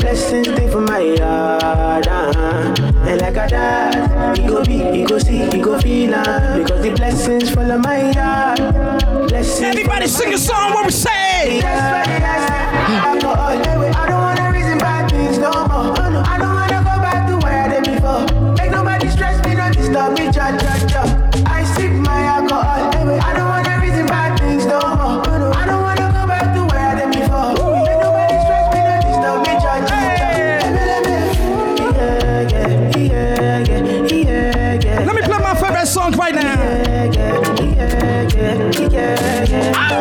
Blessings 0.00 0.48
stay 0.48 0.68
for 0.68 0.80
my 0.80 0.98
yard. 0.98 2.08
Uh-huh. 2.08 2.74
And 3.06 3.20
like 3.20 3.36
a 3.36 3.48
dad, 3.48 4.38
you 4.38 4.48
go 4.48 4.64
be, 4.64 4.74
you 4.98 5.06
go 5.06 5.18
see, 5.18 5.44
you 5.44 5.62
go 5.64 5.78
feel 5.80 6.14
uh, 6.14 6.58
Because 6.58 6.82
the 6.82 6.90
blessings 6.90 7.50
fall 7.50 7.70
on 7.70 7.82
my 7.82 8.10
yard. 8.10 8.58
Blessings 9.28 9.62
Everybody 9.62 10.06
sing 10.08 10.34
a 10.34 10.38
song 10.38 10.72
what 10.72 10.86
we 10.86 10.92
say. 10.92 11.60
Alcohol, 11.62 13.34
I 13.38 13.62
don't 13.62 13.78
wanna 13.78 13.88
reason 13.88 14.07
I 16.24 16.38
don't 16.38 16.54
wanna 16.54 16.78
go 16.82 16.96
back 17.00 17.28
to 17.28 17.36
where 17.44 17.64
I 17.64 17.68
did 17.68 17.84
before. 17.94 18.26
Make 18.54 18.70
nobody 18.70 19.08
stress 19.08 19.44
me, 19.44 19.54
don't 19.54 19.74
disturb 19.74 20.18
me, 20.18 20.30
cha 20.32 20.52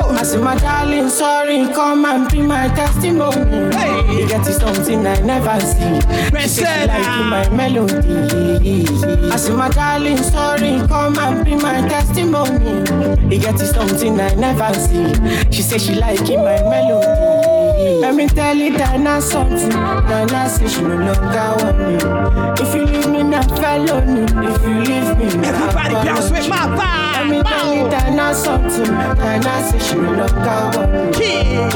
I 0.09 0.23
see 0.23 0.37
my 0.37 0.55
darling, 0.57 1.09
sorry, 1.09 1.67
come 1.73 2.05
and 2.05 2.29
be 2.31 2.41
my 2.41 2.67
testimony. 2.69 3.75
Hey. 3.75 4.21
You 4.21 4.27
get 4.27 4.43
to 4.45 4.53
something 4.53 5.05
I 5.05 5.19
never 5.21 5.59
see. 5.59 6.01
She 6.41 6.47
say 6.47 6.81
she 6.81 6.87
like 6.87 7.25
my 7.29 7.49
melody. 7.49 8.85
I 9.31 9.35
see 9.37 9.53
my 9.53 9.69
darling, 9.69 10.17
sorry, 10.17 10.79
come 10.87 11.17
and 11.19 11.45
be 11.45 11.55
my 11.55 11.87
testimony. 11.87 13.33
You 13.33 13.39
get 13.41 13.57
to 13.57 13.65
something 13.65 14.19
I 14.19 14.33
never 14.35 14.73
see. 14.73 15.13
She 15.51 15.61
say 15.61 15.77
she 15.77 15.95
like 15.95 16.19
my 16.21 16.61
melody. 16.69 17.46
Let 17.77 18.15
me 18.15 18.27
tell 18.27 18.55
you 18.57 18.75
that 18.77 18.99
not 18.99 19.21
something. 19.21 19.69
Nana 19.69 20.49
say 20.49 20.67
she 20.67 20.81
no 20.81 20.95
longer 20.97 21.53
want 21.61 21.77
me. 21.77 21.95
If 22.63 22.73
you 22.73 22.85
leave 22.85 23.07
me, 23.09 23.21
not 23.21 23.45
felony. 23.59 24.23
If 24.23 24.61
you 24.63 24.81
leave 24.81 25.17
me, 25.17 25.25
not 25.37 25.53
Everybody 25.53 25.93
bounce 25.93 26.31
with 26.31 26.49
my 26.49 26.65
vibe. 26.73 27.13
Let 27.13 27.29
me 27.29 27.43
tell 27.43 27.73
you 27.75 27.89
that 27.91 28.13
not 28.13 28.35
something. 28.35 28.91
Nana 28.91 29.69
say 29.69 29.77
she 29.79 29.93
no 29.95 30.11
longer 30.11 30.59
want 30.73 30.91
me. 30.91 31.27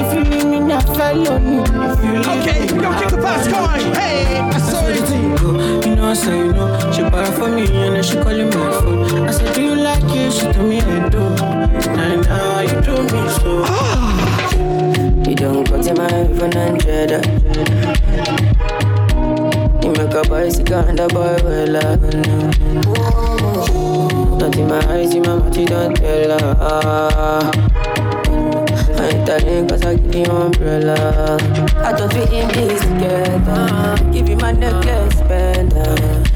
If 0.01 0.13
you 0.15 0.23
leave 0.23 0.45
me, 0.45 0.59
not 0.61 0.83
felony. 0.97 1.57
If 1.61 2.03
you 2.03 2.11
leave 2.13 2.27
Okay, 2.41 2.59
me, 2.65 2.73
we 2.73 2.81
gonna 2.81 2.99
keep 2.99 3.09
the 3.11 3.17
vibes 3.17 3.51
going. 3.51 3.93
Hey, 3.93 4.39
I 4.39 4.57
saw 4.57 4.87
it. 4.87 5.01
Oh. 5.43 5.81
You 5.85 5.95
know, 5.95 6.09
I 6.09 6.13
say, 6.15 6.35
you 6.35 6.51
know, 6.51 6.91
she 6.91 7.01
buy 7.03 7.25
for 7.25 7.47
me 7.47 7.61
and 7.67 7.95
then 7.95 8.01
she 8.03 8.15
calling 8.15 8.49
my 8.49 8.71
phone. 8.81 9.27
I 9.27 9.31
said, 9.31 9.53
Do 9.53 9.61
you 9.61 9.75
like 9.75 10.03
it? 10.05 10.33
She 10.33 10.51
told 10.51 10.67
me 10.67 10.81
I 10.81 11.09
do. 11.09 11.19
And 11.21 12.23
now 12.25 12.59
you 12.61 12.81
do 12.81 13.03
me 13.03 13.29
so. 13.37 13.63
Ah. 13.67 14.90
You 15.31 15.37
don't 15.37 15.65
cut 15.65 15.87
in 15.87 15.95
my 15.95 16.09
iPhone 16.09 16.55
and 16.57 16.83
You 19.81 19.91
make 19.93 20.13
a 20.13 20.29
bicycle 20.29 20.79
and 20.79 20.99
a 20.99 21.07
boy 21.07 21.37
well 21.45 21.77
up 21.77 22.01
Not 24.41 24.57
in 24.57 24.67
my 24.67 24.85
eyes, 24.91 25.15
in 25.15 25.21
my 25.21 25.37
mouth, 25.37 25.57
you 25.57 25.67
don't 25.67 25.95
tell 25.95 26.37
her. 26.37 27.51
I 28.97 29.09
ain't 29.09 29.25
telling 29.25 29.67
cause 29.69 29.83
I 29.85 29.95
give 29.95 30.15
you 30.15 30.25
umbrella. 30.25 31.37
I 31.77 31.93
thought 31.93 32.13
we 32.13 32.23
in 32.37 32.49
this 32.49 32.81
together. 32.81 34.11
Give 34.11 34.27
you 34.27 34.35
my 34.35 34.51
necklace, 34.51 35.21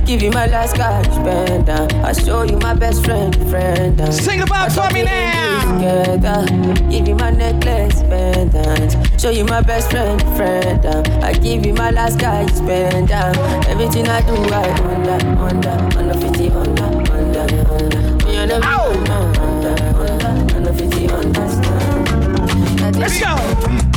Give 0.05 0.21
you 0.21 0.31
my 0.31 0.45
last 0.45 0.75
cash, 0.75 1.07
pendant 1.25 1.93
I 1.95 2.13
show 2.13 2.43
you 2.43 2.57
my 2.57 2.73
best 2.75 3.03
friend, 3.03 3.35
friend 3.49 4.13
Sing 4.13 4.41
about 4.41 4.71
for 4.71 4.87
me 4.93 5.03
now 5.03 5.45
together. 5.85 6.45
Give 6.89 7.07
you 7.07 7.15
my 7.15 7.31
necklace, 7.31 8.01
pendant. 8.03 9.19
Show 9.19 9.29
you 9.29 9.45
my 9.45 9.61
best 9.61 9.91
friend, 9.91 10.21
friend. 10.35 10.85
uh. 10.85 11.03
I 11.21 11.33
give 11.33 11.65
you 11.65 11.73
my 11.73 11.91
last 11.91 12.19
guy, 12.19 12.45
spend 12.47 13.09
down. 13.09 13.35
Everything 13.67 14.07
I 14.07 14.21
do, 14.21 14.35
I 14.53 14.69
under, 14.93 15.19
under, 15.39 15.97
under 15.97 16.13
50, 16.19 16.49
under, 16.49 16.83
under, 16.83 17.71
under. 17.73 18.31
You 18.31 18.45
know 18.45 18.59
me, 18.59 18.65
under, 18.65 19.35
under, 19.41 19.75
under, 19.97 20.55
under 20.55 20.73
50, 20.73 21.09
understand. 21.09 22.95
Let's 22.97 23.19
go. 23.19 23.94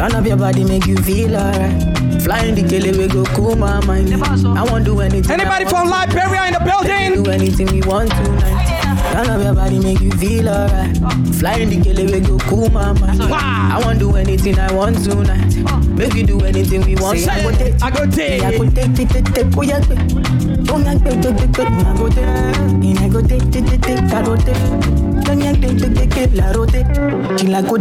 Run 0.00 0.14
up 0.14 0.26
your 0.26 0.36
body, 0.36 0.64
make 0.64 0.86
you 0.86 0.96
feel 0.96 1.36
alright. 1.36 1.82
Flying 2.22 2.54
the 2.54 2.62
kele, 2.68 2.96
we 2.98 3.06
go 3.08 3.24
cool 3.36 3.54
my 3.56 3.84
mind. 3.86 4.12
I 4.14 4.64
won't 4.64 4.84
do 4.84 5.00
anything. 5.00 5.30
Anybody 5.30 5.64
from 5.66 5.88
Liberia 5.88 6.46
in 6.46 6.52
the 6.54 6.60
building? 6.60 7.22
Do 7.24 7.30
anything 7.30 7.66
we 7.68 7.82
want 7.82 8.10
tonight. 8.10 8.82
Run 9.14 9.30
up 9.30 9.42
your 9.42 9.54
body, 9.54 9.78
make 9.78 10.00
you 10.00 10.10
feel 10.12 10.48
alright. 10.48 10.96
Flying 11.36 11.70
the 11.70 11.80
kele, 11.82 12.04
we 12.10 12.20
go 12.20 12.38
cool 12.38 12.68
my 12.70 12.92
mind. 12.92 13.22
I 13.22 13.80
won't 13.84 13.98
do 13.98 14.16
anything 14.16 14.58
I 14.58 14.72
want 14.72 15.02
tonight. 15.04 15.54
Make 15.96 16.14
you 16.14 16.26
do 16.26 16.40
anything 16.44 16.82
we 16.84 16.96
want. 16.96 17.18
Say, 17.20 17.30
I 17.30 17.42
go 17.42 17.50
take, 17.56 17.82
I 17.82 17.90
go 17.90 18.06
take. 18.10 18.42
I 18.42 18.56
go 18.58 18.68
take, 18.70 18.94
take, 18.94 19.08
take, 19.08 19.32
take. 19.34 19.56
Oh 19.56 19.62
yeah, 19.62 19.80
take. 19.80 19.98
Oh 20.68 20.78
yeah, 20.78 20.94
take, 20.98 21.22
take, 21.22 21.52
take. 21.52 21.68
I 21.68 21.96
go 21.96 22.08
take. 22.08 22.98
I 22.98 23.08
go 23.08 23.20
take, 23.22 23.50
take, 23.52 23.80
take. 23.82 23.98
I 24.12 24.22
go 24.24 24.36
take. 24.36 25.15
Oh. 27.68 27.76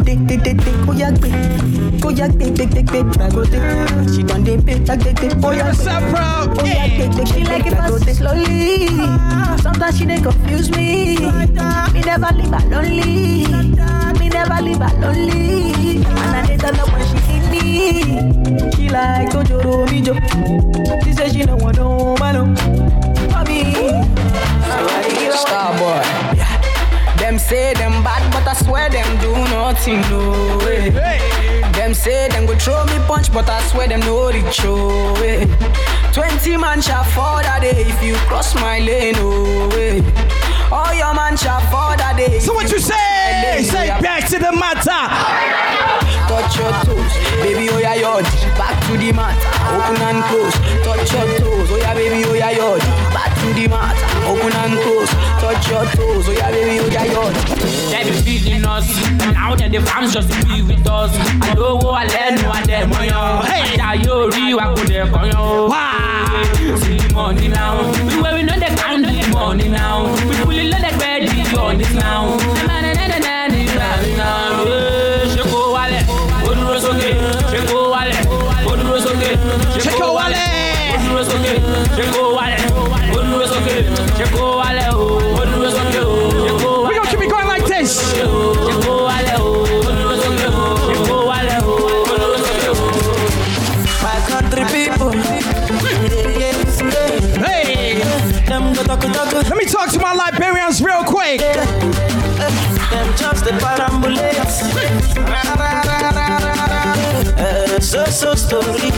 Oh 2.46 2.56
take, 2.66 2.86
take. 2.92 3.18
I. 3.18 4.14
She 4.16 4.24
done 4.24 4.44
dey 4.44 4.58
pay, 4.62 4.80
take, 4.84 5.00
take, 5.02 5.16
take. 5.18 5.44
Oh 5.44 5.52
yeah, 5.52 5.72
take. 5.72 5.88
Oh 5.88 6.66
yeah, 6.66 6.88
take, 6.98 7.12
take, 7.16 7.28
She 7.28 7.44
like 7.44 7.66
it 7.66 7.74
I 7.74 7.90
fast 7.90 8.16
slowly. 8.16 8.88
Sometimes 9.62 9.98
she 9.98 10.06
dey 10.06 10.22
confuse 10.22 10.70
me. 10.72 11.18
Me 11.94 12.02
never 12.02 12.32
leave 12.34 12.52
her 12.54 12.70
lonely. 12.70 13.46
Me 14.20 14.30
never 14.30 14.62
leave 14.62 14.78
her 14.80 14.94
lonely. 15.00 15.98
And 16.06 16.36
I 16.36 16.46
dey 16.48 16.58
turn 16.58 16.76
up 16.80 16.92
when 16.92 17.06
she 17.08 17.18
need 17.28 17.46
me. 17.52 18.72
She 18.76 18.90
like 18.90 19.30
Tojoro 19.30 19.86
Mijo. 19.88 20.16
She 21.04 21.14
say 21.14 21.30
she 21.30 21.44
no 21.46 21.56
want 21.58 21.78
no 21.78 22.16
man, 22.18 22.36
no. 22.36 22.56
For 23.32 23.44
me. 23.50 23.74
Starboy. 25.36 26.35
Say 27.48 27.74
them 27.74 28.04
bad, 28.04 28.22
but 28.34 28.48
I 28.48 28.54
swear 28.54 28.90
them 28.90 29.06
do 29.22 29.32
nothing, 29.54 30.02
no 30.10 30.58
way. 30.66 30.90
Them 31.74 31.94
say 31.94 32.28
them 32.30 32.46
go 32.46 32.56
throw 32.58 32.84
me 32.86 32.98
punch, 33.08 33.32
but 33.32 33.48
I 33.50 33.62
swear 33.68 33.88
them 33.88 34.00
know 34.02 34.32
the 34.32 34.52
show. 34.52 35.14
eh. 35.24 35.46
Twenty 36.14 36.58
man 36.58 36.82
shall 36.82 37.04
fall 37.04 37.42
that 37.44 37.62
day 37.62 37.72
if 37.86 38.02
you 38.04 38.16
cross 38.28 38.56
my 38.56 38.80
lane. 38.80 39.16
Oh, 39.18 39.70
eh. 39.78 40.02
All 40.72 40.94
your 40.94 41.14
man 41.14 41.38
shall 41.38 41.60
fall 41.70 41.96
that 41.98 42.16
day. 42.18 42.40
So 42.40 42.54
what 42.54 42.72
you 42.72 42.80
say? 42.80 43.62
Say 43.64 43.88
back 44.02 44.28
to 44.30 44.40
the 44.40 44.52
matter. 44.52 45.06
Touch 46.28 46.58
your 46.58 46.72
toes, 46.84 47.14
baby, 47.44 47.70
oh 47.70 47.78
yeah, 47.78 47.96
yod. 47.96 48.24
Back 48.58 48.74
to 48.88 48.98
the 48.98 49.12
mat, 49.14 49.38
open 49.70 50.02
and 50.02 50.24
close. 50.26 50.56
Touch 50.84 51.14
your 51.14 51.38
toes, 51.40 51.70
oh 51.72 51.78
yeah, 51.78 51.94
baby, 51.94 52.26
oh 52.28 52.34
yeah, 52.34 52.52
yod. 52.52 52.82
Back 53.46 53.54
to 53.54 53.62
the 53.62 53.68
mat, 53.70 53.96
open 54.26 54.54
and 54.58 54.74
close. 54.82 55.10
Touch 55.38 55.70
your 55.70 55.86
toes, 55.94 56.26
oh 56.28 56.32
yeah, 56.32 56.50
baby, 56.50 56.80
oh 56.80 56.88
yeah, 56.90 57.06
yod. 57.06 57.36
They 57.94 58.04
be 58.10 58.18
feeding 58.22 58.66
us. 58.66 58.88
Now 59.34 59.56
that 59.56 59.72
the 59.72 59.82
fans 59.82 60.14
just 60.14 60.30
be 60.48 60.62
with 60.64 60.88
us. 60.90 61.12
I 61.42 61.54
know 61.54 61.76
what 61.76 62.10
I 62.10 62.32
learn, 62.32 62.46
what 62.50 62.66
them 62.66 62.92
on 62.94 63.06
yo. 63.06 63.42
Hey, 63.46 63.78
that 63.78 64.02
you 64.04 64.30
re, 64.32 64.54
what 64.56 64.76
could 64.78 64.88
they 64.88 65.06
call 65.10 65.28
you? 65.28 65.70
Wow. 65.70 66.78
See 66.82 66.98
the 66.98 67.14
money 67.14 67.48
now. 67.48 67.86
We 68.08 68.22
where 68.22 68.34
we 68.34 68.42
know 68.44 68.58
they 68.58 68.74
count 68.74 69.06
the 69.06 69.30
money 69.32 69.70
now. 69.70 70.10
We 70.28 70.34
fully 70.42 70.68
let 70.70 70.82
that 70.82 70.98
bed 71.00 71.30
be 71.30 71.56
on 71.56 71.78
this 71.78 71.94
now. 71.94 72.38
Na 72.66 72.82
na 72.82 72.94
na 72.94 73.08
na 73.08 73.08
na 73.08 73.18
na 73.20 73.35
so 108.16 108.34
so 108.34 108.62
story, 108.62 108.92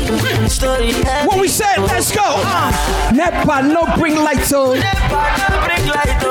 story. 0.47 0.93
When 1.27 1.39
we 1.39 1.47
said 1.47 1.77
let's 1.79 2.11
go, 2.15 2.21
uh, 2.23 3.11
Nepa 3.15 3.63
no 3.63 3.85
bring 3.97 4.15
light 4.15 4.43
so. 4.43 4.73
Bring 4.73 5.87
light. 5.89 6.21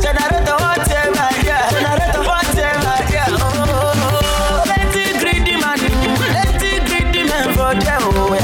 Generator 0.00 0.56
whatever, 0.56 1.28
yeah. 1.44 1.68
Generator 1.70 2.22
whatever, 2.24 2.96
yeah. 3.12 3.26
Oh, 3.28 4.64
let 4.66 4.96
it 4.96 5.20
greedy 5.20 5.56
man, 5.60 5.78
let 6.32 6.62
it 6.62 6.86
greedy 6.88 7.22
man 7.28 7.48
for 7.52 7.74
them. 7.84 8.02
Oh. 8.02 8.38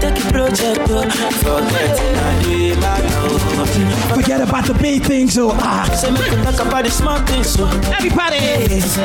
Take 0.00 0.18
a 0.20 0.32
project, 0.32 0.80
oh, 0.90 1.08
forget 1.40 1.98
it, 2.00 2.16
I 2.18 2.42
do 2.42 2.43
man. 2.43 2.43
Forget 4.14 4.40
about 4.40 4.64
the 4.66 4.74
big 4.74 5.02
things, 5.02 5.36
oh 5.38 5.50
ah. 5.60 5.84
Say 6.00 6.10
me 6.10 6.20
can 6.20 6.44
talk 6.44 6.66
about 6.66 6.84
the 6.84 6.90
small 6.90 7.18
things, 7.26 7.48
so 7.50 7.66
Everybody, 7.90 8.38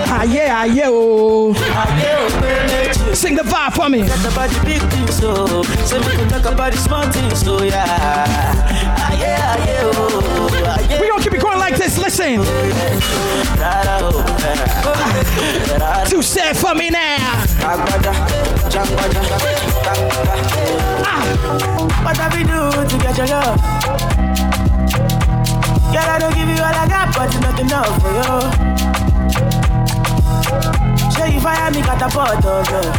ah 0.07 0.24
yeah, 0.24 0.55
ah 0.55 0.64
yeah, 0.66 0.86
oh. 0.88 1.53
Ah, 1.57 1.99
yeah, 1.99 3.10
oh. 3.10 3.14
Sing 3.14 3.36
the 3.36 3.41
vibe 3.43 3.74
for 3.74 3.89
me. 3.89 4.07
Talk 4.07 4.32
about 4.32 4.49
the 4.49 4.60
big 4.66 4.82
things, 4.91 5.16
so 5.18 5.64
say 5.86 5.99
me 5.99 6.16
can 6.16 6.28
talk 6.30 6.45
about 6.53 6.72
the 6.72 6.78
small 6.78 7.10
things, 7.12 7.41
so 7.41 7.64
yeah. 7.64 7.84
Ah, 7.88 9.14
yeah, 9.20 9.39
ah, 9.41 9.66
yeah, 9.66 9.82
oh, 9.84 10.64
ah, 10.66 10.89
yeah. 10.89 11.01
We 11.01 11.10
gonna 11.10 11.24
keep 11.24 11.34
it 11.34 11.41
going 11.41 11.60
like 11.60 11.76
this. 11.76 11.97
Listen. 11.97 12.38
Too 16.10 16.22
sad 16.22 16.55
for 16.55 16.76
me 16.76 16.89
now. 16.89 17.18
What 22.03 22.18
have 22.18 22.38
you 22.38 22.45
do 22.45 22.72
to 22.88 22.97
get 23.03 23.18
your 23.18 23.28
love? 23.28 24.29
Girl, 25.92 26.06
I 26.06 26.20
don't 26.20 26.36
give 26.36 26.48
you 26.48 26.62
all 26.62 26.74
I 26.74 26.88
got, 26.88 27.16
but 27.16 27.34
it's 27.34 27.40
not 27.42 27.60
enough 27.60 28.02
for 28.02 28.12
you. 28.14 28.40
Show 31.11 31.26
you 31.26 31.40
fire 31.41 31.72
me 31.72 31.82
catapult, 31.82 32.45
oh 32.45 32.64
girl. 32.70 32.94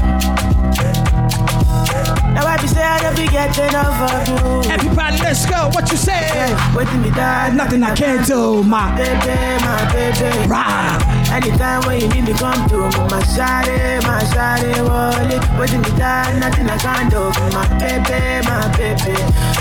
Now 2.34 2.46
I 2.46 2.56
be 2.60 2.66
say 2.66 2.82
I 2.82 3.00
don't 3.00 3.16
be 3.16 3.26
getting 3.28 3.68
enough 3.68 4.00
of 4.10 4.28
you. 4.28 4.70
Everybody, 4.70 5.18
let's 5.18 5.46
go. 5.46 5.68
What 5.68 5.90
you 5.90 5.96
say? 5.96 6.54
Waiting 6.74 7.02
me 7.02 7.10
that 7.10 7.54
Nothing 7.54 7.82
I 7.82 7.94
can't 7.94 8.26
do, 8.26 8.64
my 8.64 8.94
baby, 8.96 9.36
my 9.64 9.92
baby. 9.92 10.48
Rah. 10.48 11.19
Anytime 11.32 11.80
when 11.86 12.00
you 12.00 12.08
need 12.08 12.24
me, 12.24 12.32
come 12.34 12.68
to 12.68 12.76
me, 12.76 12.98
my 13.08 13.22
shawty, 13.22 14.02
my 14.02 14.20
shawty, 14.32 14.72
wallet. 14.86 15.42
Waiting 15.58 15.80
me 15.82 15.90
that 15.98 16.36
nothing 16.40 16.68
I 16.68 16.76
can't 16.78 17.10
do, 17.10 17.30
my 17.54 17.66
baby, 17.78 18.42
my 18.48 18.66
baby, 18.76 19.14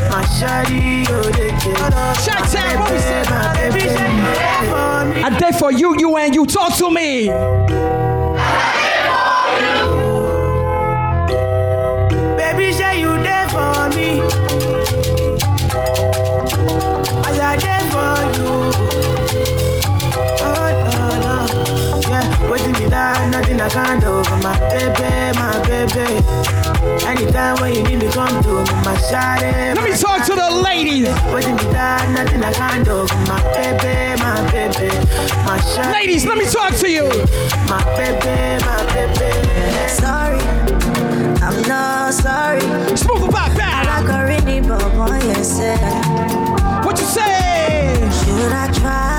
my 0.09 0.23
shawty, 0.37 1.05
oh 1.09 1.29
they 1.31 1.49
Shout 2.23 2.55
out, 2.55 2.79
what 2.79 2.91
we 2.91 2.99
say? 2.99 3.23
my 3.29 3.53
baby. 3.53 3.79
I 5.21 5.37
did 5.39 5.55
for 5.55 5.71
you, 5.71 5.95
you 5.99 6.17
and 6.17 6.33
you. 6.33 6.45
Talk 6.45 6.75
to 6.77 6.89
me. 6.89 7.29
Baby, 12.37 12.73
say 12.73 12.99
you 12.99 13.11
there 13.21 13.47
for 13.49 13.89
me. 13.95 14.21
As 17.27 17.39
I 17.39 17.57
there 17.57 17.85
for 17.91 18.15
you. 19.13 19.18
I 23.61 23.67
can't 23.67 23.99
do 24.01 24.23
for 24.23 24.37
my 24.37 24.57
baby, 24.71 25.37
my 25.37 25.51
baby. 25.67 26.07
Anytime 27.05 27.59
when 27.59 27.73
you 27.75 27.83
need 27.83 27.99
me, 27.99 28.11
come 28.11 28.41
to 28.43 28.49
me, 28.49 28.73
my 28.85 28.95
shawty. 29.11 29.75
Let 29.75 29.83
me 29.83 29.97
talk 29.97 30.25
to 30.27 30.35
the 30.35 30.61
ladies. 30.63 31.09
Waiting 31.33 31.55
me 31.55 31.63
that 31.75 32.07
nothing 32.15 32.41
I 32.41 32.53
can't 32.53 32.85
do 32.85 33.05
for 33.05 33.21
my 33.27 33.41
baby, 33.51 34.15
my 34.23 34.39
baby, 34.51 34.87
my 35.43 35.59
shawty. 35.59 35.91
Ladies, 35.91 36.25
let 36.25 36.37
me 36.37 36.45
talk 36.45 36.73
to 36.75 36.89
you. 36.89 37.03
My 37.67 37.83
baby, 37.99 38.63
my 38.63 38.79
baby. 38.95 39.31
Sorry, 39.89 40.39
I'm 41.43 41.61
not 41.67 42.13
sorry. 42.13 42.61
Smooth 42.95 43.27
about 43.27 43.51
that. 43.57 43.85
I 43.87 43.99
like 43.99 44.09
a 44.09 44.25
rainy 44.25 44.65
bump 44.65 44.95
on 44.95 45.19
your. 45.27 45.35
What 46.85 46.97
you 46.97 47.05
say? 47.05 47.99
Should 48.23 48.53
I 48.53 48.71
try, 48.71 48.79
try 48.79 49.18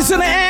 Hands 0.00 0.12
in. 0.12 0.49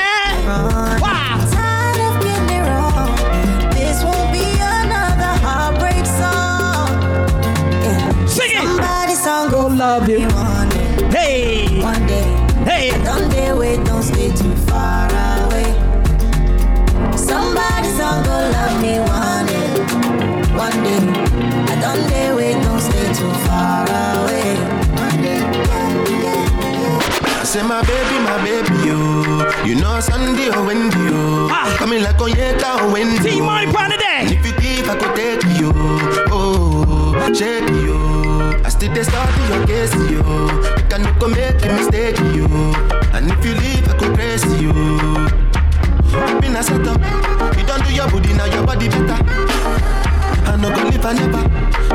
Say 27.51 27.63
my 27.67 27.83
baby, 27.83 28.17
my 28.23 28.39
baby, 28.45 28.75
you. 28.87 29.01
You 29.67 29.75
know 29.81 29.99
Sunday 29.99 30.51
or 30.55 30.63
Wendy, 30.65 30.95
oh, 31.11 31.51
you. 31.51 31.77
Coming 31.79 32.01
like 32.01 32.17
Onyeka 32.19 32.79
or 32.81 32.93
Wendy. 32.93 33.19
Team 33.19 33.45
Money 33.45 33.73
Pound 33.73 33.93
today. 33.93 34.31
If 34.31 34.47
you 34.47 34.55
give, 34.63 34.89
I 34.89 34.95
could 34.95 35.17
take 35.17 35.43
you. 35.59 35.73
Oh, 36.31 37.11
shake 37.35 37.69
you. 37.83 37.99
I 38.65 38.69
still 38.69 38.95
they 38.95 39.03
start 39.03 39.29
to 39.35 39.41
your 39.51 39.67
case, 39.67 39.95
you. 40.15 40.23
You 40.23 40.87
can 40.89 41.03
go 41.19 41.27
make 41.27 41.59
a 41.67 41.69
mistake, 41.75 42.19
you. 42.39 42.47
And 43.19 43.27
if 43.33 43.45
you 43.45 43.55
leave, 43.59 43.83
I 43.89 43.99
could 43.99 44.15
praise 44.15 44.47
you. 44.63 44.71
You 44.71 46.41
been 46.41 46.55
a 46.55 46.63
setup. 46.63 47.03
You 47.59 47.67
don't 47.67 47.83
do 47.85 47.93
your 47.93 48.09
body, 48.11 48.33
now 48.35 48.45
your 48.47 48.65
body 48.65 48.89
better. 48.89 49.19
I 50.47 50.55
no 50.55 50.71
go 50.71 50.83
live, 50.87 51.05
I 51.05 51.13
never. 51.19 51.43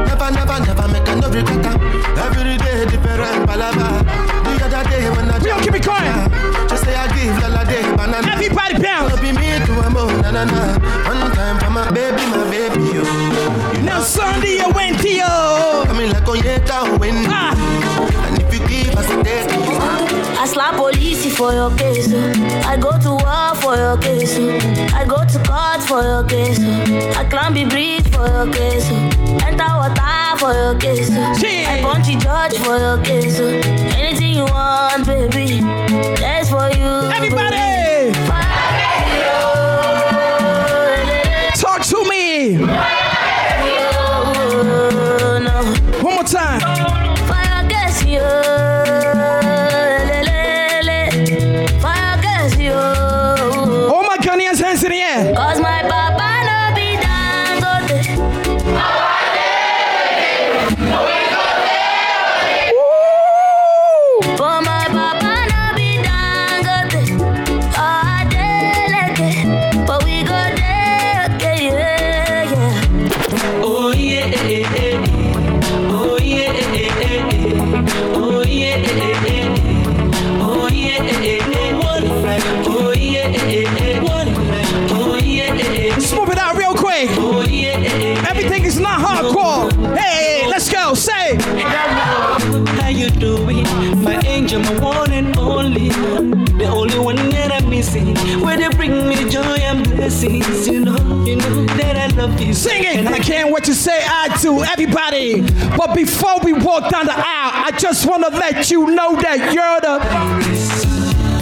Never, 0.04 0.32
never, 0.36 0.60
never 0.68 0.88
make 0.92 1.08
a 1.08 1.16
no 1.16 1.30
regret. 1.32 1.80
Every 2.20 2.58
day, 2.58 2.86
different 2.92 3.48
palava. 3.48 4.35
The 4.66 4.78
other 4.80 4.90
day 4.90 5.10
when 5.12 5.30
I 5.30 5.38
We 5.38 5.46
don't 5.46 5.62
keep 5.62 5.76
it 5.76 5.84
quiet. 5.86 6.32
Just 6.70 6.84
say 6.86 6.96
I 6.96 7.06
give 7.14 7.38
Lala 7.38 7.66
day 7.66 7.84
banana. 7.96 8.26
Everybody 8.34 8.82
bounce. 8.82 9.14
Wanna 9.14 9.22
be 9.22 9.32
me 9.38 9.50
to 9.66 9.74
a 9.86 9.90
mo, 9.92 10.08
na 10.22 10.32
na 10.32 10.44
na. 10.46 10.62
One 11.06 11.32
time 11.38 11.60
for 11.60 11.70
my 11.70 11.92
baby, 11.92 12.26
my 12.34 12.50
baby, 12.50 12.82
yo. 12.98 13.04
You 13.78 13.82
Now 13.84 14.02
Sunday 14.02 14.58
I 14.60 14.68
went 14.74 15.00
to 15.02 15.10
you. 15.10 15.86
Coming 15.86 16.10
like 16.12 16.24
Onyeka 16.26 16.82
or 16.94 16.98
Wendy. 16.98 17.28
Ah. 17.30 17.54
And 18.26 18.42
if 18.42 18.52
you 18.54 18.60
give 18.68 18.96
us 18.98 19.08
a 19.12 19.22
day, 19.24 19.46
I 20.42 20.48
slap 20.48 20.76
police 20.76 21.24
for 21.38 21.54
your 21.54 21.70
case. 21.78 22.10
oh. 22.12 22.66
I 22.66 22.76
go 22.78 22.98
to 23.00 23.12
war 23.22 23.54
for 23.62 23.76
your 23.78 23.98
case. 24.00 24.36
oh. 24.40 24.98
I 24.98 25.06
go 25.06 25.22
to 25.24 25.38
court 25.46 25.82
for 25.86 26.02
your 26.02 26.24
case. 26.26 26.58
oh. 26.60 27.20
I 27.22 27.24
climb 27.30 27.54
the 27.54 27.66
bridge 27.66 28.08
for 28.10 28.26
your 28.28 28.52
case. 28.52 28.90
Oh. 28.90 29.46
Enter 29.46 29.70
water 29.78 30.35
for 30.46 30.54
your 30.54 30.76
case. 30.76 31.10
oh. 31.12 31.34
I 31.68 31.82
punch 31.82 32.08
the 32.08 32.16
judge 32.18 32.58
for 32.60 32.78
your 32.78 33.02
case. 33.04 33.40
oh. 33.40 33.48
Anything 33.98 34.36
you 34.36 34.46
want, 34.46 35.06
baby, 35.06 35.62
that's 36.22 36.50
for 36.50 36.70
you. 36.70 36.92
Everybody! 37.12 38.12
Talk 41.60 41.82
to 41.84 42.10
me! 42.10 42.95
The 96.46 96.66
only 96.66 97.00
one 97.00 97.16
that 97.16 97.52
I'm 97.52 97.70
missing. 97.70 98.16
Where 98.42 98.58
they 98.58 98.70
bring 98.70 99.08
me 99.08 99.30
joy 99.30 99.42
and 99.42 99.84
blessings, 99.90 100.68
you 100.68 100.82
know, 100.82 100.98
you 101.26 101.36
know 101.36 101.66
that 101.78 101.96
I 101.96 102.16
love 102.16 102.40
you. 102.40 102.54
Sing 102.54 102.84
it. 102.84 102.96
And 102.98 103.10
I 103.10 103.20
can't 103.20 103.52
wait 103.52 103.64
to 103.66 103.74
say 103.76 104.02
I 104.04 104.36
to 104.42 104.64
everybody. 104.64 105.42
But 105.78 105.94
before 105.96 106.40
we 106.44 106.54
walk 106.54 106.90
down 106.90 107.06
the 107.06 107.14
aisle, 107.16 107.66
I 107.66 107.72
just 107.78 108.06
want 108.08 108.24
to 108.26 108.30
let 108.32 108.72
you 108.72 108.88
know 108.88 109.16
that 109.22 109.54
you're 109.54 109.82
the. 109.82 110.00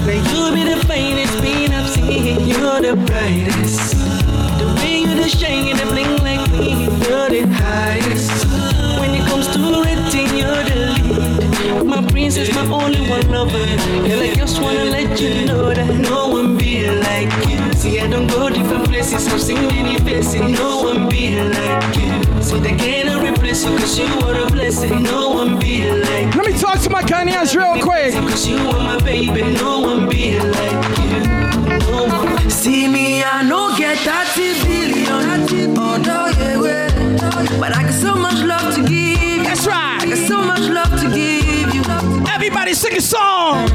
Now 0.06 0.12
you 0.12 0.54
be 0.54 0.64
the 0.64 0.86
finest 0.86 1.42
being 1.42 1.72
I've 1.72 1.90
seen. 1.90 2.48
You're 2.48 2.82
the 2.82 2.96
brightest. 2.96 3.96
The 4.60 4.66
way 4.78 5.00
you 5.00 5.16
the 5.16 5.30
shine 5.30 5.70
and 5.70 5.80
the 5.80 5.86
bling 5.86 6.18
like 6.24 6.52
me. 6.52 6.86
You're 7.08 7.30
the 7.30 7.48
highest. 7.48 8.46
When 9.00 9.12
it 9.12 9.26
comes 9.28 9.48
to 9.56 9.60
rating, 9.82 10.38
you're 10.38 10.64
the 10.64 10.93
lead. 12.30 12.56
My 12.56 12.64
my 12.66 12.84
only 12.84 13.10
one 13.10 13.30
lover. 13.32 13.58
And 13.58 14.22
I 14.22 14.34
just 14.34 14.62
wanna 14.62 14.86
let 14.86 15.20
you 15.20 15.46
know 15.46 15.74
that 15.74 15.94
no 16.00 16.28
one 16.30 16.58
be 16.58 16.88
like 16.90 17.32
you. 17.48 17.74
See, 17.74 18.00
I 18.00 18.08
don't 18.08 18.28
go 18.28 18.50
different 18.50 18.86
places. 18.86 19.28
I've 19.28 19.42
seen 19.42 19.68
many 19.68 20.00
faces. 20.00 20.42
No 20.42 20.84
one 20.84 21.10
be 21.10 21.40
like 21.42 21.96
you. 21.98 22.42
See, 22.42 22.60
they 22.60 22.76
cannot 22.76 23.24
replace 23.28 23.66
you 23.66 23.78
cause 23.78 24.00
you 24.00 24.06
are 24.06 24.48
a 24.48 24.50
blessing. 24.50 25.04
No 25.04 25.32
one 25.32 25.60
be 25.60 25.90
like 25.92 26.34
you. 26.34 26.42
Let 26.42 26.52
me 26.52 26.58
talk 26.60 26.80
to 26.80 26.90
my 26.90 27.04
Ghanaians 27.04 27.56
real 27.56 27.82
quick. 27.84 28.14
Cause 28.14 28.48
you 28.48 28.58
are 28.58 28.80
my 28.80 29.00
baby, 29.04 29.42
no 29.54 29.80
one 29.80 30.10
be 30.10 30.40
like 30.40 31.00
you. 31.00 31.20
No 31.92 32.06
one. 32.08 32.50
See 32.50 32.88
me, 32.88 33.24
I 33.24 33.44
no 33.44 33.76
get 33.78 33.98
30 33.98 34.64
billion. 34.64 35.78
Oh 35.78 35.98
no, 35.98 36.28
yeah, 36.28 36.58
well. 36.60 37.60
But 37.60 37.76
I 37.76 37.84
got 37.84 37.94
so 37.94 38.16
much 38.16 38.40
love 38.44 38.76
to 38.76 38.82
give. 38.88 39.44
That's 39.44 39.68
right. 39.68 40.02
I 40.02 40.06
got 40.08 40.28
so 40.28 40.42
much 40.42 40.62
love 40.70 41.00
to 41.02 41.10
give 41.10 41.18
you. 41.38 41.43
Everybody 42.56 42.76
sing 42.76 42.96
a 42.96 43.02
song. 43.02 43.68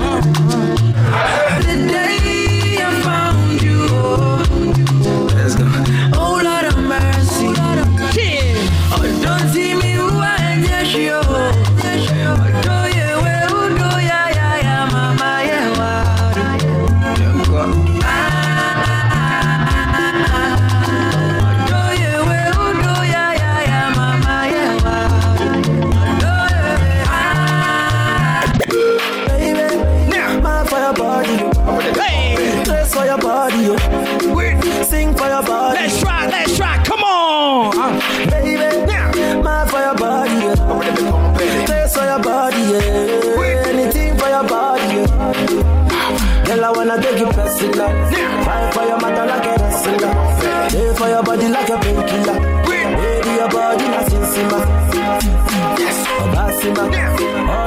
Obasima. 56.59 56.82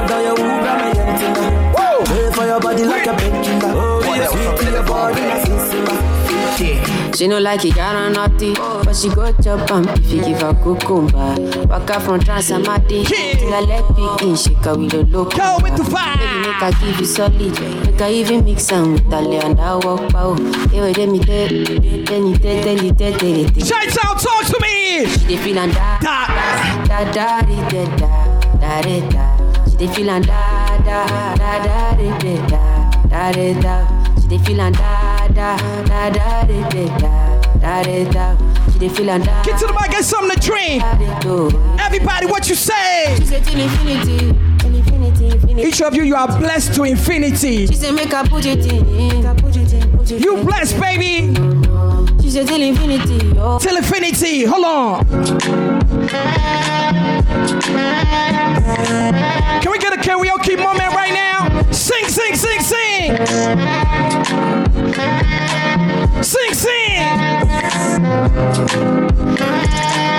Order 0.02 0.22
your 0.22 0.38
Uber, 0.38 0.74
my 0.78 0.92
yentina. 0.94 2.06
Stay 2.06 2.32
for 2.32 2.44
your 2.46 2.60
body 2.60 2.84
like 2.84 3.06
a 3.06 3.14
painkiller. 3.16 3.72
Oh, 3.74 4.14
yeah, 4.14 4.26
sweet 4.26 4.66
to 4.66 4.70
your 4.72 4.82
body 4.84 5.20
na 5.22 5.36
sinsima. 5.44 6.12
She 7.16 7.28
no 7.28 7.38
like 7.38 7.64
it, 7.64 7.74
got 7.74 7.94
on 7.94 8.12
naughty, 8.14 8.54
but 8.54 8.94
she 8.94 9.08
go 9.08 9.32
chop 9.42 9.70
am 9.70 9.88
if 9.88 10.12
you 10.12 10.22
give 10.24 10.40
her 10.40 10.54
cucumber. 10.54 11.34
Waka 11.68 12.00
from 12.00 12.20
Transamadi 12.20 13.04
till 13.06 13.54
I 13.54 13.60
let 13.60 13.86
begin, 13.88 14.36
shake 14.36 14.56
her 14.64 14.76
with 14.76 14.94
a 14.94 15.02
look. 15.02 15.34
Go 15.36 15.58
with 15.62 15.76
the 15.76 15.82
vibe. 15.82 16.18
Baby, 16.18 16.48
make 16.48 16.56
her 16.56 16.70
give 16.80 17.00
you 17.00 17.06
solid, 17.06 17.60
make 17.86 18.00
her 18.00 18.08
even 18.08 18.44
mix 18.44 18.70
am 18.72 18.92
with 18.94 19.12
Ale 19.12 19.40
and 19.44 19.60
I 19.60 19.76
walk 19.76 20.08
pow. 20.10 20.34
Hey, 20.68 20.80
wait, 20.80 20.96
let 20.98 21.08
me 21.08 21.18
tell, 21.20 21.48
tell 21.48 22.22
me 22.22 22.38
tell, 22.38 22.62
tell 22.62 22.78
you, 22.84 22.92
tell, 22.92 23.18
tell 23.18 23.28
you, 23.28 23.48
tell. 23.48 23.66
Shine 23.66 23.88
out, 24.04 24.18
talk 24.20 24.44
to 24.46 24.58
me. 24.60 25.06
She 25.06 25.26
dey 25.28 25.36
feel 25.36 25.58
and 25.58 25.72
da 25.72 25.98
da 26.00 26.26
da 26.86 27.12
da 27.12 27.40
da 27.42 27.96
da 27.96 28.21
da 28.72 28.80
da 28.80 29.00
da. 29.10 29.24
She 29.70 29.76
dey 29.76 29.88
feel 29.88 30.10
and 30.10 30.26
da 30.26 30.78
da 30.78 31.06
da 31.36 31.58
da 31.64 31.92
da 31.96 32.18
da 32.18 32.34
da 33.08 33.32
da 33.32 33.60
da. 33.60 33.74
She 34.20 34.28
dey 34.28 34.38
feel 34.38 34.60
and 34.60 34.74
da 34.76 35.28
da 35.28 35.56
da 35.84 36.10
da 36.10 36.44
da 36.46 36.68
da 36.70 36.86
da 37.60 37.82
da 37.82 38.04
da. 38.12 38.36
She 38.72 38.78
dey 38.78 38.88
feel 38.88 39.06
da. 39.06 39.42
Get 39.44 39.58
to 39.58 39.66
the 39.66 39.72
mic, 39.72 39.90
get 39.90 40.04
something 40.04 40.30
to 40.30 40.40
drink. 40.40 40.82
Everybody, 41.80 42.26
what 42.26 42.48
you 42.48 42.54
say? 42.54 43.14
She 43.18 43.26
say 43.26 43.40
till 43.42 43.60
infinity, 43.60 44.18
till 44.58 44.74
infinity, 44.74 45.26
infinity. 45.28 45.68
Each 45.68 45.82
of 45.82 45.94
you, 45.94 46.02
you 46.04 46.16
are 46.16 46.28
blessed 46.38 46.74
to 46.76 46.84
infinity. 46.84 47.66
You 50.18 50.36
blessed, 50.42 50.80
baby. 50.80 51.34
She 52.22 52.30
say 52.30 52.44
till 52.46 52.62
infinity, 52.62 53.32
oh. 53.38 53.58
Till 53.58 53.76
infinity. 53.76 54.44
Hold 54.44 54.64
on. 54.64 55.06
Can 59.60 59.72
we 59.72 59.78
get 59.78 59.92
a 59.92 59.96
karaoke 59.96 60.56
moment 60.56 60.94
right 60.94 61.12
now? 61.12 61.48
Sing, 61.72 62.06
sing, 62.08 62.36
sing, 62.36 62.60
sing. 62.60 63.16
Sing, 66.22 66.54
sing. 66.54 67.02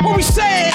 What 0.03 0.17
we 0.17 0.23
say? 0.23 0.72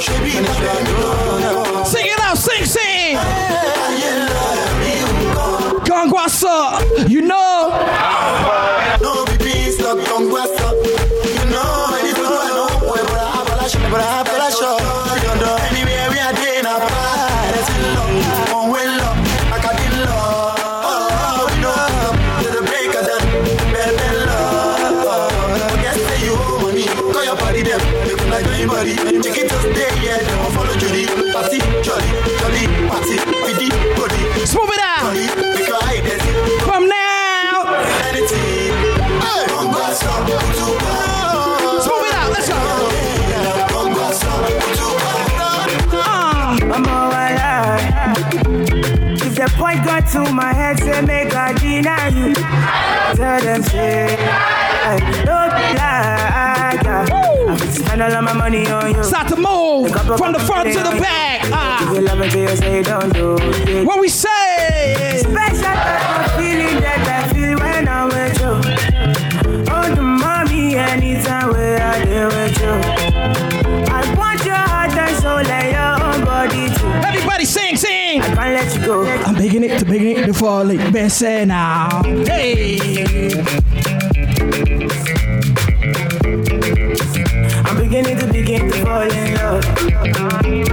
Sing 0.00 0.14
it 2.06 2.20
out, 2.20 2.38
sing, 2.38 2.64
sing. 2.64 3.16
Gangwasa, 5.84 7.08
you 7.08 7.22
know. 7.22 7.47
to 50.12 50.32
my 50.32 50.52
head, 50.54 50.78
say, 50.78 51.00
make 51.02 51.34
I 51.34 51.52
deny 51.52 52.08
you. 52.08 52.34
Tell 52.34 53.40
them, 53.40 53.62
say, 53.62 54.16
I 54.18 54.98
don't 55.24 55.52
lie. 55.76 56.18
I 57.50 57.56
spend 57.70 58.02
all 58.02 58.12
of 58.12 58.24
my 58.24 58.32
money 58.32 58.66
on 58.68 58.94
you. 58.94 59.04
Start 59.04 59.28
to 59.28 59.36
move 59.36 59.90
from 60.16 60.32
the 60.32 60.38
front 60.38 60.72
to 60.72 60.78
the 60.78 60.96
back. 61.00 61.42
Ah. 61.52 61.84
What 63.84 64.00
we 64.00 64.08
say, 64.08 65.18
special. 65.22 66.07
you 80.28 80.34
fall 80.34 80.68
it 80.68 80.92
besser 80.92 81.26
eh, 81.26 81.44
now. 81.46 82.02
Hey. 82.26 82.78
I'm 87.64 87.76
beginning 87.78 88.18
to 88.18 88.26
begin 88.30 88.70
to 88.70 88.84
fall 88.84 89.10
in 89.10 89.34
love. 89.36 90.67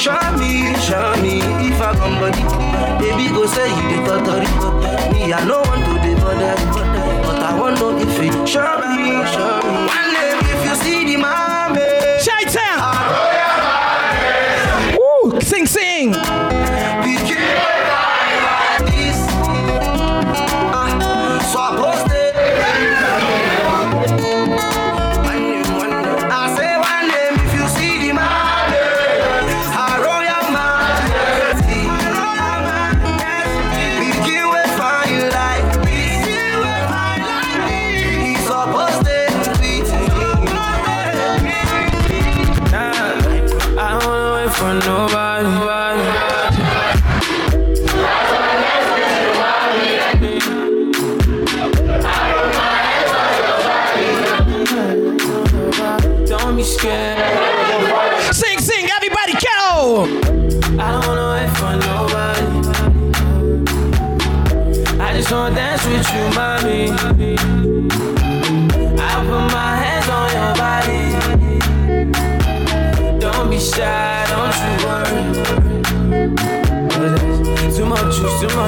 show 0.00 0.16
me, 0.38 0.74
show 0.80 1.14
me 1.22 1.38
if 1.68 1.80
I 1.80 1.92
come 1.94 2.16
body. 2.20 2.42
Baby 3.00 3.28
go 3.34 3.46
say 3.46 3.68
you 3.68 3.88
dey 3.90 4.00
totori 4.06 4.48
Me 5.12 5.32
I 5.32 5.44
no 5.44 5.58
want 5.60 5.84
to 5.84 5.94
dey 6.02 6.14
bother, 6.14 6.54
but 7.22 7.42
I 7.42 7.58
want 7.58 7.76
to 7.78 7.82
know 7.82 7.98
if 7.98 8.24
you 8.24 8.46
show 8.46 8.78
me, 8.96 9.24
show 9.32 9.60
me. 9.94 9.99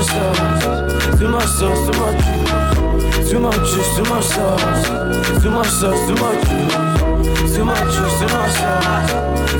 Much 0.02 0.10
sauce, 0.10 1.18
too 1.18 1.28
much 1.28 1.44
sauce, 1.44 1.90
too 1.90 2.00
much 2.00 2.18
juice, 3.14 3.30
too 3.30 3.38
much 3.40 3.54
juice, 3.70 3.96
too 3.96 4.04
much 4.04 4.24
sauce, 4.24 5.42
too 5.42 5.50
much 5.50 5.66
sauce, 5.68 6.06
too 6.08 6.14
much 6.16 6.42
juice, 6.48 7.54
too 7.54 7.64
much 7.64 7.94
juice, 7.94 8.18
too 8.18 8.26
much 8.34 8.52
sauce, 8.52 9.12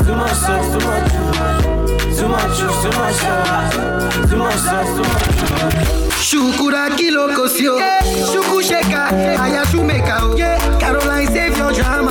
too 0.04 0.14
much 0.16 0.32
sauce, 0.32 0.68
too 0.72 0.80
much 0.86 1.12
juice, 1.12 2.18
too 2.18 2.28
much 2.28 2.58
juice, 2.58 2.82
too 2.82 2.90
much 2.98 3.14
sauce, 3.14 4.30
too 4.30 4.36
much 4.36 4.54
sauce, 4.56 4.90
too 4.96 5.02
much 5.02 5.26
juice. 5.38 6.02
Shukura 6.22 6.90
kilo 6.96 7.28
kosio, 7.36 7.76
oh. 7.76 8.32
shuku 8.32 8.62
sheka, 8.62 9.02
aya 9.42 9.64
shumeka 9.66 10.18
oh. 10.22 10.32
o. 10.32 10.78
Caroline 10.80 11.26
save 11.28 11.56
your 11.58 11.72
drama, 11.72 12.01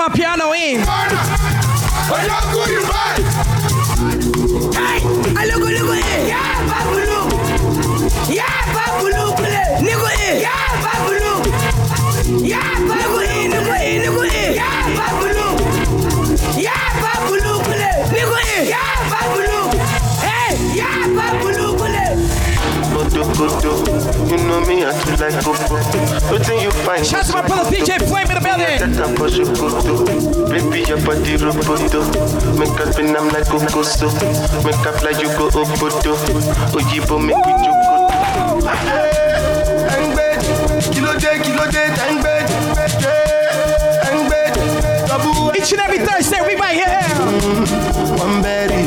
my 0.00 0.08
piano 0.08 0.52
in. 0.54 0.80
Hey, 0.80 0.86
alogo 5.36 5.68
logo 5.68 5.92
eh. 5.92 6.24
Yeah, 6.26 6.64
babulu. 6.70 7.28
Yeah, 8.32 8.48
babulu 8.72 9.36
play. 9.36 9.76
Nigo 9.84 10.08
eh. 10.08 10.40
Yeah, 10.40 10.80
babulu. 10.80 11.44
Yeah, 12.48 12.80
babulu 12.88 13.20
eh. 13.28 13.44
Nigo 13.52 13.76
eh, 13.76 14.00
nigo 14.00 14.24
eh. 14.24 14.54
Yeah, 14.54 14.88
babulu. 14.96 15.48
Yeah, 16.56 16.80
babulu 17.04 17.60
play. 17.68 18.00
Nigo 18.16 18.40
eh. 18.40 18.72
Yeah, 18.72 19.04
babulu. 19.12 19.68
Hey, 20.24 20.56
yeah, 20.80 21.12
babulu 21.12 21.76
play. 21.76 22.16
Koto, 22.94 23.22
koto. 23.36 23.72
You 24.30 24.38
know 24.48 24.60
me, 24.64 24.76
I 24.84 24.86
feel 24.92 25.16
like 25.20 25.36
Coco. 25.44 25.76
Nothing 26.32 26.58
you 26.60 26.70
find. 26.70 27.04
Shout 27.04 27.20
out 27.20 27.26
to 27.26 27.32
my 27.34 27.42
brother 27.46 27.70
DJ 27.70 27.98
Flame 28.08 28.19
in 28.72 28.92
the 28.92 28.96
building. 28.96 28.96
That 28.96 29.08
I'm 29.08 29.16
for 29.16 29.28
Shokoto. 29.28 29.94
Baby, 30.50 30.80
your 30.88 31.00
body 31.04 31.36
roboto. 31.36 32.00
Make 32.58 32.80
up 32.80 32.98
and 32.98 33.16
I'm 33.16 33.28
like 33.28 33.46
Kokoso. 33.46 34.08
Make 34.64 34.86
up 34.86 35.02
like 35.02 35.20
you 35.22 35.28
go 35.38 35.48
Obodo. 35.50 36.14
Oyibo 36.74 37.16
make 37.18 37.44
we 37.46 37.52
joko. 37.64 37.98
Kí 40.90 41.00
ló 41.00 41.12
dé, 41.14 41.38
kí 41.42 41.52
ló 41.52 41.64
dé, 41.70 41.82
tẹ́ 41.96 42.10
ń 42.12 42.18
gbé, 42.20 42.34
tẹ́ 44.02 44.14
ń 44.14 44.18
gbé, 44.26 44.40
double 45.08 45.52
Each 45.56 45.72
and 45.72 45.80
every 45.82 45.98
Thursday, 46.06 46.40
we 46.46 46.54
right 46.56 46.76
here. 46.80 46.98
One 48.18 48.42
berry, 48.42 48.82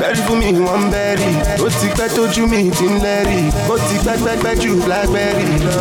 berry 0.00 0.20
fún 0.26 0.36
mi, 0.38 0.52
one 0.60 0.90
berry. 0.90 1.30
Ó 1.62 1.68
ti 1.80 1.88
pẹ́ 1.96 2.08
tójú 2.14 2.46
mi 2.46 2.70
ti 2.70 2.84
ń 2.86 3.00
lẹ́rì. 3.00 3.40
Ó 3.70 3.76
ti 3.78 3.96
pẹ́ 4.04 4.16
pẹ́ 4.24 4.36
pẹ́ 4.42 4.54
ju 4.60 4.76
blackberry 4.84 5.46
lọ. 5.64 5.76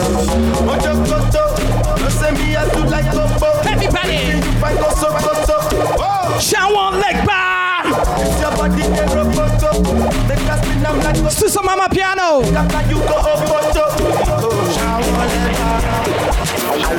Ojo 0.72 0.91
koto, 1.10 1.44
ló 1.44 1.51
ṣe 2.19 2.31
mi 2.38 2.53
yá 2.53 2.63
tún 2.73 2.88
láì 2.91 3.03
kókó. 3.15 3.47
Everybody. 3.71 4.19
Fáńkó 4.61 4.89
sókótó. 5.01 5.57
Ṣáwọn 6.49 6.93
lẹ́gbàá. 7.03 7.41
Your 8.41 8.51
body 8.57 8.83
dey 8.95 9.07
roboto. 9.15 9.69
Make 10.27 10.49
us 10.53 10.59
spin 10.61 10.85
am 10.85 10.99
like 10.99 11.31
Still 11.31 11.49
some 11.49 11.65
mama 11.65 11.88
piano. 11.89 12.41
After 12.55 12.81
you 12.89 12.99
go 13.09 13.17
oboto. 13.33 13.85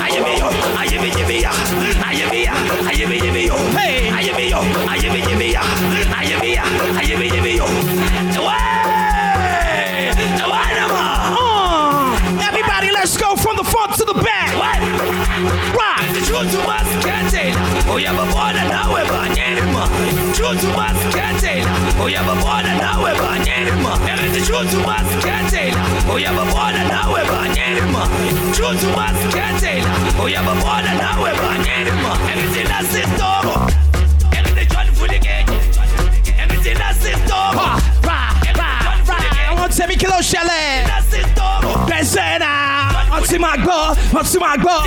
Ayemiyo, 0.05 0.49
ayemiyemiya, 0.81 1.51
ayemiya, 2.09 2.53
ayemiyemiyo. 2.89 3.55
Hey. 3.77 4.11
Ayemiyo, 4.19 4.59
ayemiyemiya, 4.93 5.61
ayemiya, 6.19 6.63
ayemiyemiyo. 6.99 7.65
Way! 7.65 8.32
Чуть 16.43 16.59
вас 16.67 16.89
кетель, 17.05 17.55
уя 17.89 18.13
бы 18.13 18.25
боля 18.25 18.65
на 18.65 18.83
веба 18.89 19.29
нерма. 19.29 19.87
Чуть 20.37 20.65
вас 20.75 20.97
кетель, 21.13 21.65
уя 22.03 22.21
бы 22.25 22.35
боля 22.35 22.75
на 22.81 22.95
веба 22.99 23.39
нерма. 23.39 23.97
Это 24.09 24.41
чуть 24.41 24.75
вас 24.85 25.07
кетель, 25.23 25.73
уя 26.13 26.33
бы 26.33 26.45
боля 26.47 26.83
на 26.91 27.07
веба 27.07 27.47
нерма. 27.55 28.09
Чуть 28.57 28.83
вас 28.93 29.17
кетель, 29.33 29.85
уя 30.21 30.43
бы 30.43 30.55
боля 30.55 30.93
на 30.99 31.13
веба 31.23 31.55
нерма. 31.63 32.17
Это 32.35 32.63
на 32.69 32.83
систоро. 32.91 33.55
Это 34.33 34.65
Джон 34.65 34.89
Фулиген. 34.97 35.47
Это 36.27 36.71
на 36.77 36.93
систоро. 36.93 37.79
Semi 39.71 39.97
kilo 39.97 40.21
chalet. 40.21 40.85
Benzena. 41.89 42.51
Anti-magbo. 43.11 43.97
Anti-magbo. 44.13 44.83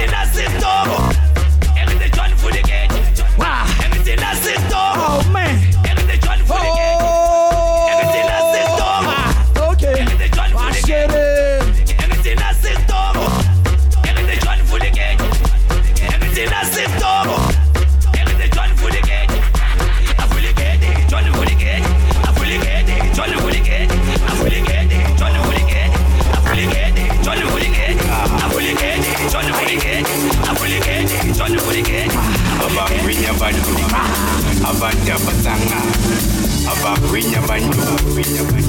abinyabanya 36.96 37.76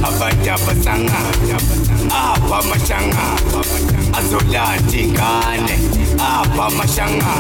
abajya 0.03 0.55
basanga 0.67 1.19
aba 2.11 2.59
mashanga 2.71 3.25
azolatingane 4.19 5.75
aba 6.19 6.67
mashanga 6.79 7.33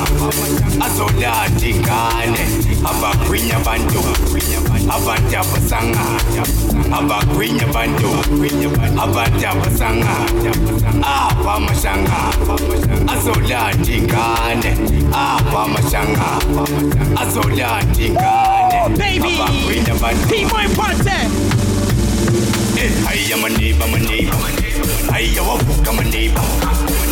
azolatingane 0.87 2.43
abagwinya 2.91 3.57
abantu 3.59 4.01
abajya 4.87 5.41
basanga 5.51 6.05
abagwinya 6.93 7.67
bantu, 7.75 8.11
abajya 9.03 9.51
basanga 9.59 10.15
aba 11.03 11.55
mashanga 11.67 12.21
azolatingane 13.11 14.71
aba 15.11 15.63
mashanga 15.75 16.29
azolatingane 17.23 18.56
Oh, 18.87 18.97
baby! 18.97 19.35
People 20.31 20.59
in 20.59 20.71
party! 20.71 21.11
I 23.03 23.19
am 23.33 23.43
a 23.43 23.49
neighbor, 23.49 23.83
I'm 23.83 23.95
a 23.95 23.99
neighbor. 23.99 24.37
I 25.11 25.27
am 25.27 25.49
a 25.51 25.65
book, 25.65 25.89
I'm 25.89 25.99
a 25.99 26.05
neighbor. 26.05 26.39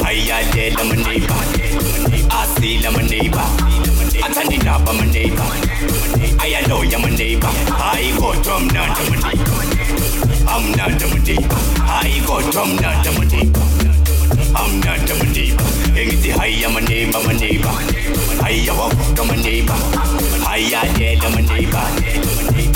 I 0.07 0.13
am 0.13 0.53
dead, 0.55 0.79
I'm 0.79 0.93
a 0.93 0.95
neighbor. 0.95 1.35
I 2.31 2.47
see, 2.61 2.87
I'm 2.87 2.95
a 2.95 3.03
neighbor. 3.03 3.43
I 4.23 4.31
turn 4.33 4.53
it 4.53 4.65
up, 4.69 4.87
I'm 4.87 5.01
a 5.01 5.07
neighbor. 5.07 5.43
I 6.39 6.65
know 6.69 6.83
I'm 6.83 7.05
a 7.05 7.11
neighbor. 7.11 7.51
I 7.51 8.15
go 8.21 8.33
from 8.45 8.71
I'm 8.71 9.11
a 9.11 9.19
neighbor. 9.27 9.55
I'm 10.47 10.71
not 10.77 11.03
a 11.03 11.19
neighbor. 11.27 11.59
I 11.83 12.23
go 12.25 12.41
from 12.53 12.79
I'm 12.79 13.21
a 13.21 13.25
neighbor. 13.25 13.84
I'm 14.57 14.81
not 14.81 15.11
of 15.11 15.21
a 15.21 15.27
neighbor. 15.27 15.65
Anything 15.99 16.33
high, 16.33 16.65
I'm 16.65 16.77
a 16.77 16.81
neighbor, 16.81 17.19
I'm 17.19 17.31
a 17.31 17.35
neighbor. 17.35 17.75
Higher 18.43 18.75
walk, 18.77 18.95
I'm 19.19 19.31
a 19.31 19.37
neighbor. 19.37 19.79
Higher 20.47 20.87
dead, 20.99 21.25
I'm 21.25 21.39
a 21.39 21.43
neighbor. 21.43 21.87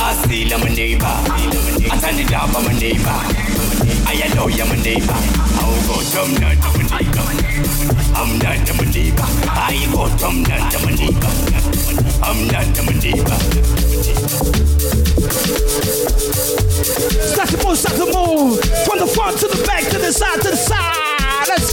I 0.00 0.24
see, 0.26 0.52
I'm 0.52 0.62
a 0.62 0.70
neighbor. 0.70 1.04
I 1.06 1.98
turn 2.00 2.18
it 2.18 2.32
up, 2.32 2.54
I'm 2.54 2.66
a 2.66 2.72
neighbor. 2.78 3.58
I 4.08 4.34
know 4.34 4.48
I'm 4.48 4.70
a 4.70 4.76
neighbor. 4.82 5.14
I'll 5.58 5.78
go, 5.86 5.96
I'm 6.20 6.34
not 6.40 6.58
neighbor. 6.90 7.26
I'm 8.14 8.38
not 8.38 8.70
of 8.70 8.80
a 8.80 8.84
neighbor. 8.86 9.28
I 9.48 9.88
go, 9.92 10.04
I'm 10.26 10.42
not 10.42 10.72
neighbor. 10.98 11.32
I'm 12.22 12.46
not 12.48 12.78
of 12.78 12.88
a 12.88 12.94
neighbor. 12.94 13.38
That's 17.36 17.52
the 17.52 17.60
most 17.62 17.86
I 17.86 17.96
the 17.96 18.06
move. 18.06 18.60
From 18.84 18.98
the 18.98 19.06
front 19.06 19.38
to 19.40 19.46
the 19.46 19.64
back 19.66 19.84
to 19.90 19.98
the 19.98 20.12
side 20.12 20.40
to 20.42 20.50
the 20.50 20.56
side. 20.56 21.07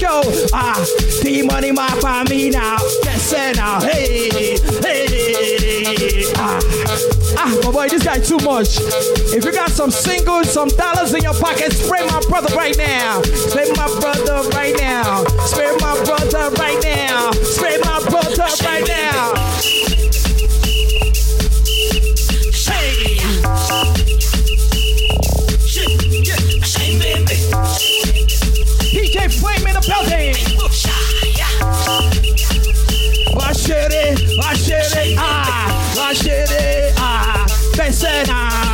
Let's. 0.06 0.53
Ah, 0.53 0.86
the 1.23 1.41
money 1.41 1.72
my 1.72 1.90
for 1.99 2.23
me 2.30 2.49
now. 2.49 2.77
Yes, 3.03 3.34
it 3.34 3.57
now. 3.57 3.82
Hey, 3.82 4.30
hey. 4.30 4.57
Ah, 6.38 6.60
ah, 7.38 7.60
my 7.64 7.72
boy, 7.72 7.90
this 7.90 8.03
guy 8.03 8.19
too 8.19 8.38
much. 8.38 8.77
If 9.34 9.44
you 9.44 9.52
got 9.52 9.72
some 9.72 9.91
singles, 9.91 10.52
some 10.52 10.69
dollars 10.69 11.14
in 11.14 11.23
your 11.23 11.34
pocket, 11.34 11.73
spray 11.73 12.06
my 12.06 12.22
brother 12.30 12.56
right 12.56 12.77
now. 12.77 13.22
Spray 13.23 13.72
my 13.76 13.88
brother 13.99 14.48
right 14.49 14.76
now. 14.77 15.23
Spray 15.45 15.76
my 15.82 15.95
brother 16.06 16.52
right 16.57 16.82
now. 16.84 17.32
Spray 17.32 17.77
my 17.80 17.99
brother 18.10 18.48
right 18.64 18.88
now. 18.88 19.35
shitty. 36.16 36.94
Ah, 36.98 37.46
pensena. 37.76 38.65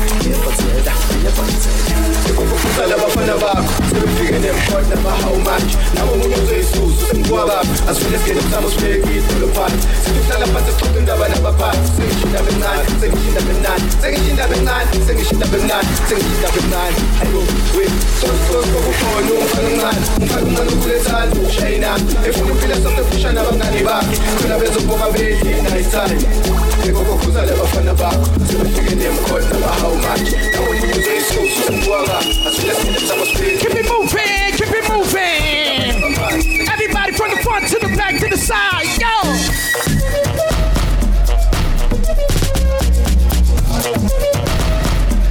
Everybody 36.72 37.12
from 37.14 37.30
the 37.32 37.38
front 37.44 37.68
to 37.68 37.80
the 37.80 37.96
back 37.98 38.20
to 38.20 38.28
the 38.28 38.38
side, 38.38 38.86
yo. 39.00 39.08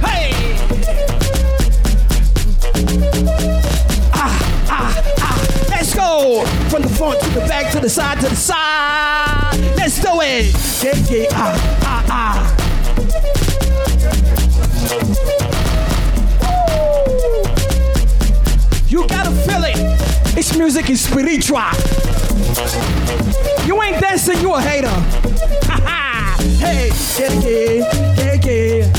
Hey. 0.05 0.33
Ah, 4.13 4.67
ah, 4.69 5.03
ah. 5.19 5.67
Let's 5.69 5.93
go 5.95 6.45
from 6.69 6.81
the 6.83 6.89
front 6.89 7.19
to 7.21 7.29
the 7.29 7.39
back 7.41 7.71
to 7.71 7.79
the 7.79 7.89
side 7.89 8.19
to 8.21 8.29
the 8.29 8.35
side. 8.35 9.57
Let's 9.75 9.99
do 9.99 10.19
it. 10.21 10.53
Ah, 11.33 11.79
ah, 11.83 12.05
ah. 12.09 12.58
You 18.89 19.07
gotta 19.07 19.29
feel 19.29 19.63
it. 19.65 19.75
This 20.33 20.57
music 20.57 20.89
is 20.89 21.01
spiritual. 21.01 21.59
You 23.65 23.81
ain't 23.83 24.01
dancing, 24.01 24.39
you 24.41 24.53
a 24.55 24.61
hater. 24.61 24.87
Ha 25.69 25.79
ha. 25.85 26.37
Hey, 26.59 26.89
yeah, 27.19 27.33
yeah, 27.41 28.15
yeah, 28.17 28.83
yeah. 28.83 28.98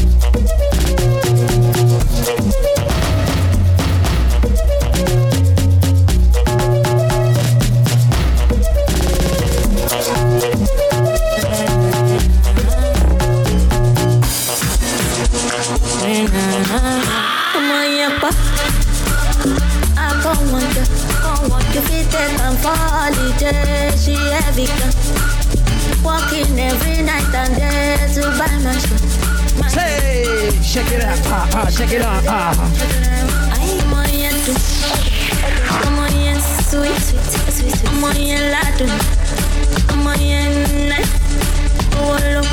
I 20.31 20.35
go 20.35 20.52
want 20.52 20.62
to, 20.74 20.85
go 21.27 21.48
want 21.51 21.66
to 21.74 21.81
fit 21.90 22.07
take 22.07 22.39
and 22.39 22.57
holiday. 22.62 23.90
She 23.98 24.15
heavy 24.15 24.66
girl. 24.78 24.94
Walking 26.05 26.57
every 26.57 27.02
night 27.02 27.35
and 27.35 27.57
day 27.57 27.98
to 28.15 28.31
buy 28.39 28.47
my 28.62 28.70
shit. 28.78 29.01
Say, 29.70 30.55
check 30.62 30.86
it 30.93 31.02
out, 31.02 31.19
ah, 31.27 31.51
ah, 31.55 31.70
check 31.70 31.90
it 31.90 32.02
out, 32.02 32.23
ah. 32.28 32.55
I'm 33.59 33.93
on 33.93 34.07
your 34.15 34.31
do. 34.47 34.55
I'm 35.82 35.98
on 35.98 36.15
your 36.15 36.39
sweet, 36.39 36.94
sweet, 36.94 37.27
sweet, 37.27 37.74
sweet. 37.74 37.90
I'm 37.90 38.05
on 38.05 38.15
your 38.15 38.39
ladu. 38.55 38.86
I'm 39.90 40.07
on 40.07 40.20
your 40.23 40.47
nice. 40.86 41.11
Oh, 41.98 42.15
look. 42.39 42.47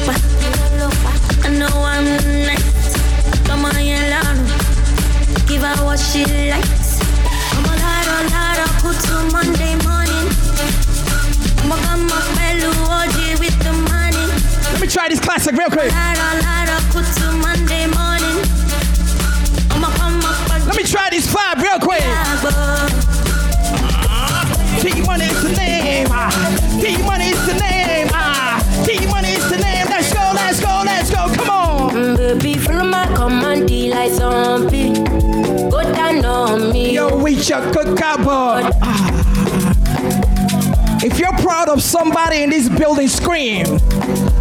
I 1.45 1.49
know 1.49 1.69
I'm 1.85 2.05
nice. 2.41 3.45
Come 3.45 3.65
on, 3.65 3.85
your 3.85 4.01
ladu. 4.09 5.47
Give 5.47 5.61
her 5.61 5.85
what 5.85 5.99
she 5.99 6.25
likes. 6.49 6.86
OG 12.07 13.39
with 13.39 13.57
the 13.63 13.73
money. 13.91 14.25
Let 14.71 14.81
me 14.81 14.87
try 14.87 15.09
this 15.09 15.19
classic 15.19 15.55
real 15.55 15.69
quick. 15.69 15.91
Lado, 15.91 16.39
lado, 16.39 16.77
good 16.93 17.05
to 17.19 17.31
Monday 17.43 17.85
morning. 17.87 18.37
I'm 19.71 19.83
a 19.83 19.89
come 19.97 20.19
up, 20.23 20.65
Let 20.67 20.75
me 20.77 20.83
try 20.83 21.09
this 21.09 21.27
vibe 21.27 21.61
real 21.61 21.79
quick. 21.79 22.03
D 24.81 25.01
Money 25.05 25.25
is 25.25 25.41
the 25.43 25.53
name. 25.57 26.07
Ah. 26.11 26.31
D 26.81 26.97
Money 27.03 27.25
is 27.29 27.45
the 27.45 27.53
name. 27.59 28.07
Ah. 28.13 28.63
D 28.85 29.05
Money 29.07 29.33
is 29.33 29.49
the 29.49 29.57
name. 29.57 29.87
Let's 29.89 30.13
go, 30.13 30.31
let's 30.33 30.59
go, 30.61 30.83
let's 30.85 31.09
go. 31.11 31.27
Come 31.35 31.49
on. 31.49 31.91
Mm, 31.91 32.39
Baby, 32.41 32.57
follow 32.57 32.85
my 32.85 33.05
command, 33.15 33.69
like 33.89 34.11
zombie. 34.11 35.06
On 36.47 36.71
me. 36.71 36.93
Yo, 36.93 37.25
your 37.25 37.71
good. 37.73 37.99
Ah. 37.99 39.17
If 41.03 41.19
you're 41.19 41.33
proud 41.39 41.67
of 41.67 41.81
somebody 41.81 42.41
in 42.43 42.49
this 42.49 42.69
building, 42.69 43.09
scream. 43.09 43.65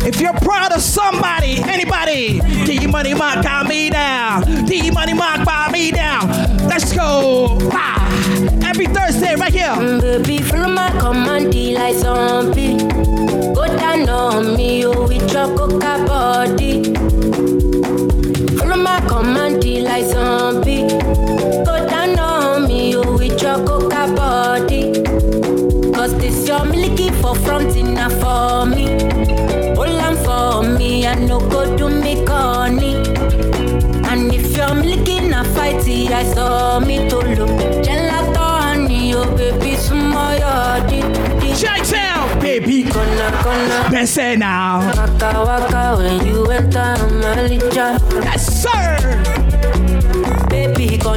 If 0.07 0.21
you're 0.21 0.33
proud 0.35 0.73
of 0.73 0.83
somebody, 0.83 1.59
anybody, 1.65 2.41
D 2.65 2.87
Money 2.87 3.13
Mark, 3.13 3.45
calm 3.45 3.67
me 3.67 3.91
down. 3.91 4.65
D 4.67 4.91
Money 4.93 5.15
Mark, 5.15 5.45
buy 5.45 5.69
me 5.73 5.91
down. 5.91 6.29
Let's 6.69 6.93
go. 6.93 7.59
Ah. 7.73 8.07
Every 8.65 8.87
Thursday, 8.87 9.35
right 9.35 9.53
here. 9.53 9.75
Baby, 10.01 10.39
follow 10.39 10.73
my 10.73 10.91
command, 11.01 11.53
like 11.75 11.97
zombie. 11.97 12.79
Go 13.53 13.67
down 13.67 14.09
on 14.09 14.57
me, 14.57 14.87
oh, 14.87 15.09
with 15.09 15.33
your 15.33 15.57
coca 15.57 16.05
body. 16.07 17.16
My 18.87 19.01
command, 19.09 19.65
like 19.83 20.05
zombie. 20.05 20.87
Go 21.67 21.75
down 21.91 22.17
on 22.21 22.69
me, 22.69 22.95
oh, 22.95 23.17
with 23.19 23.43
your 23.43 23.59
coca 23.67 24.07
body. 24.15 25.03
Cause 25.93 26.15
this 26.19 26.47
your 26.47 26.65
milky 26.65 27.11
for 27.21 27.35
front 27.35 27.75
enough 27.77 28.13
for 28.23 28.65
me. 28.65 28.87
Hold 29.75 29.99
on 30.07 30.15
for 30.25 30.79
me, 30.79 31.05
I 31.05 31.15
no 31.17 31.41
go 31.41 31.77
do 31.77 31.89
me 31.89 32.25
corny. 32.25 32.95
And 34.09 34.33
if 34.33 34.57
you're 34.57 34.75
milky 34.75 35.19
na 35.19 35.43
fighty, 35.43 36.09
I 36.13 36.23
saw 36.33 36.79
me 36.79 37.09
to 37.09 37.17
look. 37.19 37.51
Gelato 37.85 38.47
honey, 38.63 39.15
oh 39.15 39.27
baby, 39.37 39.75
small 39.75 40.39
yodi. 40.39 41.03
Check 41.59 41.91
out, 41.95 42.41
baby. 42.41 42.83
Gonna, 42.85 43.31
gonna. 43.43 43.89
Let's 43.91 44.13
say 44.13 44.37
now. 44.37 44.79
Waka 44.95 45.31
waka 45.45 45.97
when 45.97 46.27
you 46.27 46.45
enter. 46.51 46.95
Yes, 48.23 48.56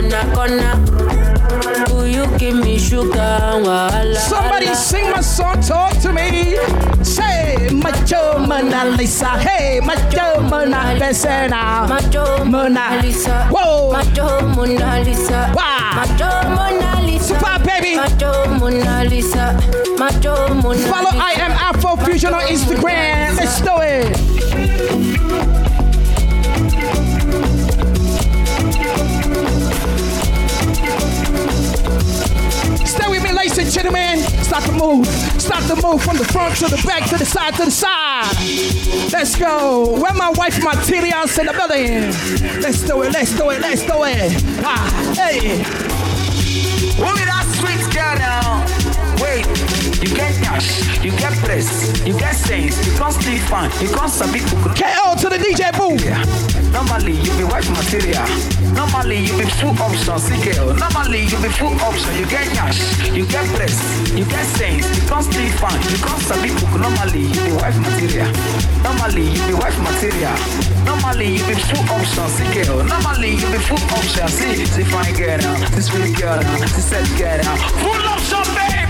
sir. 0.09 0.23
Baby, 0.23 0.35
gonna, 0.35 0.75
gonna. 0.87 1.85
Do 1.87 2.05
you 2.05 2.25
give 2.37 2.55
me 2.55 2.77
sugar 2.77 3.39
wahala? 3.63 4.17
Somebody 4.17 4.73
sing 4.73 5.09
my 5.11 5.21
song, 5.21 5.61
talk 5.61 5.97
to 6.01 6.11
me. 6.13 6.57
Say, 7.03 7.69
Macho 7.71 8.39
Mona 8.39 8.85
Lisa. 8.97 9.29
Hey, 9.39 9.79
Macho 9.79 10.41
Mona 10.41 10.93
Lisa 10.99 11.47
now. 11.47 11.87
Macho 11.87 12.45
Mona 12.45 12.99
Lisa. 13.01 13.47
Whoa. 13.51 13.91
Macho 13.91 14.47
Mona 14.55 15.03
Lisa. 15.03 15.51
Wow. 15.55 15.91
Macho 15.95 16.49
Mona 16.49 17.01
Lisa. 17.05 17.25
Super 17.25 17.59
baby. 17.65 17.95
Macho 17.95 18.31
Mona 18.59 19.03
Lisa. 19.05 19.53
Macho 19.97 20.53
Mona 20.53 20.79
Follow 20.87 21.11
I 21.13 21.33
am 21.37 21.51
Afro 21.51 21.95
Fusion 21.97 22.33
on 22.33 22.41
Instagram. 22.41 23.37
Let's 23.37 23.61
do 23.61 23.75
it. 23.81 25.58
Me, 33.69 33.83
ladies 33.83 33.93
and 33.93 34.19
gentlemen. 34.19 34.43
Start 34.43 34.63
the 34.65 34.71
move. 34.71 35.07
Start 35.41 35.63
the 35.65 35.75
move 35.75 36.03
from 36.03 36.17
the 36.17 36.25
front 36.25 36.55
to 36.57 36.67
the 36.67 36.81
back 36.85 37.09
to 37.09 37.17
the 37.17 37.25
side 37.25 37.53
to 37.55 37.65
the 37.65 37.71
side. 37.71 39.11
Let's 39.11 39.35
go. 39.35 39.99
Where 40.01 40.13
my 40.13 40.29
wife 40.31 40.63
materials 40.63 41.37
in 41.37 41.45
the 41.45 41.53
building. 41.53 42.61
Let's 42.61 42.81
do 42.83 43.01
it. 43.03 43.13
Let's 43.13 43.35
do 43.35 43.49
it. 43.49 43.61
Let's 43.61 43.83
do 43.83 44.03
it. 44.03 44.43
Ah, 44.63 45.13
hey. 45.15 45.57
Who 46.97 47.13
be 47.15 47.25
that 47.25 47.45
sweet 47.59 47.83
girl 47.93 48.15
now? 48.17 48.65
Wait, 49.21 49.45
you 50.01 50.15
get 50.15 50.33
cash, 50.43 51.03
you 51.03 51.11
get 51.11 51.33
press, 51.43 52.05
you 52.05 52.17
get 52.17 52.33
sense, 52.33 52.85
you 52.87 52.97
can't 52.97 53.13
stay 53.13 53.37
fine, 53.37 53.71
you 53.81 53.89
can't 53.89 54.09
submit 54.09 54.41
to 54.47 54.55
KO 54.55 55.15
to 55.15 55.29
the 55.29 55.37
DJ 55.37 55.71
booth. 55.77 56.71
Normally 56.71 57.13
you 57.13 57.37
be 57.37 57.43
white 57.43 57.69
material. 57.69 58.58
Normally 58.73 59.17
you 59.25 59.37
be 59.37 59.45
full 59.59 59.75
option, 59.79 60.15
CKO. 60.15 60.77
Normally 60.77 61.23
you 61.25 61.37
be 61.41 61.49
full 61.49 61.73
option, 61.81 62.13
you 62.17 62.25
get 62.27 62.47
cash, 62.53 62.79
you 63.13 63.25
get 63.25 63.45
press, 63.55 63.77
you 64.11 64.25
get 64.25 64.45
sense, 64.45 64.85
you 64.95 65.03
can't 65.07 65.23
stay 65.23 65.49
fun, 65.57 65.73
you 65.89 65.97
can't 65.97 66.21
submit 66.21 66.57
to 66.59 66.65
Normally 66.77 67.27
you 67.31 67.41
be 67.45 67.51
white 67.57 67.77
material. 67.79 68.29
Normally 68.83 69.25
you 69.33 69.41
be 69.47 69.53
white 69.53 69.77
material. 69.79 70.37
Normally 70.85 71.37
you 71.37 71.43
be 71.47 71.55
full 71.55 71.85
option, 71.89 72.27
CKO. 72.35 72.85
Normally 72.87 73.31
you 73.35 73.47
be 73.51 73.59
full 73.59 73.81
option, 73.95 74.27
see, 74.27 74.65
see 74.65 74.83
fine 74.83 75.13
girl 75.15 75.37
now, 75.37 75.69
this 75.75 75.87
sweet 75.87 76.15
girl 76.17 76.39
now, 76.41 76.57
this 76.59 76.85
sad 76.85 77.07
girl. 77.17 77.41
Full 77.81 78.03
option, 78.07 78.45
babe! 78.55 78.89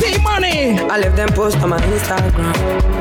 D 0.00 0.18
money. 0.22 0.78
I 0.78 0.98
left 0.98 1.16
them 1.16 1.28
post 1.30 1.56
on 1.58 1.70
my 1.70 1.80
Instagram. 1.80 2.99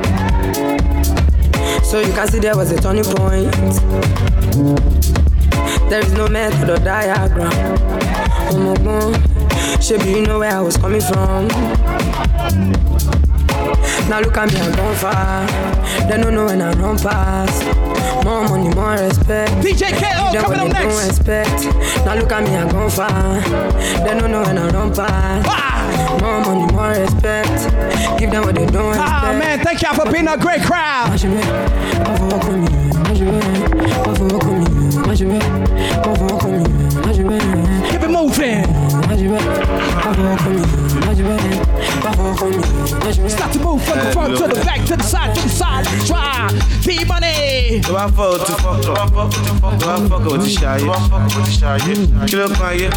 So 1.90 2.00
you 2.00 2.14
can 2.14 2.28
see 2.28 2.38
there 2.38 2.56
was 2.56 2.72
a 2.72 2.80
turning 2.80 3.04
point. 3.04 3.52
There 5.90 6.06
is 6.06 6.14
no 6.14 6.28
method 6.28 6.70
or 6.70 6.78
diagram. 6.78 7.52
Oh 8.52 8.60
my 8.60 8.84
god, 8.84 9.16
Shaby, 9.82 10.18
you 10.18 10.28
know 10.28 10.38
where 10.38 10.52
I 10.52 10.62
was 10.62 10.78
coming 10.78 11.02
from. 11.02 11.48
Now 14.10 14.22
look 14.22 14.36
at 14.38 14.52
me, 14.52 14.60
I'm 14.60 14.72
gone 14.76 14.96
far. 14.96 15.46
They 16.10 16.18
don't 16.20 16.34
know 16.34 16.46
when 16.46 16.62
I 16.64 16.72
run 16.74 16.98
past. 16.98 17.64
More 18.26 18.44
money, 18.50 18.74
more 18.74 18.94
respect. 18.94 19.52
DJ 19.64 19.92
KO 19.92 20.32
Give 20.34 20.42
coming 20.42 20.60
up 20.60 20.70
next. 20.74 20.96
don't 20.96 21.10
expect. 21.10 22.06
Now 22.06 22.16
look 22.16 22.32
at 22.32 22.44
me, 22.44 22.56
I'm 22.56 22.70
gone 22.70 22.90
far. 22.90 23.40
They 24.04 24.20
don't 24.20 24.32
know 24.32 24.42
when 24.42 24.58
I 24.58 24.68
run 24.72 24.92
past. 24.96 26.22
More 26.22 26.42
money, 26.42 26.74
more 26.74 26.90
respect. 26.90 27.70
Give 28.20 28.32
them 28.32 28.46
what 28.46 28.56
they 28.56 28.66
don't 28.66 28.90
expect. 28.90 29.12
Ah 29.12 29.38
man, 29.38 29.60
thank 29.64 29.84
y'all 29.84 29.94
for 29.94 30.12
being 30.12 30.28
a 30.28 30.38
great 30.38 30.64
crowd. 30.64 31.20
Keep 37.92 38.02
it 38.02 38.10
moving. 38.10 38.66
Start 43.30 43.52
to 43.52 43.60
move 43.60 43.84
from 43.84 44.00
the 44.00 44.12
front 44.14 44.38
to 44.38 44.48
the 44.48 44.56
back 44.64 44.86
to 44.88 44.96
the 44.96 45.04
side 45.04 45.36
to 45.36 45.42
the 45.42 45.50
side. 45.50 45.84
To 45.84 46.08
try 46.08 46.48
D 46.82 47.04
money. 47.04 47.82
Do 47.82 47.98
I 47.98 48.08
fuck 48.08 48.40
tó 48.48 48.56
bá 48.96 49.06
fọ 49.12 49.28
òtún 49.28 49.60
fọkọ 49.62 49.80
tó 49.80 49.88
bá 49.88 49.96
fọkọ 50.10 50.30
òtún 50.32 50.48
ṣayé 51.60 51.94
kí 52.28 52.36
ló 52.40 52.48
kan 52.48 52.68
ayé 52.72 52.88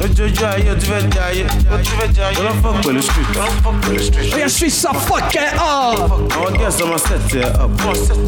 lójoojú 0.00 0.44
ayé 0.46 0.70
o 0.70 0.74
tún 0.74 0.90
fẹ́ 0.90 1.06
jẹ 1.14 1.20
ayé 1.22 2.34
tó 2.34 2.42
lọ́ 2.42 2.54
fọ 2.62 2.70
pẹ̀lú 2.82 3.00
street. 3.02 3.28
Oh, 3.38 4.38
your 4.38 4.48
streets 4.48 4.84
are 4.84 4.98
fucking 4.98 5.54
up. 5.54 6.10
àwọn 6.34 6.58
girls 6.58 6.80
ọmọ 6.82 6.98
set 6.98 7.34
ẹ 7.34 7.46
up. 7.64 7.70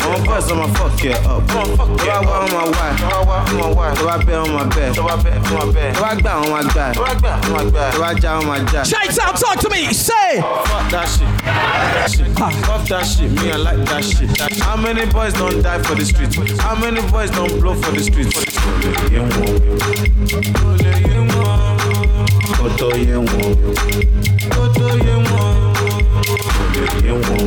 Àwọn 0.04 0.20
boys 0.26 0.46
ọmọ 0.52 0.66
fuck 0.78 1.04
ẹ 1.04 1.14
up. 1.26 1.42
Tó 1.50 1.60
bá 2.06 2.16
wá 2.22 2.36
wọn 2.40 2.48
máa 2.54 2.66
wá 3.76 3.94
tó 3.98 4.04
bá 4.06 4.16
bẹ 4.26 4.34
wọn 4.42 4.52
máa 4.56 4.64
bẹ 4.76 4.92
tó 4.96 5.02
bá 6.02 6.14
gbà 6.14 6.32
wọn 6.40 6.50
máa 6.52 6.62
gbà 6.62 6.92
tó 6.94 7.98
bá 8.00 8.12
já 8.22 8.30
wọn 8.38 8.46
máa 8.46 8.58
já. 8.72 8.84
Shades 8.84 9.18
out, 9.18 9.39
talk 9.40 9.58
to 9.60 9.70
me. 9.70 9.92
Say. 9.92 10.40
Fuck 10.40 10.90
that 10.90 11.08
shit. 11.08 11.28
Fuck 12.66 12.86
that 12.88 13.04
shit. 13.04 13.30
Me, 13.32 13.50
I 13.50 13.56
like 13.56 13.84
that 13.88 14.04
shit. 14.04 14.60
How 14.60 14.76
many 14.76 15.06
boys 15.06 15.32
don't 15.32 15.62
die 15.62 15.82
for 15.82 15.94
the 15.94 16.04
streets? 16.04 16.36
How 16.60 16.74
many 16.74 17.00
boys 17.10 17.30
don't 17.30 17.60
blow 17.60 17.74
for 17.74 17.90
the 17.92 18.02
streets? 18.02 18.34
Koto 22.56 22.96
ye 22.96 23.16
won. 23.16 23.56
Koto 24.50 24.96
ye 24.96 25.16
won. 25.16 25.70
yé 27.04 27.12
wọn 27.12 27.46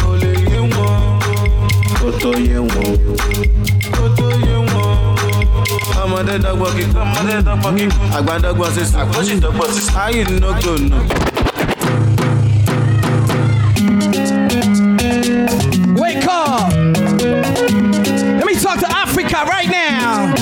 kò 0.00 0.10
lè 0.20 0.30
yé 0.50 0.60
wọn 0.72 1.20
kó 2.00 2.10
tó 2.20 2.30
yé 2.48 2.58
wọn 2.70 2.92
kó 3.96 4.04
tó 4.16 4.28
yé 4.44 4.54
wọn. 4.72 4.79
Ọmọdé 6.02 6.34
dọ́gbọ́n 6.44 6.72
kíkọ́ 6.76 7.00
ọmọdé 7.06 7.34
dọ́gbọ́n 7.46 7.72
kíkọ́ 7.78 8.06
àgbà 8.16 8.34
dọ́gbọ́n 8.44 8.70
sísè 8.74 8.96
àgbọ̀sí 9.02 9.34
dọ́gbọ́n 9.44 9.68
sísè 9.74 9.92
ayé 10.04 10.22
no 10.42 10.50
go 10.62 10.72
no. 10.90 10.98
Wake 16.00 16.26
up! 16.26 16.72
Let 18.38 18.44
me 18.46 18.54
talk 18.54 18.78
to 18.80 18.88
Africa 19.04 19.38
right 19.54 19.68
now. 19.70 20.34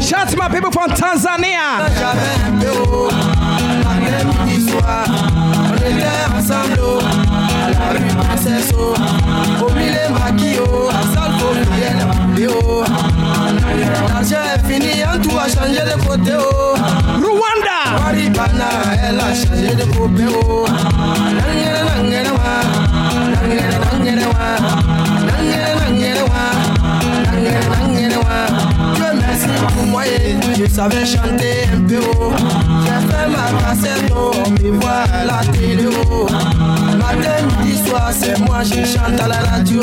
Shout 0.00 0.28
to 0.30 0.36
my 0.36 0.48
people 0.48 0.70
from 0.72 0.90
Tanzania. 0.90 1.78
L'argent 1.78 2.56
je 30.58 30.66
savais 30.66 31.04
chanter 31.06 31.66
un 31.74 31.80
peu. 31.82 32.00
J'ai 32.84 33.00
fait 33.06 33.28
ma 33.28 33.46
cassette, 33.60 34.12
on 34.12 34.50
me 34.50 34.80
voit 34.80 35.04
à 35.12 35.24
la 35.24 35.52
télé. 35.52 35.86
Oh. 36.10 36.26
Matin, 36.98 37.46
midi, 37.60 37.78
soir, 37.86 38.10
c'est 38.12 38.38
moi, 38.40 38.62
je 38.62 38.84
chante 38.84 39.20
à 39.20 39.28
la 39.28 39.38
radio. 39.38 39.82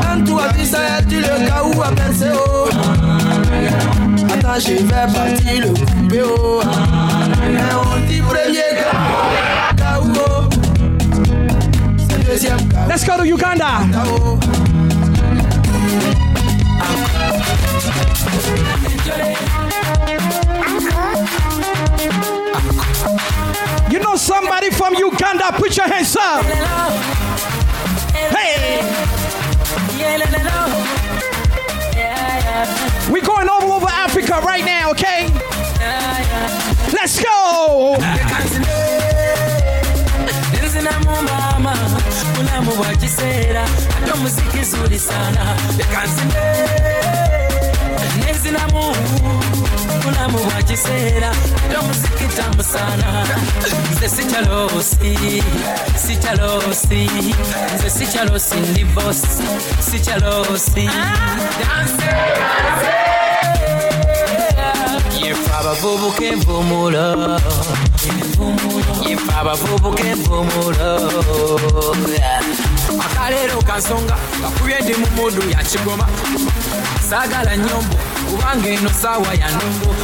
Quand 0.00 0.38
a 0.38 0.52
dit 0.52 0.66
ça, 0.66 0.78
tu 1.08 1.16
le 1.16 1.46
cas 1.46 1.62
où 1.64 1.82
à 1.82 1.88
penser. 1.88 2.30
Oh. 2.34 2.68
Attends, 4.32 4.60
je 4.60 4.72
vais 4.72 5.12
partir 5.12 5.60
le 5.60 5.68
couper. 5.68 6.22
Mais 7.50 7.60
on 7.74 8.06
dit 8.06 8.20
premier 8.20 8.70
KO. 9.76 10.48
C'est 12.08 12.26
deuxième 12.26 12.68
KO. 12.68 12.88
Let's 12.88 13.04
go 13.04 13.12
to 13.16 13.24
Uganda. 13.24 14.67
You 23.90 23.98
know 24.00 24.16
somebody 24.16 24.70
from 24.70 24.94
Uganda? 24.94 25.52
Put 25.52 25.76
your 25.76 25.88
hands 25.88 26.16
up. 26.16 26.44
Hey. 28.14 28.82
We're 33.10 33.24
going 33.24 33.48
all 33.48 33.72
over 33.72 33.86
Africa 33.86 34.40
right 34.44 34.64
now, 34.64 34.90
okay? 34.90 35.28
Let's 36.92 37.22
go. 37.22 37.96
Nenzinamu 48.52 48.94
mulamu 50.04 50.38
bwa 50.38 50.62
kiseera 50.62 51.30
ate 51.30 51.76
omuziki 51.78 52.36
tamu 52.36 52.62
sana. 52.62 53.26
Nze 53.92 54.08
sikyalosi 54.08 55.42
sikyalosi 56.06 57.10
nze 57.74 57.90
sikyalosi 57.90 58.54
ndi 58.56 58.84
bos 58.84 59.22
sikyalosi 59.90 60.88
yefe 65.26 65.50
abavubuka 65.60 66.24
envumulo 66.24 67.06
yefe 69.08 69.32
abavubuka 69.40 70.02
envumulo 70.12 70.90
akaleero 72.96 73.62
kansonga 73.62 74.16
kakubye 74.42 74.78
ndi 74.80 74.94
mu 74.94 75.06
mudu 75.16 75.50
ya 75.50 75.58
kigoma 75.64 76.08
saagala 77.10 77.56
nyombo 77.56 77.96
kubanga 78.30 78.68
eno 78.68 78.90
saawa 79.02 79.34
ya 79.34 79.48
nongo 79.50 79.94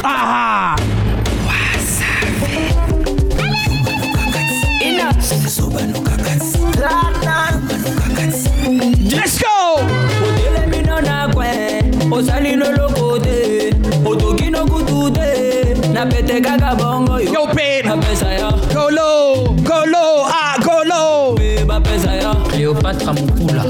Let's 8.05 9.39
go. 9.41 9.75
otelemino 9.75 11.01
nakwe 11.01 11.47
osalino 12.11 12.71
lokote 12.71 13.73
otokino 14.05 14.65
kutude 14.65 15.75
napete 15.93 16.41
kaka 16.41 16.75
bongo 16.75 17.19
yo 17.19 17.47
pain. 17.47 17.85
bapesa 17.87 18.27
ya 18.33 18.51
Go 18.73 18.89
low. 18.89 19.55
Go 19.63 19.83
low. 19.85 20.25
Ah, 20.27 20.54
go 20.54 20.54
low. 20.54 20.54
bapesa 20.54 20.54
ya 22.75 22.81
cleopatra 22.81 23.13
mokula 23.13 23.63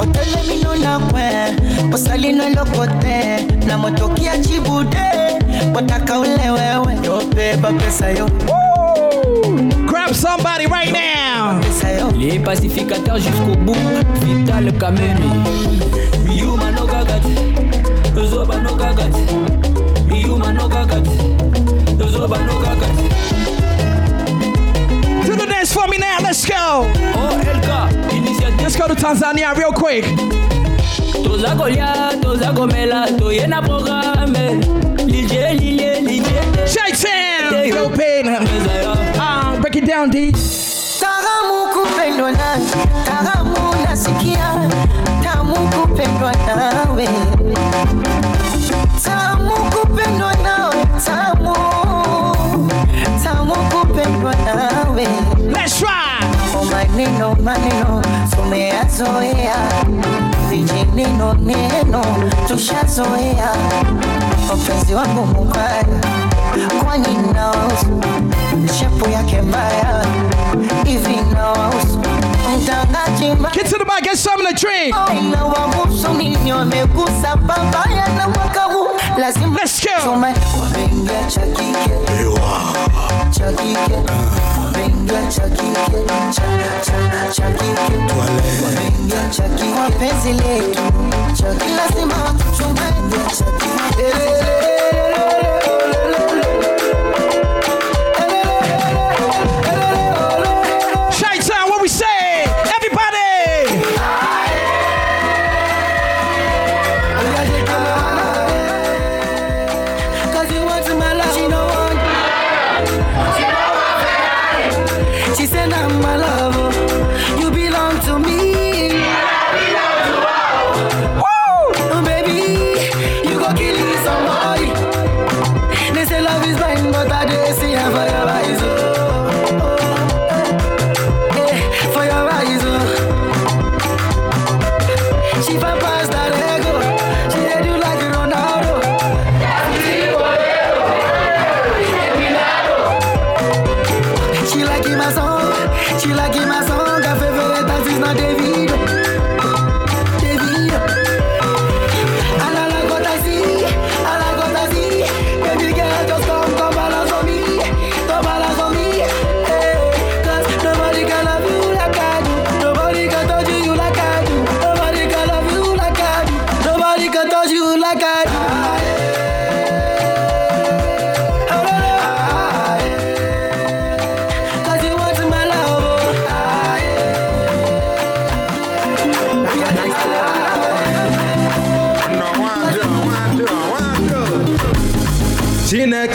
otelemino 0.00 0.74
nakwe 0.82 1.22
osalino 1.94 2.48
lokote 2.48 3.46
na 3.66 3.78
motokia 3.78 4.38
chibude 4.38 4.98
wataka 5.74 6.18
ule 6.20 6.50
wewe 6.50 6.96
yobeba 7.06 7.72
pesa 7.72 8.10
yo 8.10 8.28
Grab 9.86 10.14
somebody 10.14 10.66
right 10.66 10.92
now. 10.92 11.60
les 12.18 12.38
pacificateurs 12.38 13.18
jusqu'au 13.20 13.56
bout 13.64 13.76
vital 14.24 14.72
kameni. 14.78 15.30
Miyuma 16.26 16.70
no 16.70 16.86
gagati 16.86 17.34
zoba 18.30 18.56
no 18.62 18.74
gagati 18.74 19.20
miyuma 20.08 20.52
no 20.52 20.68
gagati 20.68 21.10
zoba 22.12 22.38
no 22.38 22.58
gagati 22.60 22.91
Do 25.72 25.80
for 25.80 25.88
me 25.88 25.96
now. 25.98 26.18
Let's 26.20 26.44
go. 26.44 26.84
Oh, 27.14 27.40
LK, 27.40 28.12
initiative. 28.16 28.60
Let's 28.60 28.76
go 28.76 28.88
to 28.88 28.94
Tanzania 28.94 29.56
real 29.56 29.72
quick. 29.72 30.04
toza 31.24 31.54
kolia 31.56 32.12
toza 32.22 32.52
komela 32.52 33.06
toye 33.18 33.46
na 33.46 33.62
programe 33.62 34.60
lije 35.06 35.54
lilie 35.54 36.00
lije 36.00 36.42
Shaitan. 36.66 37.68
Yo, 37.68 37.88
pain. 37.90 38.26
Ah, 39.18 39.56
break 39.60 39.76
it 39.76 39.86
down, 39.86 40.10
D. 40.10 40.32
Taramu 41.00 41.72
kupendwa 41.74 42.32
na 42.32 42.56
nasikia 43.84 44.70
tamu 45.22 45.54
kupendwa 45.54 46.32
nawe 46.46 47.08
tamu 49.04 49.50
kupendwa 49.70 50.34
nawe 50.34 50.86
tamu 51.04 51.54
tamu 53.24 53.54
kupendwa 53.54 54.34
nawe 54.34 55.06
Let's 55.12 55.36
try. 55.36 55.41
Maneno 56.92 57.34
maneno 57.42 58.02
tumeyazoea 58.36 59.56
vijineno 60.50 61.34
neno 61.34 62.02
tushazoea 62.48 63.50
wapenzi 64.50 64.94
wangu 64.94 65.26
mubaya. 65.26 65.84
Kwani 66.84 67.16
nawahusu 67.34 68.00
shepu 68.78 69.10
yake 69.10 69.42
mbaya. 69.42 70.04
Hivi 70.84 71.16
nawahusu 71.34 71.98
mtangaji 72.58 73.52
Get 73.54 73.66
to 73.70 73.78
the 73.78 73.84
mic, 73.84 74.02
get 74.04 74.16
something 74.16 74.46
to 74.46 74.54
drink. 74.54 74.94
Oh, 74.96 75.12
inawahusu 75.12 76.08
nini 76.14 76.52
wamegusa 76.52 77.36
babaya 77.36 78.08
na 78.18 78.28
mwaka 78.28 78.60
huu. 78.60 78.88
Lazima 79.18 79.60
tume 80.04 80.34
wameingia 80.60 81.24
cha 81.28 81.40
kike 81.40 81.90
cha 83.34 83.52
kike. 83.52 83.52
Wameingia 83.52 83.52
cha 83.52 83.52
kike 83.52 83.52
cha 83.52 83.52
cha 83.52 83.52
cha 83.52 83.52
kike 83.52 84.51
wapenzi 89.78 90.32
letu 90.32 90.80
lazima 91.76 92.14
watuchume 92.24 92.80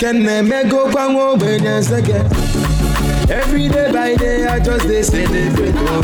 Chineke 0.08 0.24
na-emego 0.26 0.78
kwa 0.92 1.10
nwa 1.10 1.30
ogbenye 1.30 1.70
nseke 1.70 2.16
Every 3.30 3.68
day 3.68 3.92
by 3.92 4.16
day, 4.16 4.46
I 4.48 4.58
just 4.60 4.88
dey 4.88 5.02
celebrate. 5.04 5.74
Oh. 5.76 6.02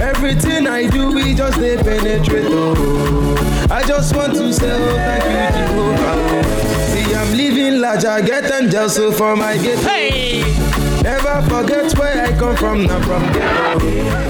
Everything 0.00 0.66
I 0.66 0.86
do, 0.88 1.12
we 1.12 1.34
just 1.34 1.58
dey 1.60 1.76
penetrate. 1.76 2.46
Oh. 2.48 3.66
I 3.70 3.82
just 3.84 4.16
want 4.16 4.32
to 4.34 4.50
say, 4.52 4.70
oh, 4.72 4.96
thank 4.96 5.24
you, 5.24 5.58
Jehovah. 5.58 6.14
Oh. 6.16 6.42
See, 6.94 7.14
I'm 7.14 7.36
living 7.36 7.80
large, 7.82 8.06
I 8.06 8.22
get 8.22 8.50
angels 8.50 8.94
so 8.94 9.12
for 9.12 9.36
my 9.36 9.58
gate. 9.58 9.78
Hey! 9.80 10.40
Never 11.02 11.42
forget 11.50 11.92
where 11.98 12.24
I 12.24 12.32
come 12.38 12.56
from, 12.56 12.86
not 12.86 13.04
from 13.04 13.22
ghetto. 13.34 13.78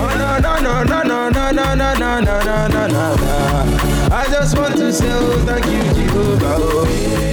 Oh, 0.02 0.14
no, 0.18 0.38
no, 0.40 0.60
no, 0.60 0.82
no, 0.82 1.02
no, 1.02 1.28
no, 1.30 1.50
no, 1.52 1.74
no, 1.74 1.94
no, 1.94 1.94
no, 1.94 2.20
no, 2.20 2.66
no, 2.66 2.66
no, 2.68 2.86
no. 2.88 4.08
I 4.10 4.26
just 4.28 4.58
want 4.58 4.76
to 4.76 4.92
say, 4.92 5.06
oh, 5.08 5.44
thank 5.46 5.66
you, 5.66 5.82
Jehovah. 5.94 6.56
Oh 6.58 7.31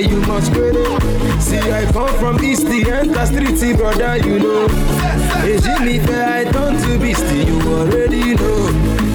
you 0.00 0.20
must 0.20 0.52
wait. 0.52 0.74
See, 1.40 1.58
I 1.58 1.90
come 1.92 2.14
from 2.18 2.44
East, 2.44 2.66
the 2.66 2.82
that's 3.12 3.30
street, 3.30 3.76
brother, 3.76 4.16
you 4.18 4.38
know 4.38 4.97
èjì 5.46 5.72
nífẹ̀ 5.84 6.40
i 6.40 6.44
don 6.52 6.72
to 6.82 6.98
be 7.02 7.12
still 7.14 7.48
you 7.48 7.58
already 7.78 8.34
know. 8.34 8.70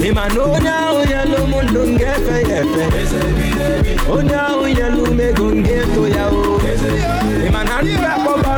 Ìmàna 0.08 0.42
onye 0.54 0.70
ahụ 0.86 1.00
ya 1.12 1.22
lụ 1.32 1.40
mụ 1.52 1.60
ndụ 1.64 1.82
nga 1.94 2.08
efe 2.16 2.36
ya 2.50 2.58
efe 2.62 2.84
onye 4.16 4.36
ahụ 4.36 4.66
ya 4.80 4.88
lụ 4.96 5.04
megụ 5.18 5.46
nga 5.56 5.72
eto 5.82 6.04
ya 6.16 6.26
o. 6.28 6.60
Ịmana 7.48 7.76
ribe 7.84 8.08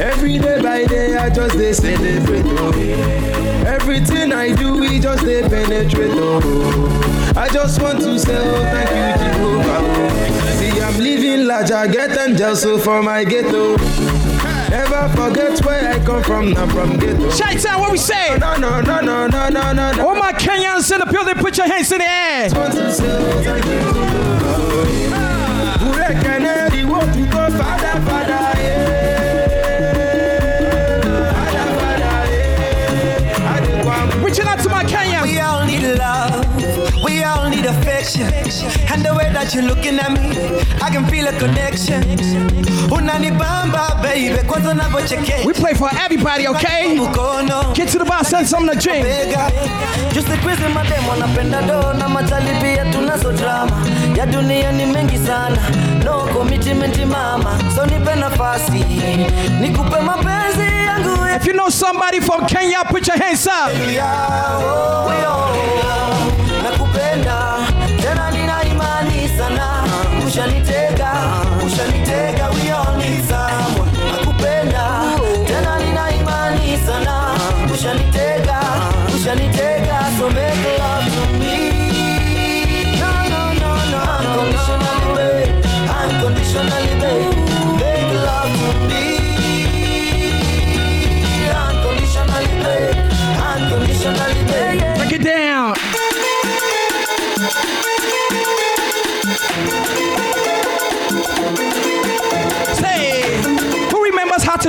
Every 0.00 0.38
day 0.38 0.62
by 0.62 0.84
day, 0.84 1.16
I 1.16 1.28
just 1.28 1.56
dey 1.58 1.72
celebrate. 1.72 2.44
Oh. 2.46 2.72
Everything 3.66 4.32
I 4.32 4.54
do, 4.54 4.78
we 4.78 5.00
just 5.00 5.24
dey 5.24 5.42
penetrate. 5.42 6.10
Oh. 6.14 7.32
I 7.36 7.48
just 7.48 7.80
want 7.82 7.98
to 8.00 8.18
say, 8.18 8.36
oh, 8.36 8.62
thank 8.62 8.90
you, 8.90 9.26
Jehovah. 9.26 9.78
Oh. 9.80 10.56
See, 10.58 10.80
I'm 10.80 10.98
living 10.98 11.46
large, 11.46 11.70
I 11.72 11.88
get 11.88 12.16
angels 12.16 12.62
so 12.62 12.78
for 12.78 13.02
my 13.02 13.24
ghetto. 13.24 13.76
Never 14.70 15.08
forget 15.16 15.64
where 15.64 15.92
I 15.94 15.98
come 16.04 16.22
from, 16.22 16.52
not 16.52 16.70
from 16.70 16.96
ghetto. 16.98 17.28
Out 17.28 17.80
what 17.80 17.90
we 17.90 17.98
say. 17.98 18.36
No, 18.38 18.56
no, 18.56 18.80
no, 18.80 19.00
no, 19.00 19.26
no, 19.26 19.48
no, 19.48 19.72
no, 19.72 19.92
no. 19.92 20.08
All 20.08 20.14
my 20.14 20.32
Kenyans 20.32 20.92
in 20.92 21.00
the 21.00 21.06
building, 21.06 21.34
put 21.36 21.56
your 21.56 21.66
hands 21.66 21.90
in 21.90 21.98
the 21.98 22.08
air. 22.08 22.48
Oh, 22.54 24.24
affection. 38.16 38.68
And 38.92 39.04
the 39.04 39.12
way 39.14 39.30
that 39.32 39.52
you're 39.54 39.64
looking 39.64 39.98
at 39.98 40.10
me, 40.12 40.32
I 40.80 40.90
can 40.90 41.06
feel 41.08 41.26
a 41.28 41.32
connection. 41.38 42.02
Unanibamba, 42.90 44.00
baby. 44.02 44.38
Kwanza 44.46 44.70
unavyochekesha. 44.70 45.46
We 45.46 45.52
play 45.52 45.74
for 45.74 45.90
everybody, 46.04 46.46
okay? 46.48 46.96
Get 47.74 47.88
to 47.90 47.98
the 47.98 48.04
bar, 48.04 48.24
send 48.24 48.46
something 48.48 48.74
to 48.74 48.80
drink. 48.80 49.06
Just 50.14 50.28
quizi 50.42 50.68
mademo 50.72 51.14
napenda 51.18 51.60
do 51.62 51.92
na 51.98 52.08
matali 52.08 52.60
pia 52.60 52.84
tunazo 52.92 53.32
drama 53.32 53.86
ya 54.16 54.26
dunia 54.26 54.72
ni 54.72 54.86
mengi 54.86 55.18
sana 55.18 55.58
no 56.04 56.26
commitment 56.32 56.96
mama 57.06 57.58
so 57.74 57.86
nipe 57.86 58.14
nafasi 58.14 58.84
nikupe 59.60 60.00
mapenzi 60.00 60.62
yangu 60.86 61.18
If 61.36 61.46
you 61.46 61.52
know 61.52 61.68
somebody 61.70 62.20
from 62.20 62.46
Kenya, 62.46 62.82
put 62.88 63.06
your 63.06 63.16
hands 63.16 63.46
up. 63.46 63.70
Oh, 63.70 65.10
oh, 65.10 65.54
oh. 65.84 66.62
nakupenda 66.62 67.57
spiritualité 70.38 70.87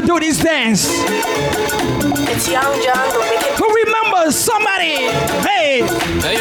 do 0.10 0.20
this 0.20 0.40
dance? 0.42 0.88
It's 0.90 2.50
Young 2.50 2.74
Jonn, 2.82 3.12
the 3.14 3.20
wicked. 3.20 3.54
Who 3.60 3.68
remembers 3.86 4.36
somebody? 4.36 4.96
Hey, 5.46 5.86
Hey, 6.26 6.38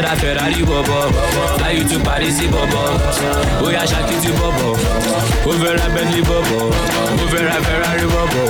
fẹ́ 0.00 0.08
ra 0.08 0.14
ferrari 0.20 0.62
bọ̀bọ̀ 0.70 1.02
fly 1.58 1.76
to 1.88 1.96
paris 2.06 2.38
bọ̀bọ̀ 2.52 2.84
ó 3.64 3.66
yá 3.76 3.82
ṣakiti 3.90 4.30
bọ̀bọ̀ 4.38 4.72
ó 5.48 5.52
fẹ́ 5.60 5.88
bẹ́ńtì 5.94 6.20
bọ̀bọ̀ 6.28 6.62
ó 7.22 7.24
fẹ́ 7.32 7.42
ra 7.48 7.56
ferrari 7.66 8.06
bọ̀bọ̀ 8.14 8.46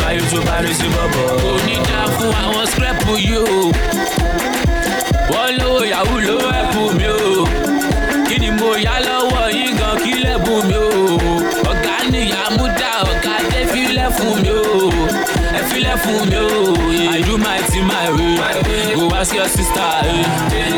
fly 0.00 0.16
to 0.30 0.38
paris 0.48 0.80
bọ̀bọ̀. 0.94 1.26
kò 1.42 1.50
ní 1.66 1.74
dá 1.88 2.00
fún 2.14 2.32
àwọn 2.42 2.66
scrap 2.72 2.98
yìí 3.08 3.36
o. 3.36 3.72
Wọ́n 5.30 5.50
lówó 5.60 5.80
yahoo 5.92 6.20
ló 6.28 6.36
ẹ̀pù 6.60 6.80
mi 6.98 7.06
o. 7.06 7.44
Kí 8.28 8.36
ni 8.42 8.50
mo 8.58 8.70
yá 8.86 8.94
lọ́wọ́ 9.06 9.44
yín 9.56 9.72
gan 9.80 9.94
kí 10.04 10.12
lẹ́bùn 10.24 10.60
mi 10.68 10.76
o? 10.86 10.90
Ọ̀gá 11.70 11.94
nìyá 12.12 12.42
mú 12.56 12.64
dá 12.80 12.90
ọ̀gá 13.12 13.34
dé 13.50 13.60
filẹ̀ 13.72 14.08
fún 14.16 14.34
mi 14.42 14.50
o 14.50 14.64
filẹ̀ 15.76 15.96
fún 16.04 16.20
mi 16.30 16.36
o 16.36 16.48
i 17.18 17.20
do 17.28 17.34
my 17.46 17.58
thing 17.70 17.86
my 17.92 18.06
way. 18.16 18.36
Go 18.98 19.04
ask 19.20 19.34
your 19.38 19.48
sister 19.56 19.92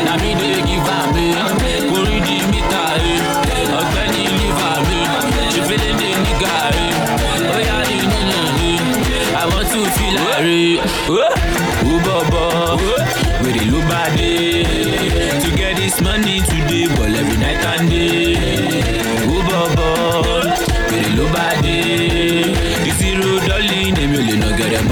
na 0.05 0.13
me 0.21 0.31
dey 0.39 0.59
give 0.67 0.89
am 0.97 1.09
kò 1.89 1.97
rí 2.07 2.17
di 2.27 2.37
mítà 2.51 2.83
ọ̀gbẹ́ni 3.79 4.23
liver 4.37 4.77
mi 4.87 4.99
ṣe 5.53 5.61
fẹ́lẹ́ 5.67 5.91
dé 5.99 6.09
nígà 6.25 6.55
eh. 6.83 7.53
ó 7.55 7.57
yá 7.69 7.77
ní 7.89 7.97
nínú 8.11 8.39
mi 8.57 8.71
àwọn 9.41 9.61
tún 9.71 9.87
fi 9.95 10.05
láre 10.17 10.61
ó 11.91 11.95
bọ̀bọ̀ 12.05 12.47
wèrè 13.41 13.63
ló 13.71 13.79
bá 13.89 14.01
dé 14.17 14.33
to 15.41 15.49
get 15.59 15.73
this 15.79 15.97
money 16.05 16.37
today 16.49 16.85
ball 16.95 17.13
every 17.21 17.37
night 17.43 17.63
and 17.71 17.85
day 17.91 18.98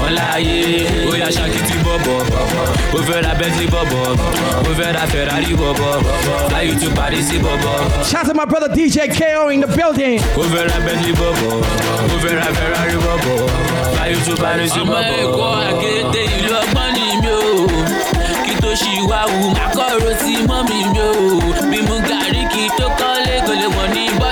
mọ́ 0.08 0.14
láyé 0.16 0.86
ó 1.06 1.10
Bóyá 1.10 1.28
ṣàkìtì 1.36 1.74
bọ̀bọ̀, 1.84 2.20
ó 2.96 2.98
fẹ́ 3.06 3.22
ra 3.24 3.34
Bentley 3.40 3.66
bọ̀bọ̀, 3.74 4.16
ó 4.68 4.70
fẹ́ 4.78 4.92
ra 4.94 5.04
Ferrari 5.12 5.54
bọ̀bọ̀, 5.60 6.02
fly 6.48 6.62
you 6.68 6.74
to 6.80 6.88
Paris 6.96 7.28
bọ̀bọ̀. 7.44 8.04
Shout 8.10 8.24
out 8.24 8.28
to 8.28 8.34
my 8.34 8.44
brother 8.44 8.68
DJ 8.68 8.96
KO 9.18 9.48
in 9.50 9.60
the 9.60 9.66
building. 9.76 10.18
Ó 10.36 10.42
fẹ́ 10.52 10.68
ra 10.70 10.78
Bentley 10.86 11.12
bọ̀bọ̀, 11.12 11.52
ó 12.14 12.16
fẹ́ 12.22 12.34
ra 12.38 12.46
Ferrari 12.58 12.96
bọ̀bọ̀, 13.06 13.38
fly 13.94 14.08
you 14.12 14.20
to 14.26 14.34
Paris 14.42 14.72
bọ̀bọ̀. 14.72 14.82
Ọmọ 14.82 14.98
Èkó 15.22 15.46
àkété 15.68 16.22
ìlú 16.38 16.52
ọgbọ́n 16.62 16.88
ni 16.96 17.04
mi 17.22 17.30
ò 17.36 17.42
kí 18.44 18.52
tó 18.62 18.70
ṣì 18.80 18.92
wá 19.10 19.20
wù 19.32 19.44
má 19.56 19.64
kọ̀rọ̀ 19.76 20.14
sí 20.22 20.32
mọ́mì 20.48 20.78
mi 20.92 21.00
ò 21.08 21.12
bí 21.70 21.78
mu 21.88 21.96
gàrí 22.08 22.42
kí 22.52 22.62
tó 22.78 22.86
kọ́lé 23.00 23.34
kò 23.46 23.52
lè 23.60 23.66
wọ̀n 23.76 23.88
ní 23.94 24.02
bọ́dì 24.20 24.27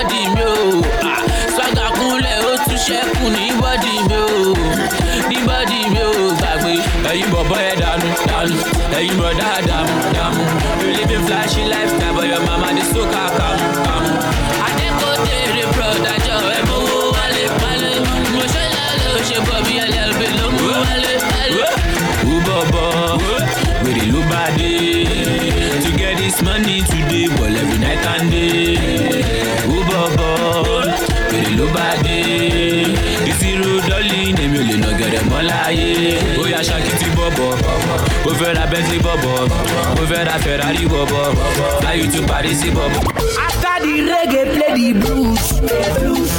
dàmú 9.67 9.95
dàmú 10.15 10.43
you 10.81 10.89
live 10.97 11.11
in 11.11 11.21
flashy 11.27 11.63
lifestyle 11.65 12.13
but 12.15 12.27
your 12.27 12.41
mama 12.45 12.73
dey 12.73 12.83
so 12.93 13.03
ó 38.37 38.43
fẹ́ 38.43 38.67
Bentley 38.71 38.99
bọ̀bọ̀ 38.99 39.35
ó 40.01 40.03
fẹ́ 40.09 40.25
ra 40.27 40.35
Ferrari 40.43 40.85
bọ̀bọ̀ 40.93 41.25
fly 41.81 41.93
you 41.99 42.07
to 42.11 42.21
Paris 42.27 42.61
bọ̀bọ̀. 42.77 43.01
After 43.47 43.75
the 43.83 43.95
reggae, 44.09 44.43
play 44.55 44.71
the 44.77 44.93
blues. 45.01 45.45
blues, 45.99 46.33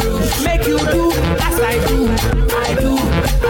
blues. 0.00 0.44
Make 0.44 0.66
you 0.66 0.78
do 0.78 1.02
as 1.48 1.56
I 1.72 1.74
do, 1.88 1.98
I 2.66 2.70
do, 2.82 2.92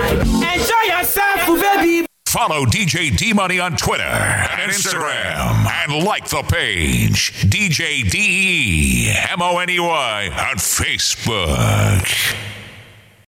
I 0.07 0.11
do. 0.23 0.31
Enjoy 0.53 0.85
yourself, 0.95 1.39
oh, 1.49 1.57
baby. 1.65 2.07
Follow 2.27 2.67
DJ 2.67 3.17
D 3.17 3.33
Money 3.33 3.59
on 3.61 3.77
Twitter 3.77 4.03
and 4.61 4.71
Instagram 4.71 5.67
and 5.81 6.05
like 6.05 6.27
the 6.29 6.43
page 6.43 7.33
DJ 7.55 7.81
D 8.11 8.17
E 8.19 9.15
M 9.31 9.41
O 9.41 9.59
N 9.59 9.71
E 9.71 9.81
Y 9.81 10.29
on 10.51 10.57
Facebook. 10.57 12.46